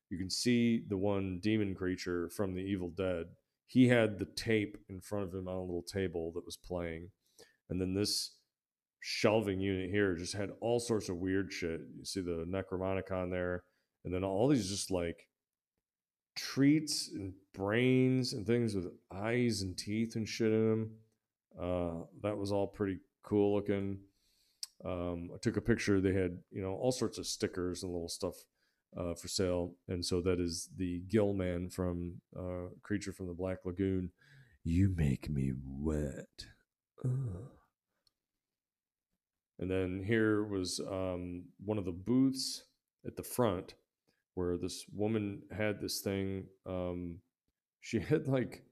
you 0.09 0.19
can 0.19 0.31
see 0.31 0.85
the 0.89 0.97
one 0.97 1.41
demon 1.43 1.75
creature 1.75 2.29
from 2.29 2.55
the 2.55 2.61
Evil 2.61 2.91
Dead. 2.91 3.27
He 3.67 3.89
had 3.89 4.19
the 4.19 4.29
tape 4.37 4.79
in 4.89 5.01
front 5.01 5.25
of 5.25 5.35
him 5.35 5.49
on 5.49 5.57
a 5.57 5.61
little 5.61 5.83
table 5.83 6.31
that 6.35 6.47
was 6.47 6.57
playing. 6.57 7.11
And 7.69 7.81
then 7.81 7.95
this 7.95 8.37
shelving 9.01 9.61
unit 9.61 9.91
here 9.91 10.15
just 10.15 10.35
had 10.35 10.51
all 10.61 10.79
sorts 10.79 11.09
of 11.09 11.17
weird 11.17 11.53
shit. 11.53 11.81
You 11.99 12.05
see 12.05 12.21
the 12.21 12.47
Necromonicon 12.49 13.31
there, 13.31 13.65
and 14.07 14.15
then 14.15 14.25
all 14.25 14.49
these 14.49 14.71
just 14.71 14.91
like 14.91 15.27
treats 16.37 17.11
and 17.13 17.35
brains 17.53 18.33
and 18.33 18.47
things 18.47 18.75
with 18.75 18.87
eyes 19.13 19.63
and 19.63 19.77
teeth 19.77 20.15
and 20.15 20.29
shit 20.29 20.53
in 20.53 20.71
them. 20.71 20.91
Uh, 21.61 22.05
that 22.23 22.39
was 22.39 22.53
all 22.53 22.69
pretty 22.69 22.99
cool 23.25 23.55
looking. 23.55 23.99
Um, 24.85 25.31
I 25.35 25.39
took 25.43 25.57
a 25.57 25.61
picture. 25.61 26.01
They 26.01 26.13
had, 26.13 26.39
you 26.53 26.63
know, 26.63 26.75
all 26.75 26.93
sorts 26.93 27.19
of 27.19 27.27
stickers 27.27 27.83
and 27.83 27.91
little 27.91 28.09
stuff 28.09 28.35
uh, 28.97 29.15
for 29.15 29.27
sale, 29.27 29.75
and 29.89 30.05
so 30.05 30.21
that 30.21 30.39
is 30.39 30.69
the 30.77 31.03
Gill 31.09 31.33
Man 31.33 31.69
from 31.69 32.21
uh, 32.39 32.69
Creature 32.83 33.13
from 33.13 33.27
the 33.27 33.35
Black 33.35 33.59
Lagoon. 33.65 34.13
You 34.63 34.95
make 34.95 35.29
me 35.29 35.53
wet. 35.57 36.47
Ugh. 37.05 37.51
And 39.59 39.71
then 39.71 40.05
here 40.07 40.45
was 40.45 40.81
um, 40.81 41.45
one 41.65 41.79
of 41.79 41.87
the 41.87 41.93
booths 41.93 42.65
at 43.07 43.17
the 43.17 43.23
front 43.23 43.75
where 44.37 44.59
this 44.59 44.85
woman 44.93 45.41
had 45.51 45.81
this 45.81 46.01
thing. 46.01 46.45
Um, 46.67 47.17
she 47.81 47.99
had 48.11 48.29
like 48.29 48.63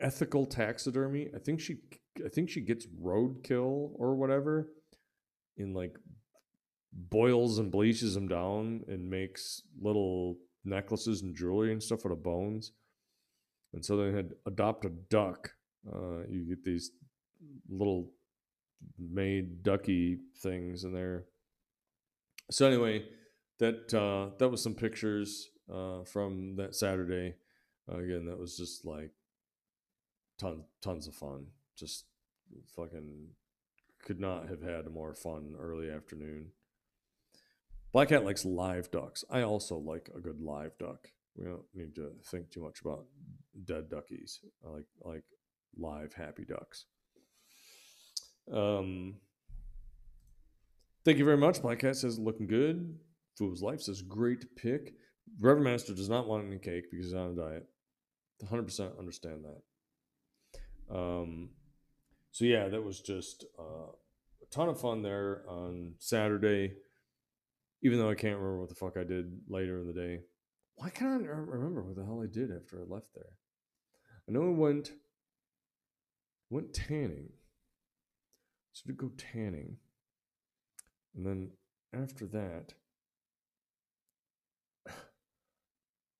ethical 0.00 0.46
taxidermy. 0.46 1.28
I 1.34 1.38
think 1.38 1.60
she, 1.60 1.78
I 2.24 2.28
think 2.28 2.48
she 2.48 2.60
gets 2.60 2.86
roadkill 2.86 3.90
or 3.94 4.14
whatever, 4.14 4.68
and 5.58 5.74
like 5.74 5.96
boils 6.92 7.58
and 7.58 7.70
bleaches 7.70 8.14
them 8.14 8.28
down 8.28 8.84
and 8.86 9.10
makes 9.10 9.62
little 9.80 10.36
necklaces 10.64 11.22
and 11.22 11.34
jewelry 11.34 11.72
and 11.72 11.82
stuff 11.82 12.06
out 12.06 12.12
of 12.12 12.22
bones. 12.22 12.72
And 13.74 13.84
so 13.84 13.96
they 13.96 14.14
had 14.14 14.32
adopt 14.46 14.84
a 14.84 14.90
duck. 14.90 15.50
Uh, 15.90 16.26
you 16.28 16.44
get 16.48 16.62
these 16.62 16.92
little 17.68 18.10
made 18.98 19.62
ducky 19.62 20.18
things 20.40 20.84
in 20.84 20.92
there. 20.92 21.24
So 22.50 22.66
anyway, 22.66 23.04
that 23.62 23.94
uh, 23.94 24.30
that 24.38 24.48
was 24.48 24.60
some 24.60 24.74
pictures 24.74 25.50
uh, 25.72 26.02
from 26.02 26.56
that 26.56 26.74
Saturday. 26.74 27.36
Uh, 27.90 27.98
again, 27.98 28.26
that 28.26 28.38
was 28.38 28.56
just 28.56 28.84
like 28.84 29.12
tons 30.36 30.64
tons 30.82 31.06
of 31.06 31.14
fun. 31.14 31.46
Just 31.76 32.06
fucking 32.74 33.28
could 34.04 34.18
not 34.18 34.48
have 34.48 34.62
had 34.62 34.86
a 34.86 34.90
more 34.90 35.14
fun 35.14 35.54
early 35.56 35.88
afternoon. 35.88 36.46
Black 37.92 38.08
Cat 38.08 38.24
likes 38.24 38.44
live 38.44 38.90
ducks. 38.90 39.24
I 39.30 39.42
also 39.42 39.76
like 39.76 40.10
a 40.16 40.20
good 40.20 40.40
live 40.40 40.76
duck. 40.78 41.08
We 41.36 41.44
don't 41.44 41.62
need 41.72 41.94
to 41.94 42.10
think 42.24 42.50
too 42.50 42.62
much 42.62 42.80
about 42.80 43.04
dead 43.64 43.88
duckies. 43.88 44.40
I 44.66 44.70
like 44.70 44.86
I 45.06 45.08
like 45.08 45.24
live 45.78 46.14
happy 46.14 46.44
ducks. 46.44 46.86
Um, 48.52 49.18
thank 51.04 51.18
you 51.18 51.24
very 51.24 51.36
much. 51.36 51.62
Black 51.62 51.78
Cat 51.78 51.94
says 51.94 52.18
looking 52.18 52.48
good. 52.48 52.98
Fool's 53.42 53.62
Life 53.62 53.82
says 53.82 54.02
great 54.02 54.54
pick. 54.54 54.94
Reverend 55.40 55.64
Master 55.64 55.94
does 55.94 56.08
not 56.08 56.28
want 56.28 56.46
any 56.46 56.58
cake 56.58 56.84
because 56.90 57.06
he's 57.06 57.14
on 57.14 57.30
a 57.30 57.34
diet. 57.34 57.66
100% 58.44 58.98
understand 59.00 59.44
that. 59.44 60.96
Um, 60.96 61.50
so 62.30 62.44
yeah, 62.44 62.68
that 62.68 62.84
was 62.84 63.00
just 63.00 63.44
uh, 63.58 63.90
a 64.42 64.46
ton 64.52 64.68
of 64.68 64.80
fun 64.80 65.02
there 65.02 65.42
on 65.48 65.94
Saturday. 65.98 66.74
Even 67.82 67.98
though 67.98 68.10
I 68.10 68.14
can't 68.14 68.36
remember 68.36 68.60
what 68.60 68.68
the 68.68 68.76
fuck 68.76 68.96
I 68.96 69.02
did 69.02 69.40
later 69.48 69.80
in 69.80 69.88
the 69.88 69.92
day. 69.92 70.20
Why 70.76 70.90
can't 70.90 71.24
I 71.24 71.26
remember 71.26 71.82
what 71.82 71.96
the 71.96 72.04
hell 72.04 72.22
I 72.22 72.32
did 72.32 72.50
after 72.52 72.78
I 72.78 72.84
left 72.88 73.12
there? 73.12 73.38
I 74.28 74.32
know 74.32 74.46
I 74.46 74.56
went 74.56 74.92
went 76.48 76.72
tanning. 76.72 77.30
So 78.72 78.84
to 78.86 78.92
go 78.92 79.10
tanning. 79.16 79.78
And 81.16 81.26
then 81.26 81.50
after 81.92 82.26
that, 82.26 82.74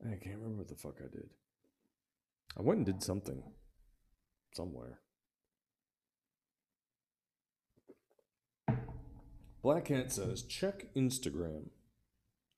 I 0.04 0.16
can't 0.16 0.36
remember 0.36 0.58
what 0.58 0.68
the 0.68 0.74
fuck 0.74 0.96
I 0.98 1.08
did. 1.10 1.28
I 2.58 2.62
went 2.62 2.78
and 2.78 2.86
did 2.86 3.02
something 3.02 3.42
somewhere. 4.54 4.98
Black 9.62 9.86
Cat 9.86 10.10
says, 10.10 10.42
check 10.42 10.92
Instagram. 10.94 11.68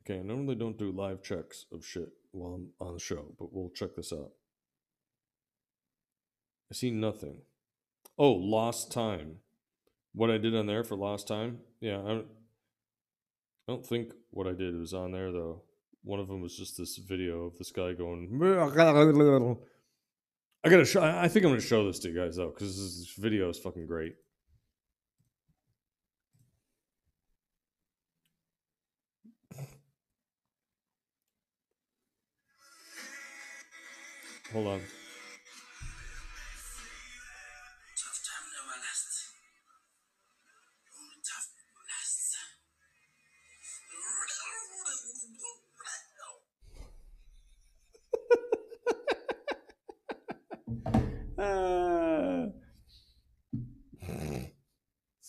Okay, 0.03 0.21
I 0.21 0.23
normally 0.23 0.55
don't 0.55 0.79
do 0.79 0.91
live 0.91 1.23
checks 1.23 1.67
of 1.71 1.85
shit 1.85 2.09
while 2.33 2.55
I'm 2.55 2.69
on 2.81 2.95
the 2.95 3.01
show, 3.01 3.35
but 3.39 3.53
we'll 3.53 3.71
check 3.71 3.95
this 3.95 4.13
out. 4.13 4.33
I 6.71 6.75
see 6.75 6.91
nothing. 6.91 7.43
Oh, 8.19 8.33
lost 8.33 8.91
time. 8.91 9.37
What 10.15 10.31
I 10.31 10.39
did 10.39 10.55
on 10.57 10.67
there 10.67 10.85
for 10.85 10.97
lost 10.97 11.29
time? 11.29 11.59
Yeah, 11.81 12.01
I 12.01 12.09
don't, 12.09 12.27
I 13.69 13.73
don't 13.73 13.87
think 13.87 14.13
what 14.31 14.47
I 14.47 14.53
did 14.53 14.79
was 14.79 14.95
on 14.95 15.13
there 15.13 15.31
though. 15.31 15.63
One 16.05 16.21
of 16.21 16.29
them 16.29 16.43
was 16.43 16.55
just 16.55 16.77
this 16.77 16.99
video 16.99 17.47
of 17.47 17.57
this 17.57 17.73
guy 17.73 17.95
going. 17.95 18.29
I 20.63 20.69
gotta 20.69 20.85
show. 20.85 21.03
I 21.03 21.29
think 21.29 21.47
I'm 21.47 21.53
gonna 21.53 21.63
show 21.63 21.87
this 21.87 21.99
to 22.01 22.11
you 22.11 22.15
guys 22.15 22.37
though, 22.37 22.51
because 22.51 22.77
this 22.77 23.15
video 23.17 23.49
is 23.49 23.59
fucking 23.59 23.87
great. 23.87 24.15
Hold 34.53 34.67
on. 34.69 34.81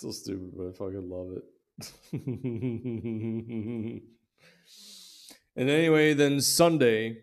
So 0.05 0.11
stupid, 0.11 0.51
but 0.55 0.67
I 0.67 0.71
fucking 0.71 1.09
love 1.09 1.31
it. 1.35 1.43
and 5.55 5.69
anyway, 5.69 6.13
then 6.13 6.39
Sunday, 6.41 7.17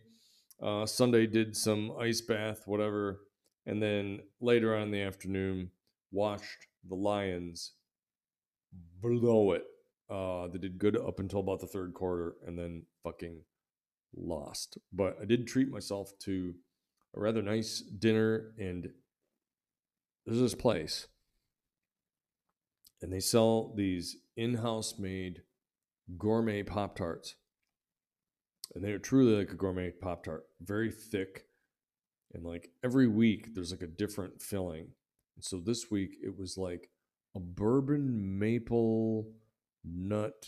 uh, 0.60 0.86
Sunday 0.86 1.26
did 1.26 1.56
some 1.56 1.92
ice 1.98 2.20
bath, 2.20 2.62
whatever, 2.66 3.20
and 3.66 3.80
then 3.80 4.20
later 4.40 4.74
on 4.74 4.82
in 4.82 4.90
the 4.90 5.02
afternoon, 5.02 5.70
watched 6.10 6.66
the 6.88 6.96
Lions 6.96 7.72
blow 9.00 9.52
it. 9.52 9.64
Uh, 10.10 10.48
they 10.48 10.58
did 10.58 10.78
good 10.78 10.96
up 10.96 11.20
until 11.20 11.40
about 11.40 11.60
the 11.60 11.66
third 11.66 11.94
quarter, 11.94 12.34
and 12.46 12.58
then 12.58 12.84
fucking 13.04 13.42
lost. 14.16 14.76
But 14.92 15.18
I 15.22 15.24
did 15.24 15.46
treat 15.46 15.70
myself 15.70 16.10
to 16.24 16.54
a 17.14 17.20
rather 17.20 17.42
nice 17.42 17.80
dinner, 17.80 18.54
and 18.58 18.90
there's 20.26 20.40
this 20.40 20.54
place, 20.54 21.06
and 23.02 23.12
they 23.12 23.20
sell 23.20 23.74
these 23.74 24.16
in-house 24.36 24.98
made 24.98 25.42
gourmet 26.16 26.62
pop 26.62 26.96
tarts, 26.96 27.34
and 28.74 28.82
they're 28.82 28.98
truly 28.98 29.36
like 29.36 29.50
a 29.50 29.56
gourmet 29.56 29.90
pop 29.90 30.24
tart, 30.24 30.44
very 30.60 30.90
thick, 30.90 31.44
and 32.32 32.44
like 32.44 32.70
every 32.82 33.06
week 33.06 33.54
there's 33.54 33.70
like 33.72 33.82
a 33.82 33.86
different 33.86 34.40
filling. 34.40 34.88
And 35.36 35.44
so 35.44 35.58
this 35.58 35.90
week 35.90 36.16
it 36.22 36.38
was 36.38 36.56
like 36.56 36.88
a 37.34 37.40
bourbon 37.40 38.38
maple 38.38 39.26
nut 39.84 40.46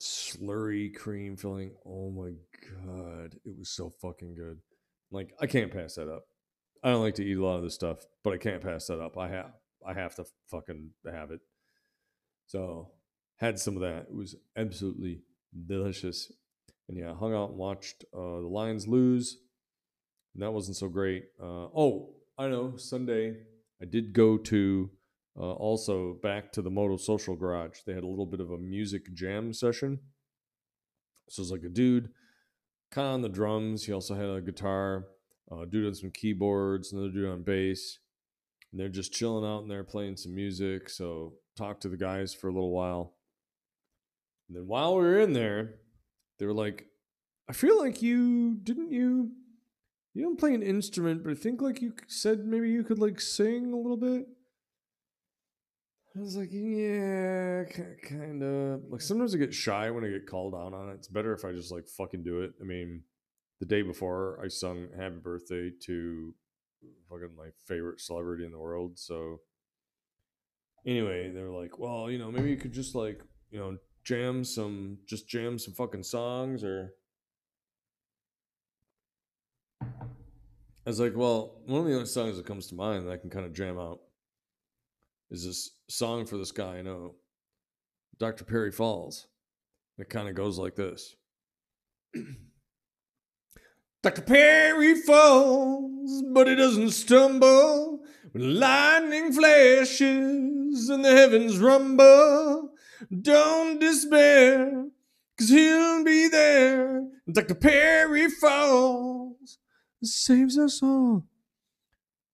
slurry 0.00 0.94
cream 0.94 1.36
filling. 1.36 1.72
Oh 1.84 2.10
my 2.10 2.30
god, 2.86 3.34
it 3.44 3.58
was 3.58 3.68
so 3.68 3.92
fucking 4.00 4.34
good. 4.34 4.58
Like 5.10 5.34
I 5.40 5.46
can't 5.46 5.72
pass 5.72 5.96
that 5.96 6.08
up. 6.08 6.24
I 6.82 6.90
don't 6.90 7.02
like 7.02 7.16
to 7.16 7.24
eat 7.24 7.36
a 7.36 7.44
lot 7.44 7.56
of 7.56 7.62
this 7.62 7.74
stuff, 7.74 8.06
but 8.24 8.32
I 8.32 8.38
can't 8.38 8.62
pass 8.62 8.86
that 8.86 9.00
up. 9.00 9.18
I 9.18 9.28
have 9.28 9.52
I 9.86 9.94
have 9.94 10.14
to 10.16 10.24
fucking 10.50 10.90
have 11.10 11.30
it. 11.30 11.40
So 12.46 12.90
had 13.36 13.58
some 13.58 13.76
of 13.76 13.82
that. 13.82 14.06
It 14.10 14.14
was 14.14 14.36
absolutely 14.56 15.22
delicious. 15.66 16.32
And 16.88 16.98
yeah, 16.98 17.14
hung 17.14 17.34
out 17.34 17.50
and 17.50 17.58
watched 17.58 18.04
uh, 18.14 18.40
the 18.40 18.48
Lions 18.48 18.86
lose. 18.86 19.38
And 20.34 20.42
that 20.42 20.52
wasn't 20.52 20.76
so 20.76 20.88
great. 20.88 21.24
Uh, 21.40 21.68
oh, 21.74 22.14
I 22.38 22.48
know. 22.48 22.76
Sunday, 22.76 23.36
I 23.80 23.84
did 23.84 24.12
go 24.12 24.36
to 24.36 24.90
uh, 25.38 25.52
also 25.52 26.14
back 26.22 26.52
to 26.52 26.62
the 26.62 26.70
Moto 26.70 26.96
Social 26.96 27.36
Garage. 27.36 27.78
They 27.86 27.94
had 27.94 28.04
a 28.04 28.08
little 28.08 28.26
bit 28.26 28.40
of 28.40 28.50
a 28.50 28.58
music 28.58 29.12
jam 29.14 29.52
session. 29.52 30.00
So 31.28 31.40
it 31.40 31.44
was 31.44 31.52
like 31.52 31.64
a 31.64 31.68
dude 31.68 32.10
kind 32.90 33.06
of 33.06 33.14
on 33.14 33.22
the 33.22 33.28
drums. 33.28 33.84
He 33.84 33.92
also 33.92 34.14
had 34.14 34.28
a 34.28 34.40
guitar, 34.40 35.06
uh, 35.50 35.64
dude 35.64 35.86
on 35.86 35.94
some 35.94 36.10
keyboards, 36.10 36.92
another 36.92 37.10
dude 37.10 37.28
on 37.28 37.42
bass. 37.42 37.98
And 38.72 38.80
they're 38.80 38.88
just 38.88 39.12
chilling 39.12 39.44
out 39.44 39.62
and 39.62 39.70
they're 39.70 39.84
playing 39.84 40.16
some 40.16 40.34
music. 40.34 40.88
So 40.88 41.34
talked 41.56 41.82
to 41.82 41.88
the 41.88 41.96
guys 41.96 42.34
for 42.34 42.48
a 42.48 42.52
little 42.52 42.72
while. 42.72 43.14
And 44.48 44.56
then 44.56 44.66
while 44.66 44.96
we 44.96 45.02
were 45.02 45.20
in 45.20 45.32
there, 45.32 45.74
they 46.38 46.46
were 46.46 46.54
like, 46.54 46.86
I 47.48 47.52
feel 47.52 47.78
like 47.78 48.00
you 48.00 48.54
didn't 48.62 48.92
you 48.92 49.32
you 50.14 50.22
don't 50.22 50.38
play 50.38 50.54
an 50.54 50.62
instrument, 50.62 51.22
but 51.22 51.30
I 51.30 51.34
think 51.34 51.60
like 51.60 51.80
you 51.80 51.94
said 52.08 52.44
maybe 52.44 52.70
you 52.70 52.84
could 52.84 52.98
like 52.98 53.20
sing 53.20 53.72
a 53.72 53.76
little 53.76 53.96
bit. 53.96 54.26
I 56.16 56.20
was 56.20 56.36
like, 56.36 56.48
yeah, 56.52 57.64
kind 58.08 58.42
of. 58.42 58.82
Like 58.90 59.00
sometimes 59.00 59.34
I 59.34 59.38
get 59.38 59.54
shy 59.54 59.90
when 59.90 60.04
I 60.04 60.08
get 60.08 60.26
called 60.26 60.54
out 60.54 60.74
on 60.74 60.90
it. 60.90 60.94
It's 60.94 61.08
better 61.08 61.32
if 61.32 61.44
I 61.44 61.52
just 61.52 61.70
like 61.70 61.86
fucking 61.88 62.24
do 62.24 62.40
it. 62.42 62.52
I 62.60 62.64
mean, 62.64 63.02
the 63.60 63.66
day 63.66 63.82
before 63.82 64.40
I 64.42 64.48
sung 64.48 64.88
"Happy 64.96 65.18
Birthday" 65.22 65.70
to 65.86 66.34
fucking 67.08 67.36
my 67.36 67.48
favorite 67.66 68.00
celebrity 68.00 68.44
in 68.44 68.52
the 68.52 68.58
world. 68.58 68.98
So 68.98 69.40
anyway, 70.86 71.30
they're 71.30 71.50
like, 71.50 71.78
well, 71.78 72.10
you 72.10 72.18
know, 72.18 72.30
maybe 72.30 72.50
you 72.50 72.56
could 72.56 72.72
just 72.72 72.94
like, 72.94 73.20
you 73.50 73.58
know, 73.58 73.78
jam 74.04 74.44
some, 74.44 74.98
just 75.06 75.28
jam 75.28 75.58
some 75.58 75.74
fucking 75.74 76.04
songs 76.04 76.64
or. 76.64 76.94
I 79.82 80.88
was 80.88 81.00
like, 81.00 81.14
well, 81.14 81.60
one 81.66 81.82
of 81.82 81.86
the 81.86 81.94
only 81.94 82.06
songs 82.06 82.36
that 82.36 82.46
comes 82.46 82.66
to 82.68 82.74
mind 82.74 83.06
that 83.06 83.12
I 83.12 83.16
can 83.16 83.30
kind 83.30 83.44
of 83.44 83.52
jam 83.52 83.78
out 83.78 84.00
is 85.30 85.44
this 85.44 85.70
song 85.88 86.26
for 86.26 86.36
this 86.36 86.52
guy 86.52 86.78
I 86.78 86.82
know, 86.82 87.14
Dr. 88.18 88.44
Perry 88.44 88.72
Falls. 88.72 89.26
It 89.98 90.08
kind 90.08 90.28
of 90.28 90.34
goes 90.34 90.58
like 90.58 90.74
this. 90.74 91.14
Dr. 94.02 94.22
Perry 94.22 94.94
falls, 94.94 96.22
but 96.32 96.48
he 96.48 96.54
doesn't 96.54 96.90
stumble. 96.90 98.00
When 98.32 98.58
lightning 98.58 99.32
flashes 99.32 100.88
and 100.88 101.04
the 101.04 101.14
heavens 101.14 101.58
rumble, 101.58 102.70
don't 103.20 103.78
despair, 103.78 104.86
cause 105.38 105.50
he'll 105.50 106.04
be 106.04 106.28
there. 106.28 107.08
Dr. 107.30 107.54
Perry 107.54 108.30
falls, 108.30 109.58
saves 110.02 110.56
us 110.56 110.82
all. 110.82 111.26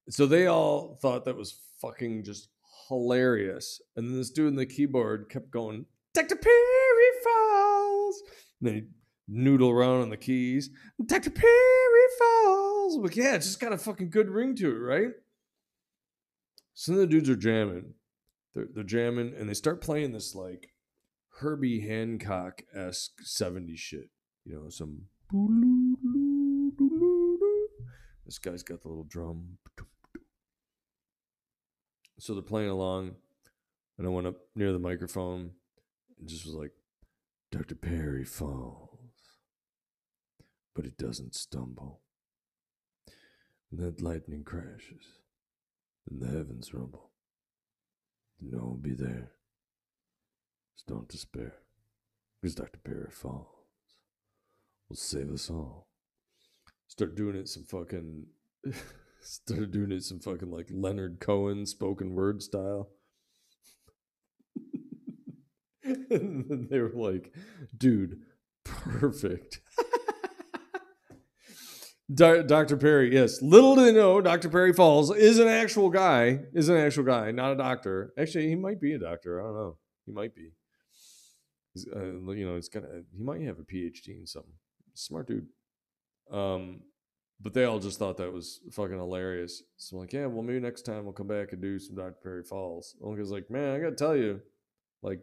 So 0.09 0.27
they 0.27 0.47
all 0.47 0.99
thought 1.03 1.25
that 1.25 1.37
was 1.37 1.59
fucking 1.81 2.23
just 2.23 2.49
hilarious. 2.89 3.81
And 3.97 4.09
then 4.09 4.19
this 4.19 4.31
dude 4.31 4.49
in 4.49 4.57
the 4.57 4.67
keyboard 4.67 5.29
kept 5.31 5.51
going, 5.51 5.87
Dr. 6.15 6.37
Perry 6.37 7.11
falls. 7.25 8.23
And 8.61 8.69
then 8.69 8.75
he 8.75 8.83
noodle 9.29 9.71
around 9.71 10.03
on 10.03 10.11
the 10.11 10.17
keys. 10.17 10.71
Dr. 11.05 11.31
Perry 11.31 12.07
falls. 12.19 12.97
Like, 12.99 13.17
yeah, 13.17 13.35
it's 13.35 13.47
just 13.47 13.61
got 13.61 13.73
a 13.73 13.79
fucking 13.79 14.11
good 14.11 14.29
ring 14.29 14.55
to 14.57 14.71
it, 14.71 14.79
right? 14.79 15.11
Some 16.75 16.95
of 16.95 17.01
the 17.01 17.07
dudes 17.07 17.31
are 17.31 17.37
jamming. 17.37 17.95
They're, 18.55 18.69
they're 18.73 18.85
jamming 18.85 19.35
and 19.39 19.49
they 19.49 19.55
start 19.55 19.81
playing 19.81 20.13
this 20.13 20.35
like 20.35 20.71
Herbie 21.41 21.81
Hancock 21.81 22.63
esque 22.75 23.23
70s 23.23 23.79
shit. 23.79 24.11
You 24.45 24.63
know, 24.63 24.69
some. 24.71 25.03
This 28.25 28.39
guy's 28.39 28.63
got 28.63 28.83
the 28.83 28.89
little 28.89 29.05
drum. 29.05 29.59
So 32.19 32.33
they're 32.33 32.43
playing 32.43 32.71
along, 32.71 33.17
and 33.99 34.07
I 34.07 34.11
went 34.11 34.27
up 34.27 34.37
near 34.55 34.73
the 34.73 34.79
microphone 34.79 35.51
and 36.19 36.29
just 36.29 36.47
was 36.47 36.55
like, 36.55 36.73
Dr. 37.53 37.75
Perry 37.75 38.25
falls, 38.25 38.96
but 40.77 40.85
it 40.85 40.99
doesn't 40.99 41.35
stumble. 41.35 42.03
And 43.71 43.81
that 43.81 44.03
lightning 44.03 44.45
crashes, 44.45 45.21
and 46.09 46.21
the 46.21 46.27
heavens 46.27 46.75
rumble. 46.75 47.11
No 48.41 48.59
one 48.59 48.67
will 48.69 48.77
be 48.77 48.95
there. 48.95 49.33
Just 50.77 50.87
don't 50.87 51.09
despair, 51.09 51.55
because 52.41 52.55
Dr. 52.55 52.79
Perry 52.85 53.11
falls. 53.11 53.49
Will 54.89 54.97
save 54.97 55.33
us 55.33 55.51
all. 55.51 55.89
Start 56.87 57.17
doing 57.17 57.35
it 57.35 57.49
some 57.49 57.65
fucking. 57.65 58.27
Started 59.23 59.73
doing 59.73 59.91
it 59.91 60.05
some 60.05 60.21
fucking 60.21 60.53
like 60.53 60.69
Leonard 60.71 61.19
Cohen 61.19 61.67
spoken 61.67 62.15
word 62.15 62.43
style. 62.43 62.91
and 65.83 66.45
then 66.49 66.69
they 66.71 66.79
were 66.79 66.93
like, 66.95 67.33
dude, 67.77 68.21
perfect. 68.63 69.61
Dr. 72.15 72.77
Perry, 72.77 73.13
yes. 73.13 73.43
Little 73.43 73.75
do 73.75 73.85
they 73.85 73.93
know, 73.93 74.21
Dr. 74.21 74.49
Perry 74.49 74.73
Falls 74.73 75.15
is 75.15 75.39
an 75.39 75.49
actual 75.49 75.91
guy, 75.91 76.41
is 76.55 76.69
an 76.69 76.77
actual 76.77 77.05
guy, 77.05 77.33
not 77.33 77.53
a 77.53 77.57
doctor. 77.57 78.13
Actually, 78.17 78.49
he 78.49 78.55
might 78.55 78.81
be 78.81 78.93
a 78.93 78.99
doctor. 78.99 79.41
I 79.41 79.45
don't 79.45 79.55
know. 79.55 79.77
He 80.05 80.13
might 80.13 80.35
be. 80.35 80.53
Uh, 81.95 82.33
you 82.33 82.47
know, 82.47 82.55
he's 82.55 82.69
got 82.69 82.85
he 83.13 83.23
might 83.23 83.43
have 83.43 83.59
a 83.59 83.63
PhD 83.63 84.21
in 84.21 84.27
something. 84.27 84.53
Smart 84.95 85.27
dude. 85.27 85.47
Um, 86.31 86.81
but 87.41 87.53
they 87.53 87.65
all 87.65 87.79
just 87.79 87.99
thought 87.99 88.17
that 88.17 88.33
was 88.33 88.61
fucking 88.73 88.97
hilarious. 88.97 89.63
So 89.77 89.97
I'm 89.97 90.01
like, 90.01 90.13
yeah, 90.13 90.27
well, 90.27 90.43
maybe 90.43 90.61
next 90.61 90.83
time 90.83 91.05
we'll 91.05 91.13
come 91.13 91.27
back 91.27 91.53
and 91.53 91.61
do 91.61 91.79
some 91.79 91.97
Dr. 91.97 92.17
Perry 92.23 92.45
Falls. 92.45 92.97
Uncle's 93.05 93.31
like, 93.31 93.51
man, 93.51 93.75
I 93.75 93.79
gotta 93.79 93.95
tell 93.97 94.17
you, 94.17 94.41
like, 95.03 95.21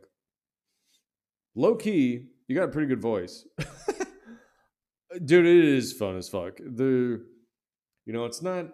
low 1.56 1.76
key, 1.76 2.28
you 2.48 2.56
got 2.56 2.66
a 2.66 2.72
pretty 2.72 2.88
good 2.88 3.02
voice. 3.02 3.48
Dude, 5.14 5.46
it 5.46 5.66
is 5.66 5.94
fun 5.94 6.18
as 6.18 6.30
fuck. 6.30 6.58
The, 6.58 7.24
you 8.06 8.14
know, 8.14 8.26
it's 8.26 8.42
not 8.42 8.68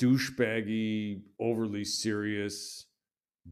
douchebaggy, 0.00 1.22
overly 1.40 1.84
serious 1.84 2.86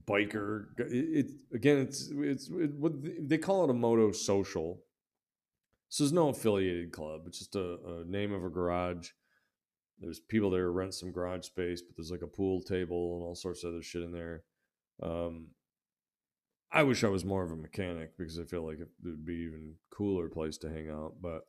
biker. 0.07 0.67
It, 0.79 1.27
it 1.27 1.31
again, 1.55 1.79
it's 1.79 2.11
it's 2.13 2.49
it, 2.49 2.75
what 2.75 2.93
they 3.21 3.39
call 3.39 3.65
it 3.65 3.71
a 3.71 3.75
moto 3.75 4.13
social. 4.13 4.83
So 5.89 6.05
there's 6.05 6.13
no 6.13 6.29
affiliated 6.29 6.93
club. 6.93 7.23
It's 7.27 7.39
just 7.39 7.57
a, 7.57 7.79
a 7.87 8.05
name 8.07 8.33
of 8.33 8.45
a 8.45 8.51
garage. 8.51 9.09
There's 9.99 10.21
people 10.21 10.51
there 10.51 10.71
rent 10.71 10.95
some 10.95 11.13
garage 11.13 11.47
space, 11.47 11.83
but 11.83 11.97
there's 11.97 12.11
like 12.11 12.23
a 12.23 12.27
pool 12.27 12.63
table 12.63 13.17
and 13.17 13.25
all 13.25 13.35
sorts 13.35 13.65
of 13.65 13.71
other 13.71 13.83
shit 13.83 14.03
in 14.03 14.13
there. 14.13 14.43
Um, 15.03 15.49
I 16.71 16.83
wish 16.83 17.03
I 17.03 17.09
was 17.09 17.25
more 17.25 17.45
of 17.45 17.51
a 17.51 17.57
mechanic 17.57 18.17
because 18.19 18.39
I 18.39 18.45
feel 18.45 18.67
like 18.67 18.79
it 18.79 18.89
would 19.03 19.25
be 19.25 19.35
even 19.35 19.75
cooler 19.91 20.29
place 20.29 20.59
to 20.59 20.69
hang 20.69 20.91
out. 20.91 21.15
But 21.21 21.47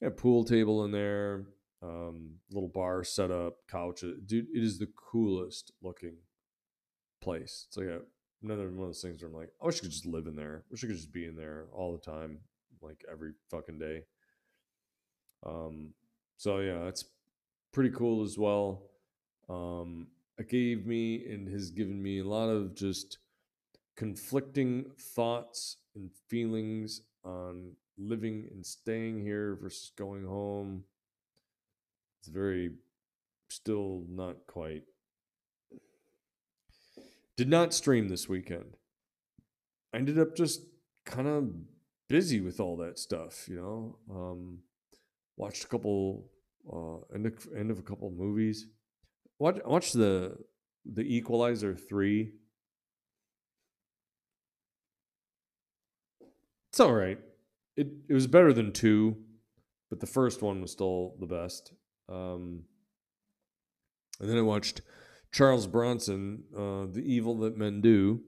yeah, 0.00 0.10
pool 0.14 0.44
table 0.44 0.84
in 0.84 0.90
there, 0.90 1.46
um, 1.82 2.34
little 2.50 2.68
bar 2.68 3.02
set 3.02 3.30
up, 3.30 3.54
couch. 3.70 4.00
Dude, 4.00 4.46
it 4.52 4.62
is 4.62 4.78
the 4.78 4.88
coolest 4.96 5.72
looking 5.82 6.16
place. 7.22 7.64
It's 7.68 7.76
like 7.76 7.86
a, 7.86 8.00
another 8.42 8.64
one 8.70 8.82
of 8.82 8.88
those 8.88 9.00
things 9.00 9.22
where 9.22 9.30
I'm 9.30 9.36
like, 9.36 9.50
I 9.62 9.66
wish 9.66 9.78
I 9.78 9.80
could 9.80 9.90
just 9.90 10.06
live 10.06 10.26
in 10.26 10.36
there. 10.36 10.64
I 10.64 10.68
wish 10.70 10.84
I 10.84 10.86
could 10.86 10.96
just 10.96 11.12
be 11.12 11.24
in 11.24 11.36
there 11.36 11.66
all 11.72 11.92
the 11.92 12.10
time, 12.10 12.40
like 12.82 13.02
every 13.10 13.32
fucking 13.50 13.78
day. 13.78 14.02
Um, 15.46 15.94
so 16.36 16.58
yeah, 16.58 16.88
it's 16.88 17.06
pretty 17.72 17.90
cool 17.90 18.22
as 18.22 18.36
well. 18.36 18.82
Um, 19.48 20.08
it 20.38 20.48
gave 20.48 20.86
me 20.86 21.24
and 21.26 21.48
has 21.48 21.70
given 21.70 22.02
me 22.02 22.20
a 22.20 22.24
lot 22.24 22.48
of 22.48 22.74
just 22.74 23.18
conflicting 23.96 24.86
thoughts 24.98 25.76
and 25.94 26.10
feelings 26.28 27.02
on 27.24 27.72
living 27.98 28.48
and 28.50 28.64
staying 28.64 29.20
here 29.20 29.56
versus 29.60 29.92
going 29.96 30.24
home. 30.24 30.84
It's 32.20 32.28
very 32.28 32.70
still 33.48 34.04
not 34.08 34.46
quite. 34.46 34.84
Did 37.36 37.48
not 37.48 37.74
stream 37.74 38.08
this 38.08 38.28
weekend. 38.28 38.76
I 39.92 39.98
ended 39.98 40.18
up 40.18 40.36
just 40.36 40.62
kind 41.04 41.28
of 41.28 41.50
busy 42.08 42.40
with 42.40 42.60
all 42.60 42.76
that 42.76 42.98
stuff, 42.98 43.48
you 43.48 43.56
know. 43.56 43.96
Um, 44.10 44.58
watched 45.36 45.64
a 45.64 45.68
couple 45.68 46.30
uh, 46.70 46.98
end 47.14 47.26
of, 47.26 47.48
end 47.56 47.70
of 47.70 47.78
a 47.78 47.82
couple 47.82 48.10
movies. 48.10 48.68
Watch 49.38 49.58
watch 49.64 49.92
the 49.92 50.36
the 50.84 51.02
Equalizer 51.02 51.74
three. 51.74 52.32
It's 56.72 56.80
all 56.80 56.94
right. 56.94 57.18
It 57.76 57.88
it 58.08 58.14
was 58.14 58.26
better 58.26 58.54
than 58.54 58.72
two, 58.72 59.18
but 59.90 60.00
the 60.00 60.06
first 60.06 60.40
one 60.40 60.62
was 60.62 60.72
still 60.72 61.14
the 61.20 61.26
best. 61.26 61.74
Um, 62.08 62.64
and 64.18 64.30
then 64.30 64.38
I 64.38 64.42
watched 64.42 64.80
Charles 65.32 65.66
Bronson, 65.66 66.44
uh, 66.56 66.86
The 66.90 67.02
Evil 67.04 67.36
That 67.40 67.58
Men 67.58 67.82
Do, 67.82 68.22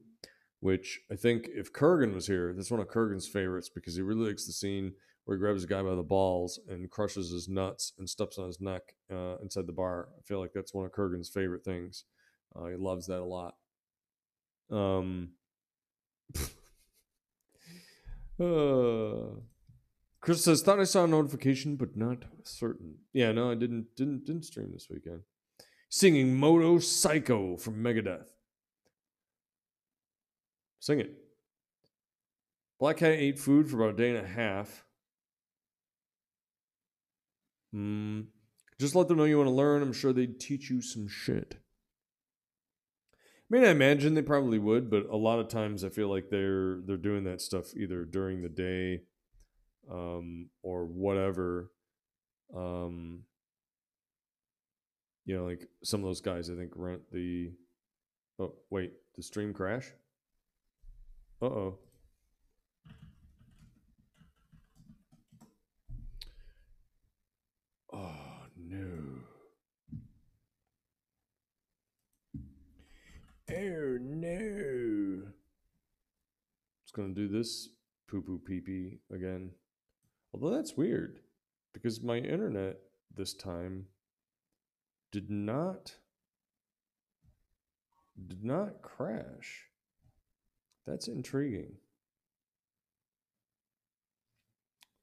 which 0.60 1.00
I 1.10 1.16
think 1.16 1.48
if 1.54 1.72
Kurgan 1.72 2.12
was 2.12 2.26
here, 2.26 2.52
that's 2.52 2.70
one 2.70 2.80
of 2.80 2.88
Kurgan's 2.88 3.26
favorites 3.26 3.70
because 3.74 3.96
he 3.96 4.02
really 4.02 4.28
likes 4.28 4.46
the 4.46 4.52
scene 4.52 4.92
where 5.24 5.38
he 5.38 5.40
grabs 5.40 5.64
a 5.64 5.66
guy 5.66 5.82
by 5.82 5.94
the 5.94 6.02
balls 6.02 6.60
and 6.68 6.90
crushes 6.90 7.30
his 7.30 7.48
nuts 7.48 7.94
and 7.98 8.10
steps 8.10 8.36
on 8.36 8.46
his 8.46 8.60
neck 8.60 8.94
uh, 9.10 9.36
inside 9.42 9.66
the 9.66 9.72
bar. 9.72 10.08
I 10.18 10.22
feel 10.22 10.38
like 10.38 10.52
that's 10.54 10.74
one 10.74 10.84
of 10.84 10.92
Kurgan's 10.92 11.30
favorite 11.30 11.64
things. 11.64 12.04
Uh, 12.54 12.66
he 12.66 12.76
loves 12.76 13.06
that 13.06 13.20
a 13.20 13.24
lot. 13.24 13.54
Um, 14.70 15.30
uh, 18.40 19.40
Chris 20.20 20.44
says, 20.44 20.62
"Thought 20.62 20.80
I 20.80 20.84
saw 20.84 21.04
a 21.04 21.08
notification, 21.08 21.76
but 21.76 21.96
not 21.96 22.24
certain." 22.44 22.96
Yeah, 23.12 23.32
no, 23.32 23.50
I 23.50 23.54
didn't. 23.54 23.94
Didn't 23.96 24.24
didn't 24.24 24.44
stream 24.44 24.70
this 24.72 24.88
weekend. 24.90 25.20
Singing 25.88 26.36
"Moto 26.36 26.78
Psycho" 26.78 27.56
from 27.56 27.82
Megadeth. 27.82 28.28
Sing 30.80 31.00
it. 31.00 31.14
Black 32.78 32.98
Cat 32.98 33.12
ate 33.12 33.38
food 33.38 33.70
for 33.70 33.76
about 33.76 33.94
a 33.94 33.96
day 33.96 34.10
and 34.14 34.24
a 34.24 34.28
half. 34.28 34.84
Hmm. 37.72 38.22
Just 38.80 38.94
let 38.94 39.08
them 39.08 39.16
know 39.16 39.24
you 39.24 39.38
want 39.38 39.48
to 39.48 39.54
learn. 39.54 39.82
I'm 39.82 39.92
sure 39.92 40.12
they'd 40.12 40.40
teach 40.40 40.68
you 40.68 40.82
some 40.82 41.08
shit. 41.08 41.56
I 43.50 43.56
mean, 43.56 43.64
I 43.64 43.70
imagine 43.70 44.14
they 44.14 44.22
probably 44.22 44.58
would, 44.58 44.90
but 44.90 45.06
a 45.10 45.16
lot 45.16 45.38
of 45.38 45.48
times 45.48 45.84
I 45.84 45.88
feel 45.90 46.08
like 46.08 46.30
they're 46.30 46.80
they're 46.86 46.96
doing 46.96 47.24
that 47.24 47.40
stuff 47.40 47.74
either 47.76 48.04
during 48.04 48.42
the 48.42 48.48
day, 48.48 49.02
um, 49.90 50.48
or 50.62 50.86
whatever. 50.86 51.70
Um, 52.56 53.24
you 55.26 55.36
know, 55.36 55.44
like 55.44 55.68
some 55.82 56.00
of 56.00 56.06
those 56.06 56.20
guys, 56.20 56.50
I 56.50 56.54
think 56.56 56.72
rent 56.74 57.02
the. 57.12 57.52
Oh 58.38 58.54
wait, 58.70 58.92
the 59.16 59.22
stream 59.22 59.52
crash. 59.52 59.92
Uh 61.42 61.46
oh. 61.46 61.78
Oh 67.92 68.46
no. 68.56 68.80
Oh 73.56 73.98
no. 74.00 75.22
It's 76.82 76.92
going 76.92 77.14
to 77.14 77.20
do 77.20 77.28
this 77.28 77.68
poo 78.08 78.22
poo 78.22 78.40
pee 78.44 78.60
pee 78.60 78.98
again. 79.12 79.50
Although 80.32 80.50
that's 80.50 80.76
weird 80.76 81.20
because 81.72 82.02
my 82.02 82.16
internet 82.18 82.78
this 83.14 83.34
time 83.34 83.86
did 85.12 85.30
not 85.30 85.94
did 88.26 88.44
not 88.44 88.82
crash. 88.82 89.68
That's 90.86 91.08
intriguing. 91.08 91.74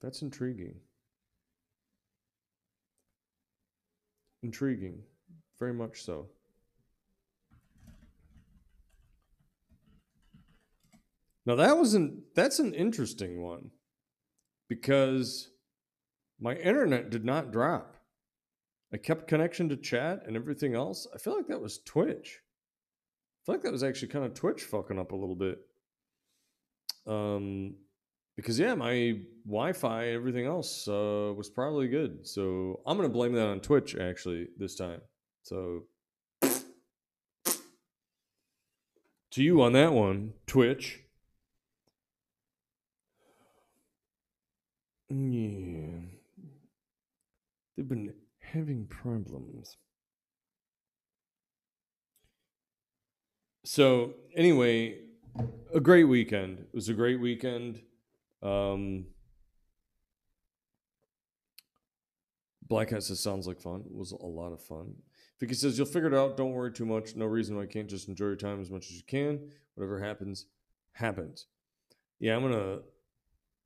That's 0.02 0.22
intriguing. 0.22 0.76
Intriguing. 4.44 5.04
Very 5.60 5.74
much 5.74 6.04
so. 6.04 6.28
Now 11.46 11.56
that 11.56 11.78
wasn't 11.78 12.36
that's 12.36 12.60
an 12.60 12.74
interesting 12.74 13.42
one 13.42 13.72
because 14.70 15.50
my 16.40 16.56
internet 16.56 17.10
did 17.10 17.26
not 17.26 17.52
drop. 17.52 17.98
I 18.94 18.98
kept 18.98 19.28
connection 19.28 19.70
to 19.70 19.78
chat 19.78 20.24
and 20.26 20.36
everything 20.36 20.76
else. 20.76 21.08
I 21.14 21.18
feel 21.18 21.36
like 21.36 21.48
that 21.48 21.62
was 21.62 21.80
Twitch. 21.80 22.40
I 22.40 23.40
feel 23.46 23.56
like 23.56 23.64
that 23.64 23.72
was 23.72 23.84
actually 23.84 24.10
kind 24.10 24.26
of 24.26 24.34
Twitch 24.34 24.64
fucking 24.64 25.00
up 25.00 25.12
a 25.12 25.16
little 25.16 25.36
bit. 25.36 25.60
Um 27.08 27.76
because 28.36 28.58
yeah, 28.60 28.76
my 28.76 29.20
Wi-Fi 29.46 30.08
everything 30.08 30.46
else 30.46 30.88
uh, 30.88 31.34
was 31.36 31.50
probably 31.50 31.88
good. 31.88 32.26
So 32.28 32.82
I'm 32.86 32.98
gonna 32.98 33.10
blame 33.10 33.34
that 33.34 33.48
on 33.48 33.60
Twitch 33.60 33.96
actually 33.96 34.48
this 34.58 34.76
time. 34.76 35.02
So 35.44 35.84
to 39.32 39.44
you 39.44 39.62
on 39.62 39.74
that 39.74 39.94
one, 39.94 40.34
Twitch. 40.46 41.02
Yeah. 45.12 46.00
They've 47.76 47.88
been 47.88 48.14
having 48.40 48.86
problems. 48.86 49.76
So, 53.66 54.14
anyway, 54.36 55.00
a 55.74 55.80
great 55.80 56.06
weekend. 56.06 56.60
It 56.60 56.74
was 56.74 56.88
a 56.88 56.94
great 56.94 57.20
weekend. 57.20 57.82
Um, 58.42 59.08
Black 62.68 62.92
Hat 62.92 63.04
says 63.04 63.20
sounds 63.20 63.48
like 63.48 63.60
fun. 63.60 63.84
It 63.86 63.94
was 63.94 64.14
a 64.14 64.26
lot 64.26 64.54
of 64.54 64.62
fun. 64.62 64.94
Vicky 65.42 65.56
says 65.56 65.78
you'll 65.78 65.88
figure 65.88 66.08
it 66.08 66.14
out. 66.14 66.38
Don't 66.38 66.54
worry 66.54 66.72
too 66.72 66.86
much. 66.86 67.18
No 67.18 67.26
reason 67.26 67.56
why 67.58 67.64
you 67.64 67.68
can't 67.68 67.90
just 67.90 68.08
enjoy 68.08 68.28
your 68.28 68.36
time 68.38 68.62
as 68.62 68.72
much 68.72 68.86
as 68.86 68.96
you 68.96 69.04
can. 69.06 69.52
Whatever 69.76 70.00
happens, 70.00 70.46
happens. 70.94 71.48
Yeah, 72.20 72.36
I'm 72.36 72.44
gonna. 72.44 72.80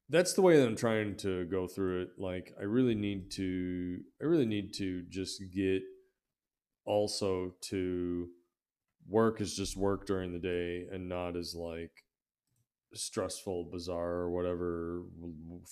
That's 0.10 0.34
the 0.34 0.42
way 0.42 0.58
that 0.58 0.68
I'm 0.68 0.76
trying 0.76 1.16
to 1.18 1.46
go 1.46 1.68
through 1.68 2.04
it. 2.04 2.10
Like, 2.18 2.54
I 2.60 2.64
really 2.64 2.96
need 2.96 3.32
to. 3.32 4.00
I 4.22 4.26
really 4.26 4.46
need 4.46 4.74
to 4.76 5.04
just 5.10 5.42
get 5.52 5.82
also 6.86 7.56
to 7.62 8.28
work 9.08 9.42
is 9.42 9.56
just 9.56 9.76
work 9.76 10.06
during 10.06 10.32
the 10.32 10.40
day 10.40 10.86
and 10.92 11.10
not 11.10 11.36
as 11.36 11.56
like 11.56 11.92
stressful, 12.94 13.70
bizarre, 13.72 14.22
or 14.22 14.32
whatever, 14.32 15.04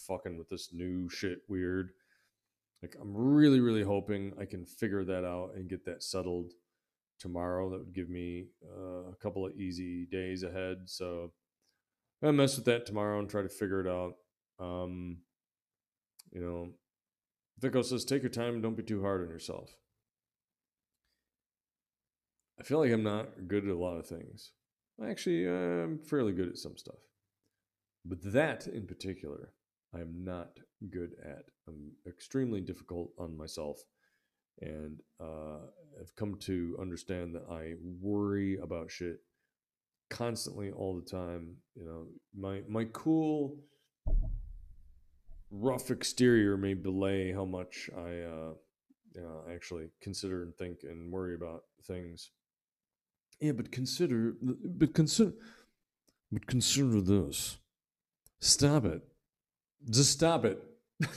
fucking 0.07 0.37
with 0.37 0.49
this 0.49 0.69
new 0.73 1.09
shit 1.09 1.39
weird. 1.47 1.91
Like, 2.81 2.95
I'm 3.01 3.15
really, 3.15 3.59
really 3.61 3.83
hoping 3.83 4.33
I 4.39 4.45
can 4.45 4.65
figure 4.65 5.05
that 5.05 5.23
out 5.23 5.51
and 5.55 5.69
get 5.69 5.85
that 5.85 6.03
settled 6.03 6.51
tomorrow. 7.17 7.69
That 7.69 7.79
would 7.79 7.93
give 7.93 8.09
me 8.09 8.47
uh, 8.65 9.11
a 9.11 9.15
couple 9.21 9.45
of 9.45 9.53
easy 9.53 10.05
days 10.11 10.43
ahead. 10.43 10.79
So, 10.85 11.31
I'm 12.21 12.27
gonna 12.27 12.37
mess 12.37 12.57
with 12.57 12.65
that 12.65 12.85
tomorrow 12.85 13.19
and 13.19 13.29
try 13.29 13.41
to 13.41 13.49
figure 13.49 13.79
it 13.79 13.87
out. 13.87 14.15
Um, 14.63 15.17
you 16.31 16.41
know, 16.41 16.69
Vico 17.59 17.81
says, 17.81 18.05
take 18.05 18.23
your 18.23 18.29
time 18.31 18.55
and 18.55 18.63
don't 18.63 18.77
be 18.77 18.83
too 18.83 19.01
hard 19.01 19.21
on 19.21 19.29
yourself. 19.29 19.75
I 22.59 22.63
feel 22.63 22.79
like 22.79 22.91
I'm 22.91 23.03
not 23.03 23.47
good 23.47 23.65
at 23.65 23.71
a 23.71 23.77
lot 23.77 23.97
of 23.97 24.07
things. 24.07 24.51
Actually, 25.03 25.47
I'm 25.47 25.99
fairly 25.99 26.33
good 26.33 26.49
at 26.49 26.57
some 26.57 26.77
stuff. 26.77 26.99
But 28.05 28.19
that 28.33 28.67
in 28.67 28.85
particular, 28.85 29.53
I 29.93 29.99
am 29.99 30.23
not 30.23 30.59
good 30.89 31.11
at. 31.23 31.45
I'm 31.67 31.91
extremely 32.07 32.61
difficult 32.61 33.09
on 33.17 33.37
myself. 33.37 33.79
And 34.61 34.99
uh, 35.19 35.65
I've 35.99 36.15
come 36.15 36.35
to 36.41 36.77
understand 36.79 37.35
that 37.35 37.45
I 37.49 37.73
worry 38.01 38.57
about 38.61 38.91
shit 38.91 39.17
constantly 40.09 40.71
all 40.71 40.95
the 40.95 41.09
time. 41.09 41.55
You 41.75 41.85
know, 41.85 42.05
my 42.35 42.61
my 42.67 42.85
cool, 42.93 43.57
rough 45.53 45.91
exterior 45.91 46.57
may 46.57 46.73
belay 46.73 47.31
how 47.31 47.45
much 47.45 47.89
I 47.95 48.21
uh, 48.21 48.53
you 49.15 49.21
know, 49.21 49.43
actually 49.53 49.89
consider 50.01 50.43
and 50.43 50.55
think 50.55 50.79
and 50.83 51.11
worry 51.11 51.35
about 51.35 51.63
things. 51.85 52.31
Yeah, 53.39 53.51
but 53.51 53.71
consider, 53.71 54.33
but 54.41 54.93
consider, 54.93 55.33
but 56.31 56.47
consider 56.47 57.01
this. 57.01 57.57
Stop 58.39 58.85
it. 58.85 59.01
Just 59.89 60.11
stop 60.11 60.45
it. 60.45 60.59
I 61.03 61.07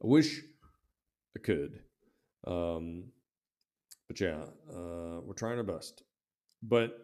wish 0.00 0.40
I 1.36 1.40
could. 1.40 1.80
Um, 2.46 3.04
but 4.08 4.20
yeah, 4.20 4.44
uh, 4.70 5.20
we're 5.22 5.34
trying 5.34 5.58
our 5.58 5.64
best. 5.64 6.02
But 6.62 6.98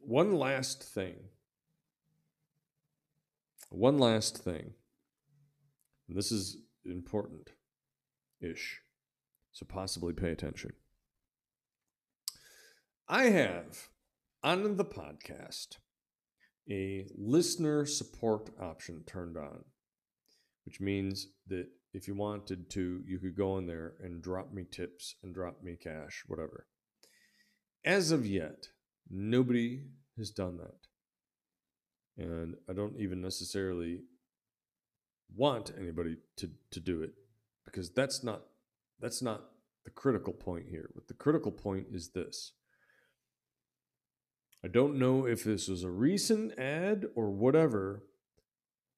one 0.00 0.36
last 0.36 0.82
thing. 0.82 1.16
One 3.70 3.98
last 3.98 4.38
thing. 4.38 4.72
And 6.08 6.16
this 6.16 6.32
is 6.32 6.56
important 6.84 7.50
ish. 8.40 8.80
So 9.52 9.66
possibly 9.68 10.12
pay 10.12 10.30
attention. 10.30 10.72
I 13.08 13.24
have 13.24 13.88
on 14.42 14.76
the 14.76 14.84
podcast 14.84 15.78
a 16.70 17.06
listener 17.16 17.86
support 17.86 18.50
option 18.60 19.02
turned 19.06 19.36
on, 19.36 19.64
which 20.64 20.80
means 20.80 21.28
that 21.48 21.66
if 21.94 22.06
you 22.06 22.14
wanted 22.14 22.70
to, 22.70 23.02
you 23.06 23.18
could 23.18 23.36
go 23.36 23.56
in 23.58 23.66
there 23.66 23.94
and 24.00 24.22
drop 24.22 24.52
me 24.52 24.64
tips 24.70 25.16
and 25.22 25.34
drop 25.34 25.62
me 25.62 25.76
cash, 25.82 26.22
whatever. 26.26 26.66
As 27.84 28.10
of 28.10 28.26
yet, 28.26 28.68
nobody 29.10 29.84
has 30.18 30.30
done 30.30 30.58
that. 30.58 30.87
And 32.18 32.56
I 32.68 32.72
don't 32.72 32.98
even 32.98 33.20
necessarily 33.20 34.00
want 35.34 35.72
anybody 35.78 36.16
to, 36.36 36.50
to 36.72 36.80
do 36.80 37.02
it 37.02 37.12
because 37.64 37.90
that's 37.90 38.24
not 38.24 38.42
that's 39.00 39.22
not 39.22 39.44
the 39.84 39.90
critical 39.90 40.32
point 40.32 40.66
here. 40.68 40.90
But 40.94 41.06
the 41.06 41.14
critical 41.14 41.52
point 41.52 41.86
is 41.92 42.10
this. 42.10 42.52
I 44.64 44.68
don't 44.68 44.98
know 44.98 45.26
if 45.26 45.44
this 45.44 45.68
was 45.68 45.84
a 45.84 45.90
recent 45.90 46.58
ad 46.58 47.06
or 47.14 47.30
whatever, 47.30 48.02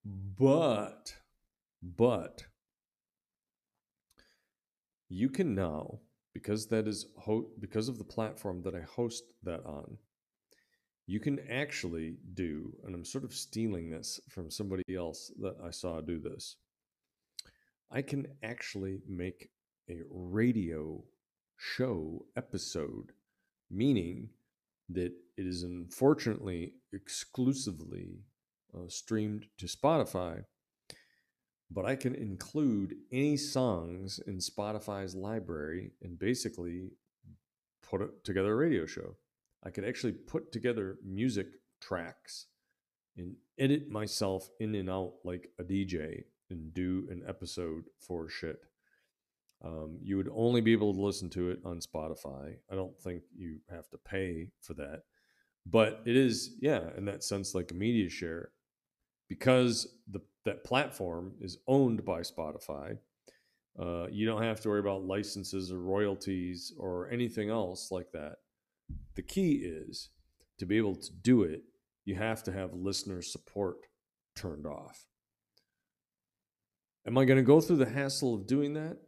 but 0.04 1.16
but 1.82 2.44
you 5.08 5.28
can 5.28 5.54
now 5.54 6.00
because 6.32 6.68
that 6.68 6.86
is 6.86 7.06
ho- 7.18 7.50
because 7.58 7.88
of 7.88 7.98
the 7.98 8.04
platform 8.04 8.62
that 8.62 8.74
I 8.74 8.80
host 8.80 9.24
that 9.42 9.64
on. 9.66 9.98
You 11.10 11.18
can 11.18 11.40
actually 11.50 12.18
do, 12.34 12.72
and 12.84 12.94
I'm 12.94 13.04
sort 13.04 13.24
of 13.24 13.34
stealing 13.34 13.90
this 13.90 14.20
from 14.28 14.48
somebody 14.48 14.94
else 14.96 15.32
that 15.40 15.56
I 15.60 15.72
saw 15.72 16.00
do 16.00 16.20
this. 16.20 16.54
I 17.90 18.00
can 18.00 18.28
actually 18.44 19.00
make 19.08 19.50
a 19.88 20.02
radio 20.08 21.02
show 21.56 22.26
episode, 22.36 23.10
meaning 23.68 24.28
that 24.88 25.12
it 25.36 25.46
is 25.48 25.64
unfortunately 25.64 26.74
exclusively 26.92 28.20
uh, 28.72 28.86
streamed 28.86 29.46
to 29.58 29.66
Spotify, 29.66 30.44
but 31.72 31.86
I 31.86 31.96
can 31.96 32.14
include 32.14 32.94
any 33.10 33.36
songs 33.36 34.20
in 34.28 34.36
Spotify's 34.38 35.16
library 35.16 35.90
and 36.02 36.20
basically 36.20 36.92
put 37.82 38.00
it 38.00 38.22
together 38.22 38.52
a 38.52 38.56
radio 38.56 38.86
show. 38.86 39.16
I 39.64 39.70
could 39.70 39.84
actually 39.84 40.12
put 40.12 40.52
together 40.52 40.96
music 41.04 41.48
tracks 41.80 42.46
and 43.16 43.34
edit 43.58 43.90
myself 43.90 44.48
in 44.60 44.74
and 44.74 44.88
out 44.88 45.14
like 45.24 45.50
a 45.58 45.64
DJ 45.64 46.24
and 46.48 46.72
do 46.72 47.06
an 47.10 47.22
episode 47.26 47.84
for 47.98 48.28
shit. 48.28 48.60
Um, 49.62 49.98
you 50.02 50.16
would 50.16 50.30
only 50.34 50.62
be 50.62 50.72
able 50.72 50.94
to 50.94 51.00
listen 51.00 51.28
to 51.30 51.50
it 51.50 51.60
on 51.64 51.80
Spotify. 51.80 52.56
I 52.70 52.74
don't 52.74 52.98
think 52.98 53.22
you 53.36 53.58
have 53.70 53.88
to 53.90 53.98
pay 53.98 54.48
for 54.62 54.72
that, 54.74 55.02
but 55.66 56.00
it 56.06 56.16
is, 56.16 56.56
yeah, 56.60 56.80
in 56.96 57.04
that 57.04 57.22
sense, 57.22 57.54
like 57.54 57.70
a 57.70 57.74
media 57.74 58.08
share 58.08 58.50
because 59.28 59.96
the 60.10 60.20
that 60.44 60.64
platform 60.64 61.32
is 61.40 61.58
owned 61.66 62.04
by 62.04 62.20
Spotify. 62.20 62.96
Uh, 63.78 64.06
you 64.10 64.26
don't 64.26 64.42
have 64.42 64.60
to 64.60 64.68
worry 64.68 64.80
about 64.80 65.04
licenses 65.04 65.70
or 65.70 65.78
royalties 65.78 66.72
or 66.78 67.10
anything 67.10 67.50
else 67.50 67.90
like 67.90 68.10
that. 68.12 68.36
The 69.14 69.22
key 69.22 69.62
is 69.64 70.10
to 70.58 70.66
be 70.66 70.76
able 70.76 70.94
to 70.94 71.12
do 71.22 71.42
it, 71.42 71.62
you 72.04 72.14
have 72.16 72.42
to 72.44 72.52
have 72.52 72.72
listener 72.72 73.22
support 73.22 73.76
turned 74.34 74.66
off. 74.66 75.06
Am 77.06 77.16
I 77.16 77.24
going 77.24 77.38
to 77.38 77.42
go 77.42 77.60
through 77.60 77.76
the 77.76 77.90
hassle 77.90 78.34
of 78.34 78.46
doing 78.46 78.74
that? 78.74 78.98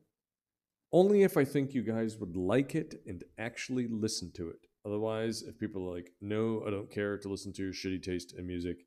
Only 0.92 1.22
if 1.22 1.36
I 1.36 1.44
think 1.44 1.72
you 1.72 1.82
guys 1.82 2.16
would 2.18 2.36
like 2.36 2.74
it 2.74 3.02
and 3.06 3.22
actually 3.38 3.86
listen 3.88 4.30
to 4.36 4.48
it. 4.48 4.66
Otherwise, 4.84 5.42
if 5.42 5.58
people 5.58 5.88
are 5.88 5.94
like, 5.94 6.10
no, 6.20 6.64
I 6.66 6.70
don't 6.70 6.90
care 6.90 7.16
to 7.16 7.28
listen 7.28 7.52
to 7.54 7.62
your 7.62 7.72
shitty 7.72 8.02
taste 8.02 8.34
in 8.36 8.46
music, 8.46 8.84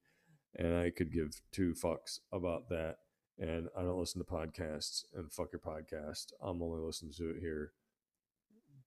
and 0.57 0.75
I 0.75 0.89
could 0.89 1.11
give 1.11 1.41
two 1.51 1.73
fucks 1.73 2.19
about 2.31 2.69
that, 2.69 2.97
and 3.39 3.69
I 3.77 3.81
don't 3.81 3.99
listen 3.99 4.23
to 4.23 4.31
podcasts, 4.31 5.03
and 5.13 5.31
fuck 5.31 5.49
your 5.51 5.59
podcast, 5.59 6.27
I'm 6.41 6.61
only 6.61 6.79
listening 6.79 7.13
to 7.17 7.29
it 7.29 7.37
here, 7.39 7.71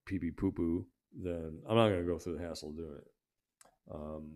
pee 0.07 0.19
pee 0.19 0.31
poo 0.31 0.53
poo, 0.53 0.87
then 1.13 1.61
I'm 1.69 1.77
not 1.77 1.89
going 1.89 2.05
to 2.05 2.13
go 2.13 2.19
through 2.19 2.39
the 2.39 2.47
hassle 2.47 2.71
of 2.71 2.77
doing 2.77 2.99
it. 2.99 3.11
Um, 3.93 4.31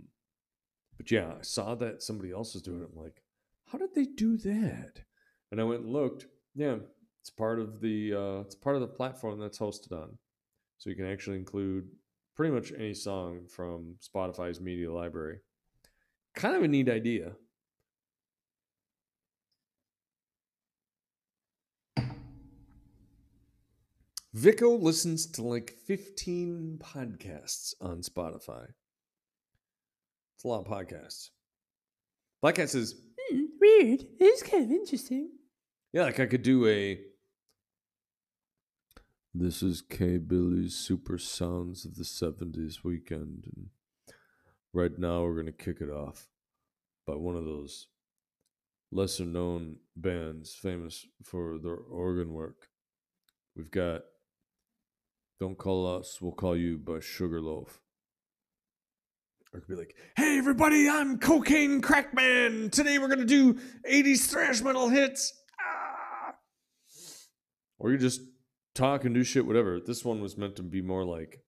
but 0.96 1.10
yeah, 1.10 1.32
I 1.38 1.42
saw 1.42 1.74
that 1.76 2.02
somebody 2.02 2.32
else 2.32 2.54
was 2.54 2.62
doing 2.62 2.82
it. 2.82 2.88
I'm 2.94 3.02
like, 3.02 3.22
how 3.66 3.78
did 3.78 3.94
they 3.94 4.04
do 4.04 4.36
that? 4.38 5.00
And 5.50 5.60
I 5.60 5.64
went 5.64 5.82
and 5.82 5.92
looked. 5.92 6.26
Yeah, 6.54 6.76
it's 7.20 7.30
part 7.30 7.60
of 7.60 7.80
the 7.80 8.14
uh, 8.14 8.40
it's 8.40 8.54
part 8.54 8.76
of 8.76 8.82
the 8.82 8.88
platform 8.88 9.38
that's 9.38 9.58
hosted 9.58 9.92
on. 9.92 10.18
So 10.78 10.90
you 10.90 10.96
can 10.96 11.06
actually 11.06 11.36
include 11.36 11.84
pretty 12.34 12.52
much 12.52 12.72
any 12.76 12.94
song 12.94 13.46
from 13.48 13.96
Spotify's 14.00 14.60
media 14.60 14.92
library. 14.92 15.38
Kind 16.34 16.56
of 16.56 16.62
a 16.62 16.68
neat 16.68 16.88
idea. 16.88 17.32
Vico 24.34 24.70
listens 24.76 25.26
to 25.32 25.42
like 25.42 25.74
15 25.86 26.78
podcasts 26.82 27.74
on 27.80 27.98
Spotify. 28.00 28.66
It's 30.34 30.44
a 30.44 30.48
lot 30.48 30.66
of 30.66 30.66
podcasts. 30.66 31.28
Black 32.40 32.54
Cat 32.56 32.70
says, 32.70 32.94
Hmm, 33.30 33.44
weird. 33.60 34.00
It 34.18 34.24
is 34.24 34.42
kind 34.42 34.64
of 34.64 34.70
interesting. 34.70 35.30
yeah, 35.92 36.02
like 36.04 36.18
I 36.18 36.26
could 36.26 36.42
do 36.42 36.66
a. 36.66 36.98
This 39.34 39.62
is 39.62 39.80
K 39.82 40.18
Billy's 40.18 40.74
Super 40.74 41.18
Sounds 41.18 41.84
of 41.84 41.94
the 41.96 42.04
70s 42.04 42.82
weekend. 42.84 43.46
And 43.54 43.66
right 44.72 44.98
now 44.98 45.22
we're 45.22 45.34
going 45.34 45.46
to 45.46 45.52
kick 45.52 45.80
it 45.80 45.88
off 45.90 46.28
by 47.06 47.14
one 47.14 47.36
of 47.36 47.44
those 47.44 47.88
lesser 48.90 49.24
known 49.24 49.76
bands 49.96 50.54
famous 50.54 51.06
for 51.22 51.58
their 51.58 51.76
organ 51.76 52.32
work. 52.34 52.68
We've 53.56 53.70
got 53.70 54.02
Don't 55.42 55.58
Call 55.58 55.98
Us, 55.98 56.22
We'll 56.22 56.30
Call 56.30 56.56
You 56.56 56.78
by 56.78 57.00
Sugarloaf. 57.00 57.80
Or 59.52 59.58
it 59.58 59.62
could 59.62 59.74
be 59.74 59.74
like, 59.74 59.96
hey 60.16 60.38
everybody, 60.38 60.88
I'm 60.88 61.18
Cocaine 61.18 61.80
Crackman. 61.80 62.70
Today 62.70 63.00
we're 63.00 63.08
gonna 63.08 63.24
do 63.24 63.54
80s 63.90 64.30
thrash 64.30 64.60
metal 64.60 64.88
hits. 64.88 65.34
Ah! 65.60 66.34
Or 67.80 67.90
you 67.90 67.98
just 67.98 68.20
talk 68.76 69.04
and 69.04 69.16
do 69.16 69.24
shit, 69.24 69.44
whatever. 69.44 69.80
This 69.84 70.04
one 70.04 70.20
was 70.20 70.38
meant 70.38 70.54
to 70.54 70.62
be 70.62 70.80
more 70.80 71.04
like 71.04 71.42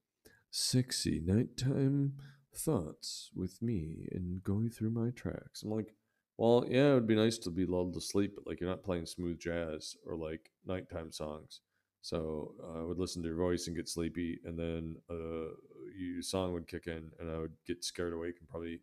sexy 0.51 1.23
nighttime 1.25 2.15
thoughts 2.53 3.31
with 3.33 3.63
me 3.63 4.09
and 4.11 4.43
going 4.43 4.71
through 4.71 4.91
my 4.91 5.11
tracks. 5.11 5.63
I'm 5.63 5.71
like, 5.71 5.95
well, 6.37 6.65
yeah, 6.69 6.91
it 6.91 6.95
would 6.95 7.07
be 7.07 7.15
nice 7.15 7.39
to 7.39 7.51
be 7.51 7.65
lulled 7.65 7.95
to 7.95 8.01
sleep, 8.01 8.33
but 8.35 8.45
like 8.45 8.61
you're 8.61 8.69
not 8.69 8.83
playing 8.83 9.07
smooth 9.07 9.39
jazz 9.39 9.95
or 10.05 10.17
like 10.17 10.51
nighttime 10.67 11.13
songs. 11.13 11.61
So 12.05 12.53
uh, 12.63 12.81
I 12.81 12.83
would 12.83 12.99
listen 12.99 13.23
to 13.23 13.29
your 13.29 13.39
voice 13.39 13.67
and 13.67 13.75
get 13.75 13.89
sleepy, 13.89 14.39
and 14.45 14.59
then 14.59 14.97
uh, 15.09 15.55
your 15.99 16.21
song 16.21 16.53
would 16.53 16.69
kick 16.69 16.87
in, 16.87 17.11
and 17.19 17.31
I 17.31 17.39
would 17.39 17.55
get 17.67 17.83
scared 17.83 18.13
awake 18.13 18.35
and 18.41 18.47
probably 18.47 18.81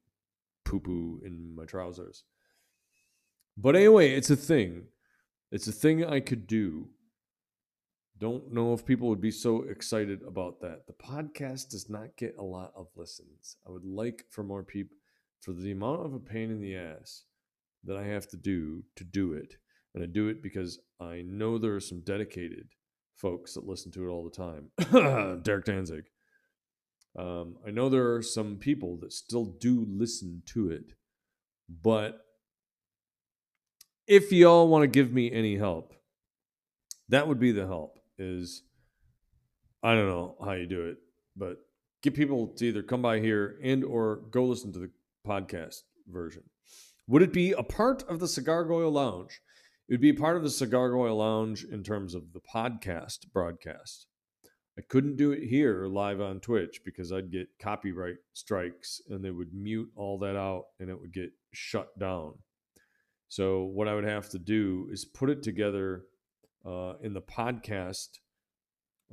poo 0.65 0.79
poo 0.79 1.21
in 1.23 1.53
my 1.55 1.65
trousers. 1.65 2.23
But 3.55 3.75
anyway, 3.75 4.15
it's 4.15 4.31
a 4.31 4.35
thing. 4.35 4.85
It's 5.51 5.67
a 5.67 5.71
thing 5.71 6.03
I 6.03 6.19
could 6.19 6.47
do. 6.47 6.87
Don't 8.17 8.51
know 8.51 8.73
if 8.73 8.87
people 8.87 9.07
would 9.09 9.21
be 9.21 9.29
so 9.29 9.65
excited 9.69 10.23
about 10.23 10.59
that. 10.61 10.87
The 10.87 10.93
podcast 10.93 11.69
does 11.69 11.91
not 11.91 12.17
get 12.17 12.37
a 12.39 12.43
lot 12.43 12.73
of 12.75 12.87
listens. 12.95 13.55
I 13.67 13.69
would 13.69 13.85
like 13.85 14.25
for 14.31 14.43
more 14.43 14.63
people, 14.63 14.97
for 15.41 15.53
the 15.53 15.73
amount 15.73 16.07
of 16.07 16.15
a 16.15 16.19
pain 16.19 16.49
in 16.49 16.59
the 16.59 16.75
ass 16.75 17.25
that 17.83 17.97
I 17.97 18.03
have 18.03 18.27
to 18.29 18.37
do 18.37 18.81
to 18.95 19.03
do 19.03 19.33
it. 19.33 19.57
And 19.93 20.03
I 20.03 20.07
do 20.07 20.27
it 20.29 20.41
because 20.41 20.79
I 20.99 21.21
know 21.27 21.59
there 21.59 21.75
are 21.75 21.79
some 21.79 22.01
dedicated 22.01 22.67
folks 23.21 23.53
that 23.53 23.67
listen 23.67 23.91
to 23.91 24.05
it 24.05 24.09
all 24.09 24.23
the 24.23 24.31
time. 24.31 25.41
Derek 25.43 25.65
Danzig. 25.65 26.05
Um, 27.17 27.57
I 27.65 27.71
know 27.71 27.89
there 27.89 28.15
are 28.15 28.21
some 28.21 28.57
people 28.57 28.97
that 29.01 29.13
still 29.13 29.45
do 29.45 29.85
listen 29.87 30.43
to 30.47 30.71
it, 30.71 30.93
but 31.69 32.21
if 34.07 34.31
y'all 34.31 34.67
want 34.67 34.83
to 34.83 34.87
give 34.87 35.11
me 35.11 35.31
any 35.31 35.57
help, 35.57 35.93
that 37.09 37.27
would 37.27 37.39
be 37.39 37.51
the 37.51 37.67
help. 37.67 37.99
Is 38.17 38.63
I 39.83 39.93
don't 39.93 40.07
know 40.07 40.35
how 40.43 40.53
you 40.53 40.67
do 40.67 40.87
it, 40.87 40.97
but 41.35 41.57
get 42.01 42.13
people 42.13 42.47
to 42.47 42.65
either 42.65 42.83
come 42.83 43.01
by 43.01 43.19
here 43.19 43.57
and 43.63 43.83
or 43.83 44.17
go 44.31 44.45
listen 44.45 44.71
to 44.73 44.79
the 44.79 44.91
podcast 45.27 45.81
version. 46.07 46.43
Would 47.07 47.23
it 47.23 47.33
be 47.33 47.51
a 47.51 47.63
part 47.63 48.03
of 48.03 48.19
the 48.19 48.27
Cigar 48.27 48.63
Goyle 48.63 48.91
Lounge? 48.91 49.41
It 49.91 49.95
would 49.95 50.01
be 50.01 50.13
part 50.13 50.37
of 50.37 50.43
the 50.43 50.49
Cigar 50.49 50.89
Goyle 50.89 51.17
Lounge 51.17 51.65
in 51.65 51.83
terms 51.83 52.15
of 52.15 52.31
the 52.31 52.39
podcast 52.39 53.29
broadcast. 53.33 54.07
I 54.77 54.81
couldn't 54.87 55.17
do 55.17 55.33
it 55.33 55.43
here 55.43 55.85
live 55.85 56.21
on 56.21 56.39
Twitch 56.39 56.79
because 56.85 57.11
I'd 57.11 57.29
get 57.29 57.49
copyright 57.59 58.15
strikes 58.31 59.01
and 59.09 59.21
they 59.21 59.31
would 59.31 59.53
mute 59.53 59.89
all 59.97 60.17
that 60.19 60.37
out 60.37 60.67
and 60.79 60.89
it 60.89 60.97
would 60.97 61.11
get 61.11 61.31
shut 61.51 61.99
down. 61.99 62.35
So, 63.27 63.63
what 63.63 63.89
I 63.89 63.93
would 63.93 64.05
have 64.05 64.29
to 64.29 64.39
do 64.39 64.87
is 64.93 65.03
put 65.03 65.29
it 65.29 65.43
together 65.43 66.05
uh, 66.65 66.93
in 67.03 67.13
the 67.13 67.21
podcast 67.21 68.11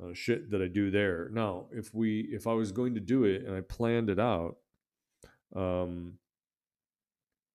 uh, 0.01 0.13
shit 0.13 0.49
that 0.51 0.61
I 0.61 0.69
do 0.69 0.89
there. 0.91 1.27
Now, 1.33 1.65
if 1.73 1.93
we, 1.93 2.21
if 2.31 2.47
I 2.47 2.53
was 2.53 2.71
going 2.71 2.93
to 2.93 3.01
do 3.01 3.25
it 3.25 3.43
and 3.43 3.53
I 3.53 3.59
planned 3.59 4.09
it 4.09 4.17
out, 4.17 4.55
um, 5.53 6.13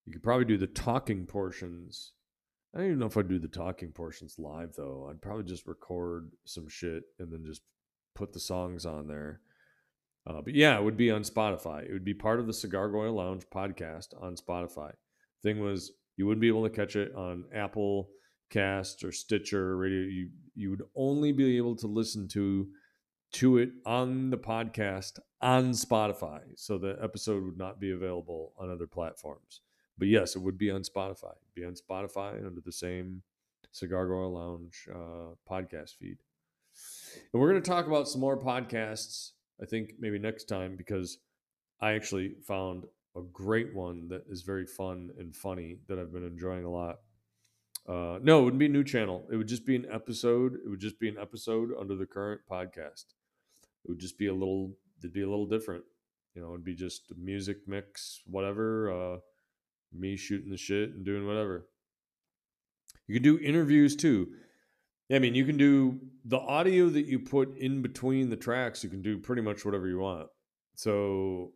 you 0.05 0.13
could 0.13 0.23
probably 0.23 0.45
do 0.45 0.59
the 0.59 0.67
talking 0.67 1.25
portions. 1.25 2.13
I 2.75 2.79
don't 2.79 2.87
even 2.87 2.99
know 2.99 3.07
if 3.07 3.17
I'd 3.17 3.29
do 3.29 3.39
the 3.39 3.47
talking 3.47 3.93
portions 3.93 4.37
live 4.39 4.75
though. 4.77 5.09
I'd 5.09 5.23
probably 5.23 5.45
just 5.45 5.67
record 5.67 6.33
some 6.45 6.69
shit 6.69 7.05
and 7.21 7.33
then 7.33 7.45
just 7.47 7.63
put 8.15 8.33
the 8.33 8.41
songs 8.41 8.85
on 8.85 9.07
there. 9.07 9.41
Uh, 10.27 10.41
but 10.41 10.55
yeah, 10.55 10.77
it 10.77 10.83
would 10.83 10.97
be 10.97 11.11
on 11.11 11.23
Spotify. 11.23 11.85
It 11.85 11.93
would 11.93 12.05
be 12.05 12.15
part 12.15 12.41
of 12.41 12.47
the 12.47 12.53
Cigar 12.53 12.89
Goyle 12.89 13.15
Lounge 13.15 13.45
podcast 13.55 14.09
on 14.21 14.37
Spotify. 14.37 14.93
Thing 15.43 15.61
was, 15.61 15.93
you 16.17 16.27
wouldn't 16.27 16.41
be 16.41 16.49
able 16.49 16.65
to 16.65 16.75
catch 16.75 16.97
it 16.97 17.15
on 17.15 17.45
Apple 17.55 18.09
Cast 18.51 19.05
or 19.05 19.13
Stitcher 19.13 19.77
Radio. 19.77 20.01
You 20.01 20.31
you 20.55 20.71
would 20.71 20.83
only 20.97 21.33
be 21.33 21.57
able 21.57 21.77
to 21.77 21.87
listen 21.87 22.29
to 22.29 22.69
to 23.33 23.59
it 23.59 23.71
on 23.85 24.31
the 24.31 24.39
podcast 24.39 25.19
on 25.41 25.71
Spotify. 25.71 26.41
So 26.57 26.79
the 26.79 26.97
episode 27.03 27.45
would 27.45 27.59
not 27.59 27.81
be 27.81 27.91
available 27.91 28.53
on 28.59 28.71
other 28.71 28.87
platforms. 28.87 29.61
But 29.99 30.09
yes, 30.09 30.35
it 30.37 30.41
would 30.41 30.59
be 30.59 30.71
on 30.71 30.83
Spotify. 30.83 31.33
It'd 31.37 31.55
be 31.55 31.65
on 31.65 31.75
Spotify 31.75 32.45
under 32.45 32.61
the 32.61 32.73
same 32.73 33.23
Cigar 33.71 34.07
Goyle 34.07 34.33
Lounge 34.33 34.89
uh, 34.93 35.35
podcast 35.49 35.97
feed. 35.97 36.19
And 37.33 37.41
we're 37.41 37.51
going 37.51 37.63
to 37.63 37.71
talk 37.71 37.87
about 37.87 38.09
some 38.09 38.21
more 38.21 38.39
podcasts, 38.39 39.31
I 39.63 39.67
think 39.67 39.95
maybe 40.01 40.19
next 40.19 40.45
time, 40.45 40.77
because 40.77 41.19
I 41.81 41.93
actually 41.93 42.35
found 42.47 42.85
a 43.17 43.21
great 43.33 43.75
one 43.75 44.09
that 44.09 44.25
is 44.29 44.43
very 44.43 44.67
fun 44.67 45.11
and 45.19 45.35
funny 45.35 45.79
that 45.89 45.99
I've 45.99 46.13
been 46.13 46.27
enjoying 46.27 46.65
a 46.65 46.71
lot. 46.71 46.99
Uh, 47.89 48.19
no, 48.23 48.41
it 48.41 48.45
wouldn't 48.45 48.61
be 48.61 48.67
a 48.67 48.71
new 48.71 48.85
channel. 48.85 49.27
It 49.31 49.37
would 49.37 49.47
just 49.47 49.67
be 49.67 49.77
an 49.77 49.87
episode. 49.93 50.55
It 50.55 50.69
would 50.69 50.81
just 50.81 50.99
be 50.99 51.09
an 51.09 51.19
episode 51.21 51.71
under 51.79 51.95
the 51.95 52.07
current 52.07 52.41
podcast. 52.51 53.05
It 53.85 53.91
would 53.91 53.99
just 53.99 54.19
be 54.19 54.27
a 54.27 54.33
little, 54.33 54.73
it'd 54.99 55.13
be 55.13 55.23
a 55.23 55.29
little 55.29 55.47
different. 55.47 55.85
You 56.35 56.43
know, 56.43 56.49
it'd 56.49 56.65
be 56.65 56.75
just 56.75 57.11
a 57.13 57.15
music 57.15 57.59
mix, 57.69 58.21
whatever. 58.27 58.91
Uh, 58.91 59.19
me 59.95 60.17
shooting 60.17 60.51
the 60.51 60.57
shit 60.57 60.91
and 60.91 61.05
doing 61.05 61.27
whatever. 61.27 61.67
You 63.07 63.15
can 63.15 63.23
do 63.23 63.39
interviews 63.39 63.97
too. 63.97 64.29
I 65.13 65.19
mean, 65.19 65.35
you 65.35 65.45
can 65.45 65.57
do 65.57 66.01
the 66.25 66.39
audio 66.39 66.89
that 66.89 67.07
you 67.07 67.19
put 67.19 67.57
in 67.59 67.83
between 67.83 68.31
the 68.31 68.37
tracks, 68.37 68.83
you 68.83 68.91
can 68.91 69.03
do 69.03 69.19
pretty 69.19 69.43
much 69.43 69.65
whatever 69.65 69.87
you 69.87 69.99
want. 69.99 70.29
So 70.77 71.53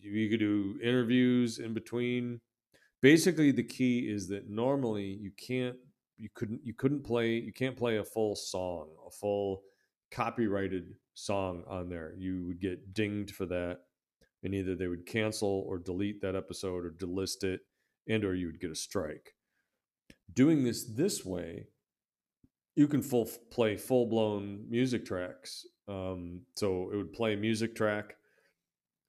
you 0.00 0.28
could 0.28 0.40
do 0.40 0.78
interviews 0.82 1.58
in 1.58 1.74
between. 1.74 2.40
Basically, 3.00 3.52
the 3.52 3.62
key 3.62 4.10
is 4.10 4.28
that 4.28 4.48
normally 4.48 5.18
you 5.20 5.30
can't 5.36 5.76
you 6.16 6.28
couldn't 6.34 6.60
you 6.64 6.74
couldn't 6.74 7.04
play 7.04 7.34
you 7.34 7.52
can't 7.52 7.76
play 7.76 7.98
a 7.98 8.04
full 8.04 8.34
song, 8.34 8.88
a 9.06 9.10
full 9.10 9.62
copyrighted 10.10 10.94
song 11.14 11.64
on 11.68 11.88
there. 11.88 12.14
You 12.16 12.44
would 12.46 12.60
get 12.60 12.94
dinged 12.94 13.34
for 13.34 13.46
that 13.46 13.80
and 14.44 14.54
either 14.54 14.76
they 14.76 14.86
would 14.86 15.06
cancel 15.06 15.64
or 15.66 15.78
delete 15.78 16.20
that 16.20 16.36
episode 16.36 16.84
or 16.84 16.90
delist 16.90 17.42
it 17.42 17.60
and 18.08 18.24
or 18.24 18.34
you 18.34 18.46
would 18.46 18.60
get 18.60 18.70
a 18.70 18.76
strike 18.76 19.34
doing 20.32 20.62
this 20.62 20.84
this 20.84 21.24
way 21.24 21.66
you 22.76 22.86
can 22.86 23.02
full 23.02 23.28
play 23.50 23.76
full 23.76 24.06
blown 24.06 24.64
music 24.68 25.04
tracks 25.04 25.64
um, 25.88 26.42
so 26.56 26.90
it 26.92 26.96
would 26.96 27.12
play 27.12 27.34
a 27.34 27.36
music 27.36 27.74
track 27.74 28.14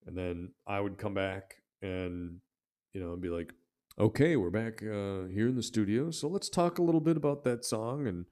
and 0.05 0.17
then 0.17 0.51
I 0.67 0.79
would 0.79 0.97
come 0.97 1.13
back 1.13 1.55
and 1.81 2.37
you 2.93 3.01
know 3.01 3.15
be 3.15 3.29
like, 3.29 3.51
okay, 3.99 4.35
we're 4.35 4.49
back 4.49 4.81
uh, 4.81 5.27
here 5.31 5.47
in 5.47 5.55
the 5.55 5.63
studio, 5.63 6.11
so 6.11 6.27
let's 6.27 6.49
talk 6.49 6.77
a 6.77 6.83
little 6.83 7.01
bit 7.01 7.17
about 7.17 7.43
that 7.45 7.65
song 7.65 8.07
and 8.07 8.25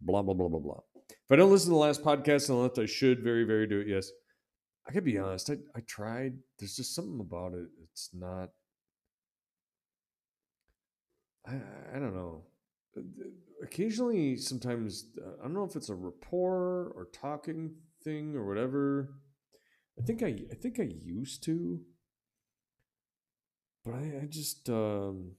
blah 0.00 0.22
blah 0.22 0.34
blah 0.34 0.48
blah 0.48 0.60
blah. 0.60 0.80
If 1.08 1.32
I 1.32 1.36
don't 1.36 1.50
listen 1.50 1.70
to 1.70 1.74
the 1.74 1.80
last 1.80 2.02
podcast 2.02 2.48
left, 2.48 2.78
I 2.78 2.86
should 2.86 3.22
very 3.22 3.44
very 3.44 3.66
do 3.66 3.80
it. 3.80 3.88
Yes, 3.88 4.10
I 4.88 4.92
could 4.92 5.04
be 5.04 5.18
honest. 5.18 5.50
I 5.50 5.58
I 5.76 5.80
tried. 5.82 6.38
There's 6.58 6.76
just 6.76 6.94
something 6.94 7.20
about 7.20 7.54
it. 7.54 7.68
It's 7.84 8.10
not. 8.12 8.50
I 11.46 11.54
I 11.94 11.98
don't 11.98 12.14
know. 12.14 12.44
Uh, 12.96 13.02
Occasionally, 13.60 14.36
sometimes 14.36 15.06
uh, 15.20 15.30
I 15.40 15.42
don't 15.42 15.54
know 15.54 15.64
if 15.64 15.74
it's 15.74 15.88
a 15.88 15.94
rapport 15.94 16.92
or 16.94 17.08
talking 17.12 17.74
thing 18.04 18.36
or 18.36 18.46
whatever. 18.46 19.14
I 19.98 20.02
think 20.02 20.22
I 20.22 20.44
I 20.52 20.54
think 20.54 20.80
I 20.80 20.84
used 20.84 21.44
to, 21.44 21.80
but 23.84 23.94
I 23.94 24.20
I 24.22 24.26
just 24.28 24.68
um, 24.70 25.32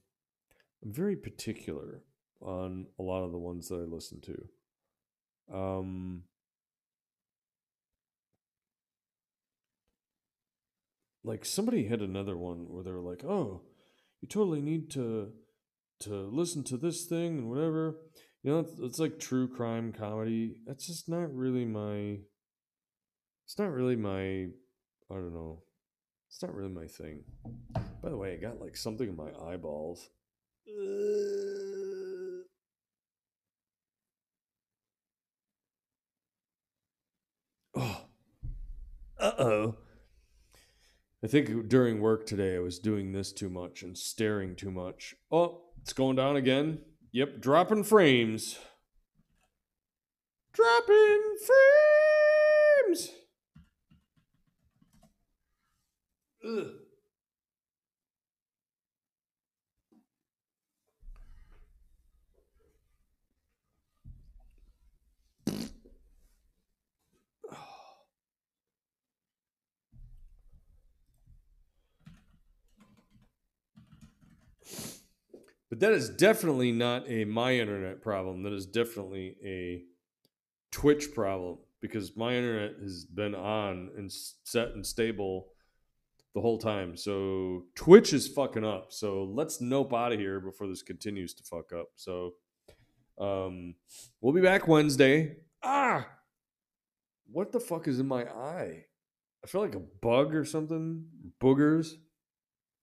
I'm 0.84 0.92
very 0.92 1.16
particular 1.16 2.02
on 2.40 2.86
a 2.98 3.02
lot 3.02 3.24
of 3.24 3.32
the 3.32 3.38
ones 3.38 3.68
that 3.68 3.76
I 3.76 3.84
listen 3.84 4.20
to. 4.22 4.48
Um, 5.52 6.24
like 11.24 11.44
somebody 11.44 11.86
had 11.86 12.00
another 12.00 12.36
one 12.36 12.66
where 12.68 12.82
they 12.82 12.92
were 12.92 13.00
like, 13.00 13.24
"Oh, 13.24 13.62
you 14.20 14.28
totally 14.28 14.60
need 14.60 14.90
to 14.92 15.32
to 16.00 16.14
listen 16.32 16.64
to 16.64 16.76
this 16.76 17.06
thing 17.06 17.38
and 17.38 17.50
whatever." 17.50 17.96
You 18.42 18.52
know, 18.52 18.58
it's, 18.60 18.72
it's 18.80 18.98
like 18.98 19.18
true 19.18 19.48
crime 19.48 19.92
comedy. 19.92 20.56
That's 20.66 20.86
just 20.86 21.08
not 21.08 21.34
really 21.34 21.64
my. 21.64 22.18
It's 23.44 23.58
not 23.58 23.72
really 23.72 23.96
my. 23.96 24.48
I 25.10 25.14
don't 25.14 25.34
know. 25.34 25.62
It's 26.28 26.42
not 26.42 26.54
really 26.54 26.72
my 26.72 26.86
thing. 26.86 27.24
By 28.02 28.08
the 28.08 28.16
way, 28.16 28.32
I 28.32 28.36
got 28.36 28.60
like 28.60 28.76
something 28.76 29.08
in 29.08 29.16
my 29.16 29.30
eyeballs. 29.46 30.08
Oh. 30.68 32.42
Uh 39.18 39.32
oh. 39.38 39.76
I 41.22 41.26
think 41.26 41.68
during 41.68 42.00
work 42.00 42.24
today, 42.26 42.56
I 42.56 42.60
was 42.60 42.78
doing 42.78 43.12
this 43.12 43.32
too 43.32 43.50
much 43.50 43.82
and 43.82 43.96
staring 43.96 44.56
too 44.56 44.70
much. 44.70 45.14
Oh, 45.30 45.62
it's 45.82 45.92
going 45.92 46.16
down 46.16 46.36
again. 46.36 46.78
Yep, 47.12 47.40
dropping 47.40 47.84
frames. 47.84 48.58
Dropping 50.52 51.36
frames. 52.86 53.10
Ugh. 56.42 56.70
But 75.70 75.78
that 75.80 75.92
is 75.92 76.10
definitely 76.10 76.72
not 76.72 77.08
a 77.08 77.24
my 77.24 77.54
internet 77.54 78.02
problem. 78.02 78.42
That 78.42 78.52
is 78.52 78.66
definitely 78.66 79.36
a 79.44 79.84
Twitch 80.72 81.14
problem 81.14 81.58
because 81.80 82.16
my 82.16 82.34
internet 82.34 82.72
has 82.82 83.04
been 83.04 83.36
on 83.36 83.90
and 83.96 84.12
set 84.12 84.70
and 84.70 84.84
stable 84.84 85.46
the 86.34 86.40
whole 86.40 86.58
time. 86.58 86.96
So 86.96 87.64
Twitch 87.76 88.12
is 88.12 88.26
fucking 88.26 88.64
up. 88.64 88.92
So 88.92 89.24
let's 89.24 89.60
nope 89.60 89.94
out 89.94 90.12
of 90.12 90.18
here 90.18 90.40
before 90.40 90.66
this 90.66 90.82
continues 90.82 91.34
to 91.34 91.44
fuck 91.44 91.72
up. 91.72 91.88
So 91.94 92.34
um 93.18 93.76
we'll 94.20 94.34
be 94.34 94.40
back 94.40 94.66
Wednesday. 94.66 95.36
Ah. 95.62 96.06
What 97.30 97.52
the 97.52 97.60
fuck 97.60 97.86
is 97.86 98.00
in 98.00 98.08
my 98.08 98.24
eye? 98.24 98.86
I 99.42 99.46
feel 99.46 99.60
like 99.60 99.76
a 99.76 99.80
bug 99.80 100.34
or 100.34 100.44
something. 100.44 101.04
Boogers. 101.40 101.92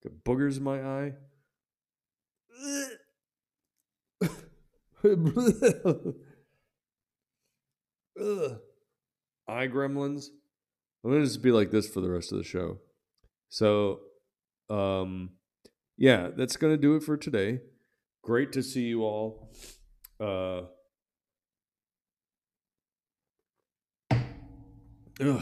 Got 0.03 0.13
boogers 0.23 0.57
in 0.57 0.63
my 0.63 0.81
eye. 0.81 1.13
Eye 9.47 9.67
gremlins. 9.67 10.27
I'm 11.03 11.11
gonna 11.11 11.23
just 11.23 11.41
be 11.41 11.51
like 11.51 11.71
this 11.71 11.87
for 11.87 12.01
the 12.01 12.09
rest 12.09 12.31
of 12.31 12.37
the 12.37 12.43
show. 12.43 12.79
So, 13.49 13.99
um, 14.69 15.31
yeah, 15.97 16.29
that's 16.35 16.57
gonna 16.57 16.77
do 16.77 16.95
it 16.95 17.03
for 17.03 17.15
today. 17.15 17.59
Great 18.23 18.51
to 18.53 18.63
see 18.63 18.81
you 18.81 19.03
all. 19.03 19.53
Uh, 20.19 20.63
ugh. 25.21 25.41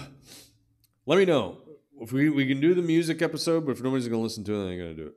Let 1.07 1.17
me 1.17 1.25
know 1.25 1.57
if 2.01 2.11
we 2.11 2.29
we 2.29 2.47
can 2.47 2.59
do 2.59 2.73
the 2.73 2.81
music 2.81 3.21
episode, 3.21 3.65
but 3.65 3.71
if 3.71 3.81
nobody's 3.81 4.07
gonna 4.07 4.21
listen 4.21 4.43
to 4.43 4.53
it, 4.53 4.57
then 4.57 4.67
I 4.67 4.71
ain't 4.71 4.81
gonna 4.81 4.93
do 4.93 5.07
it. 5.07 5.13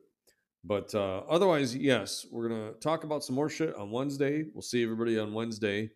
But 0.65 0.95
uh, 0.95 1.23
otherwise, 1.29 1.77
yes, 1.77 2.27
we're 2.31 2.49
gonna 2.49 2.73
talk 2.73 3.05
about 3.05 3.25
some 3.25 3.37
more 3.37 3.49
shit 3.49 3.75
on 3.77 3.91
Wednesday. 3.91 4.45
We'll 4.53 4.63
see 4.63 4.83
everybody 4.83 5.19
on 5.19 5.33
Wednesday. 5.33 5.91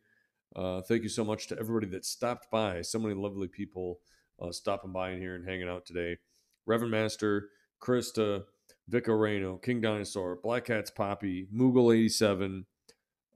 Uh, 0.55 0.83
thank 0.83 1.03
you 1.03 1.09
so 1.09 1.25
much 1.25 1.47
to 1.49 1.59
everybody 1.59 1.87
that 1.89 2.05
stopped 2.05 2.51
by. 2.51 2.83
So 2.83 2.99
many 2.99 3.15
lovely 3.15 3.49
people 3.49 4.01
uh, 4.41 4.53
stopping 4.53 4.93
by 4.93 5.13
in 5.13 5.19
here 5.19 5.35
and 5.35 5.47
hanging 5.47 5.69
out 5.69 5.85
today. 5.85 6.19
Reverend 6.67 6.93
Master, 6.93 7.49
Krista, 7.81 8.45
Vico 8.89 9.13
Reno, 9.13 9.57
King 9.57 9.81
Dinosaur, 9.81 10.39
Black 10.43 10.69
Hats 10.69 10.91
Poppy, 10.91 11.49
Moogle 11.55 11.95
eighty 11.95 12.09
seven. 12.09 12.67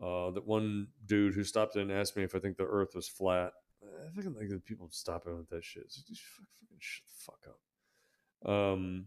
Uh, 0.01 0.31
that 0.31 0.47
one 0.47 0.89
dude 1.07 1.35
who 1.35 1.43
stopped 1.43 1.75
in 1.77 1.91
and 1.91 1.93
asked 1.93 2.17
me 2.17 2.23
if 2.23 2.35
I 2.35 2.39
think 2.39 2.57
the 2.57 2.67
Earth 2.67 2.95
was 2.95 3.09
flat. 3.09 3.53
I 3.83 4.21
think 4.21 4.37
like 4.37 4.49
the 4.49 4.59
people 4.59 4.89
stopping 4.91 5.37
with 5.37 5.49
that 5.51 5.65
shit. 5.65 5.85
It's 5.85 5.97
fucking 5.97 6.79
shut 6.79 7.07
the 7.07 7.25
fuck 7.25 7.47
up. 7.49 8.51
Um, 8.51 9.07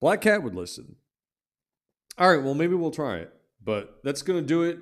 Black 0.00 0.20
Cat 0.20 0.42
would 0.42 0.54
listen. 0.54 0.96
All 2.18 2.34
right, 2.34 2.42
well 2.42 2.54
maybe 2.54 2.74
we'll 2.74 2.90
try 2.90 3.16
it, 3.16 3.32
but 3.62 3.98
that's 4.02 4.22
gonna 4.22 4.42
do 4.42 4.62
it 4.62 4.78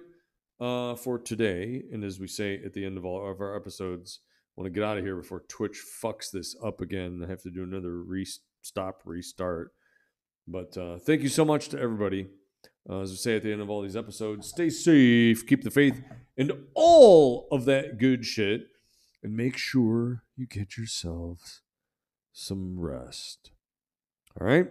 uh, 0.61 0.95
for 0.95 1.19
today. 1.19 1.83
And 1.93 2.05
as 2.05 2.21
we 2.21 2.29
say 2.29 2.61
at 2.65 2.73
the 2.73 2.85
end 2.85 2.97
of 2.97 3.05
all 3.05 3.29
of 3.31 3.41
our 3.41 3.57
episodes, 3.57 4.21
I 4.57 4.61
want 4.61 4.73
to 4.73 4.79
get 4.79 4.87
out 4.87 4.99
of 4.99 5.05
here 5.05 5.17
before 5.17 5.43
Twitch 5.49 5.83
fucks 6.03 6.31
this 6.31 6.55
up 6.63 6.81
again. 6.81 7.23
I 7.25 7.29
have 7.29 7.43
to 7.43 7.51
do 7.51 7.65
another 7.65 8.03
re- 8.03 8.27
stop 8.63 9.03
restart. 9.05 9.73
But 10.47 10.77
uh, 10.77 10.99
thank 10.99 11.23
you 11.23 11.29
so 11.29 11.45
much 11.45 11.71
to 11.71 11.81
everybody. 11.81 12.29
Uh, 12.89 13.01
as 13.01 13.11
we 13.11 13.17
say 13.17 13.37
at 13.37 13.43
the 13.43 13.53
end 13.53 13.63
of 13.63 13.71
all 13.71 13.83
these 13.83 13.97
episodes, 13.97 14.49
stay 14.49 14.71
safe, 14.71 15.47
keep 15.47 15.65
the 15.65 15.71
faith, 15.71 16.03
and 16.37 16.53
all 16.75 17.49
of 17.51 17.65
that 17.65 17.99
good 17.99 18.25
shit. 18.25 18.69
And 19.23 19.35
make 19.35 19.57
sure 19.57 20.23
you 20.37 20.47
get 20.47 20.77
yourselves 20.77 21.63
some 22.33 22.79
rest. 22.79 23.53
All 24.39 24.47
right? 24.47 24.69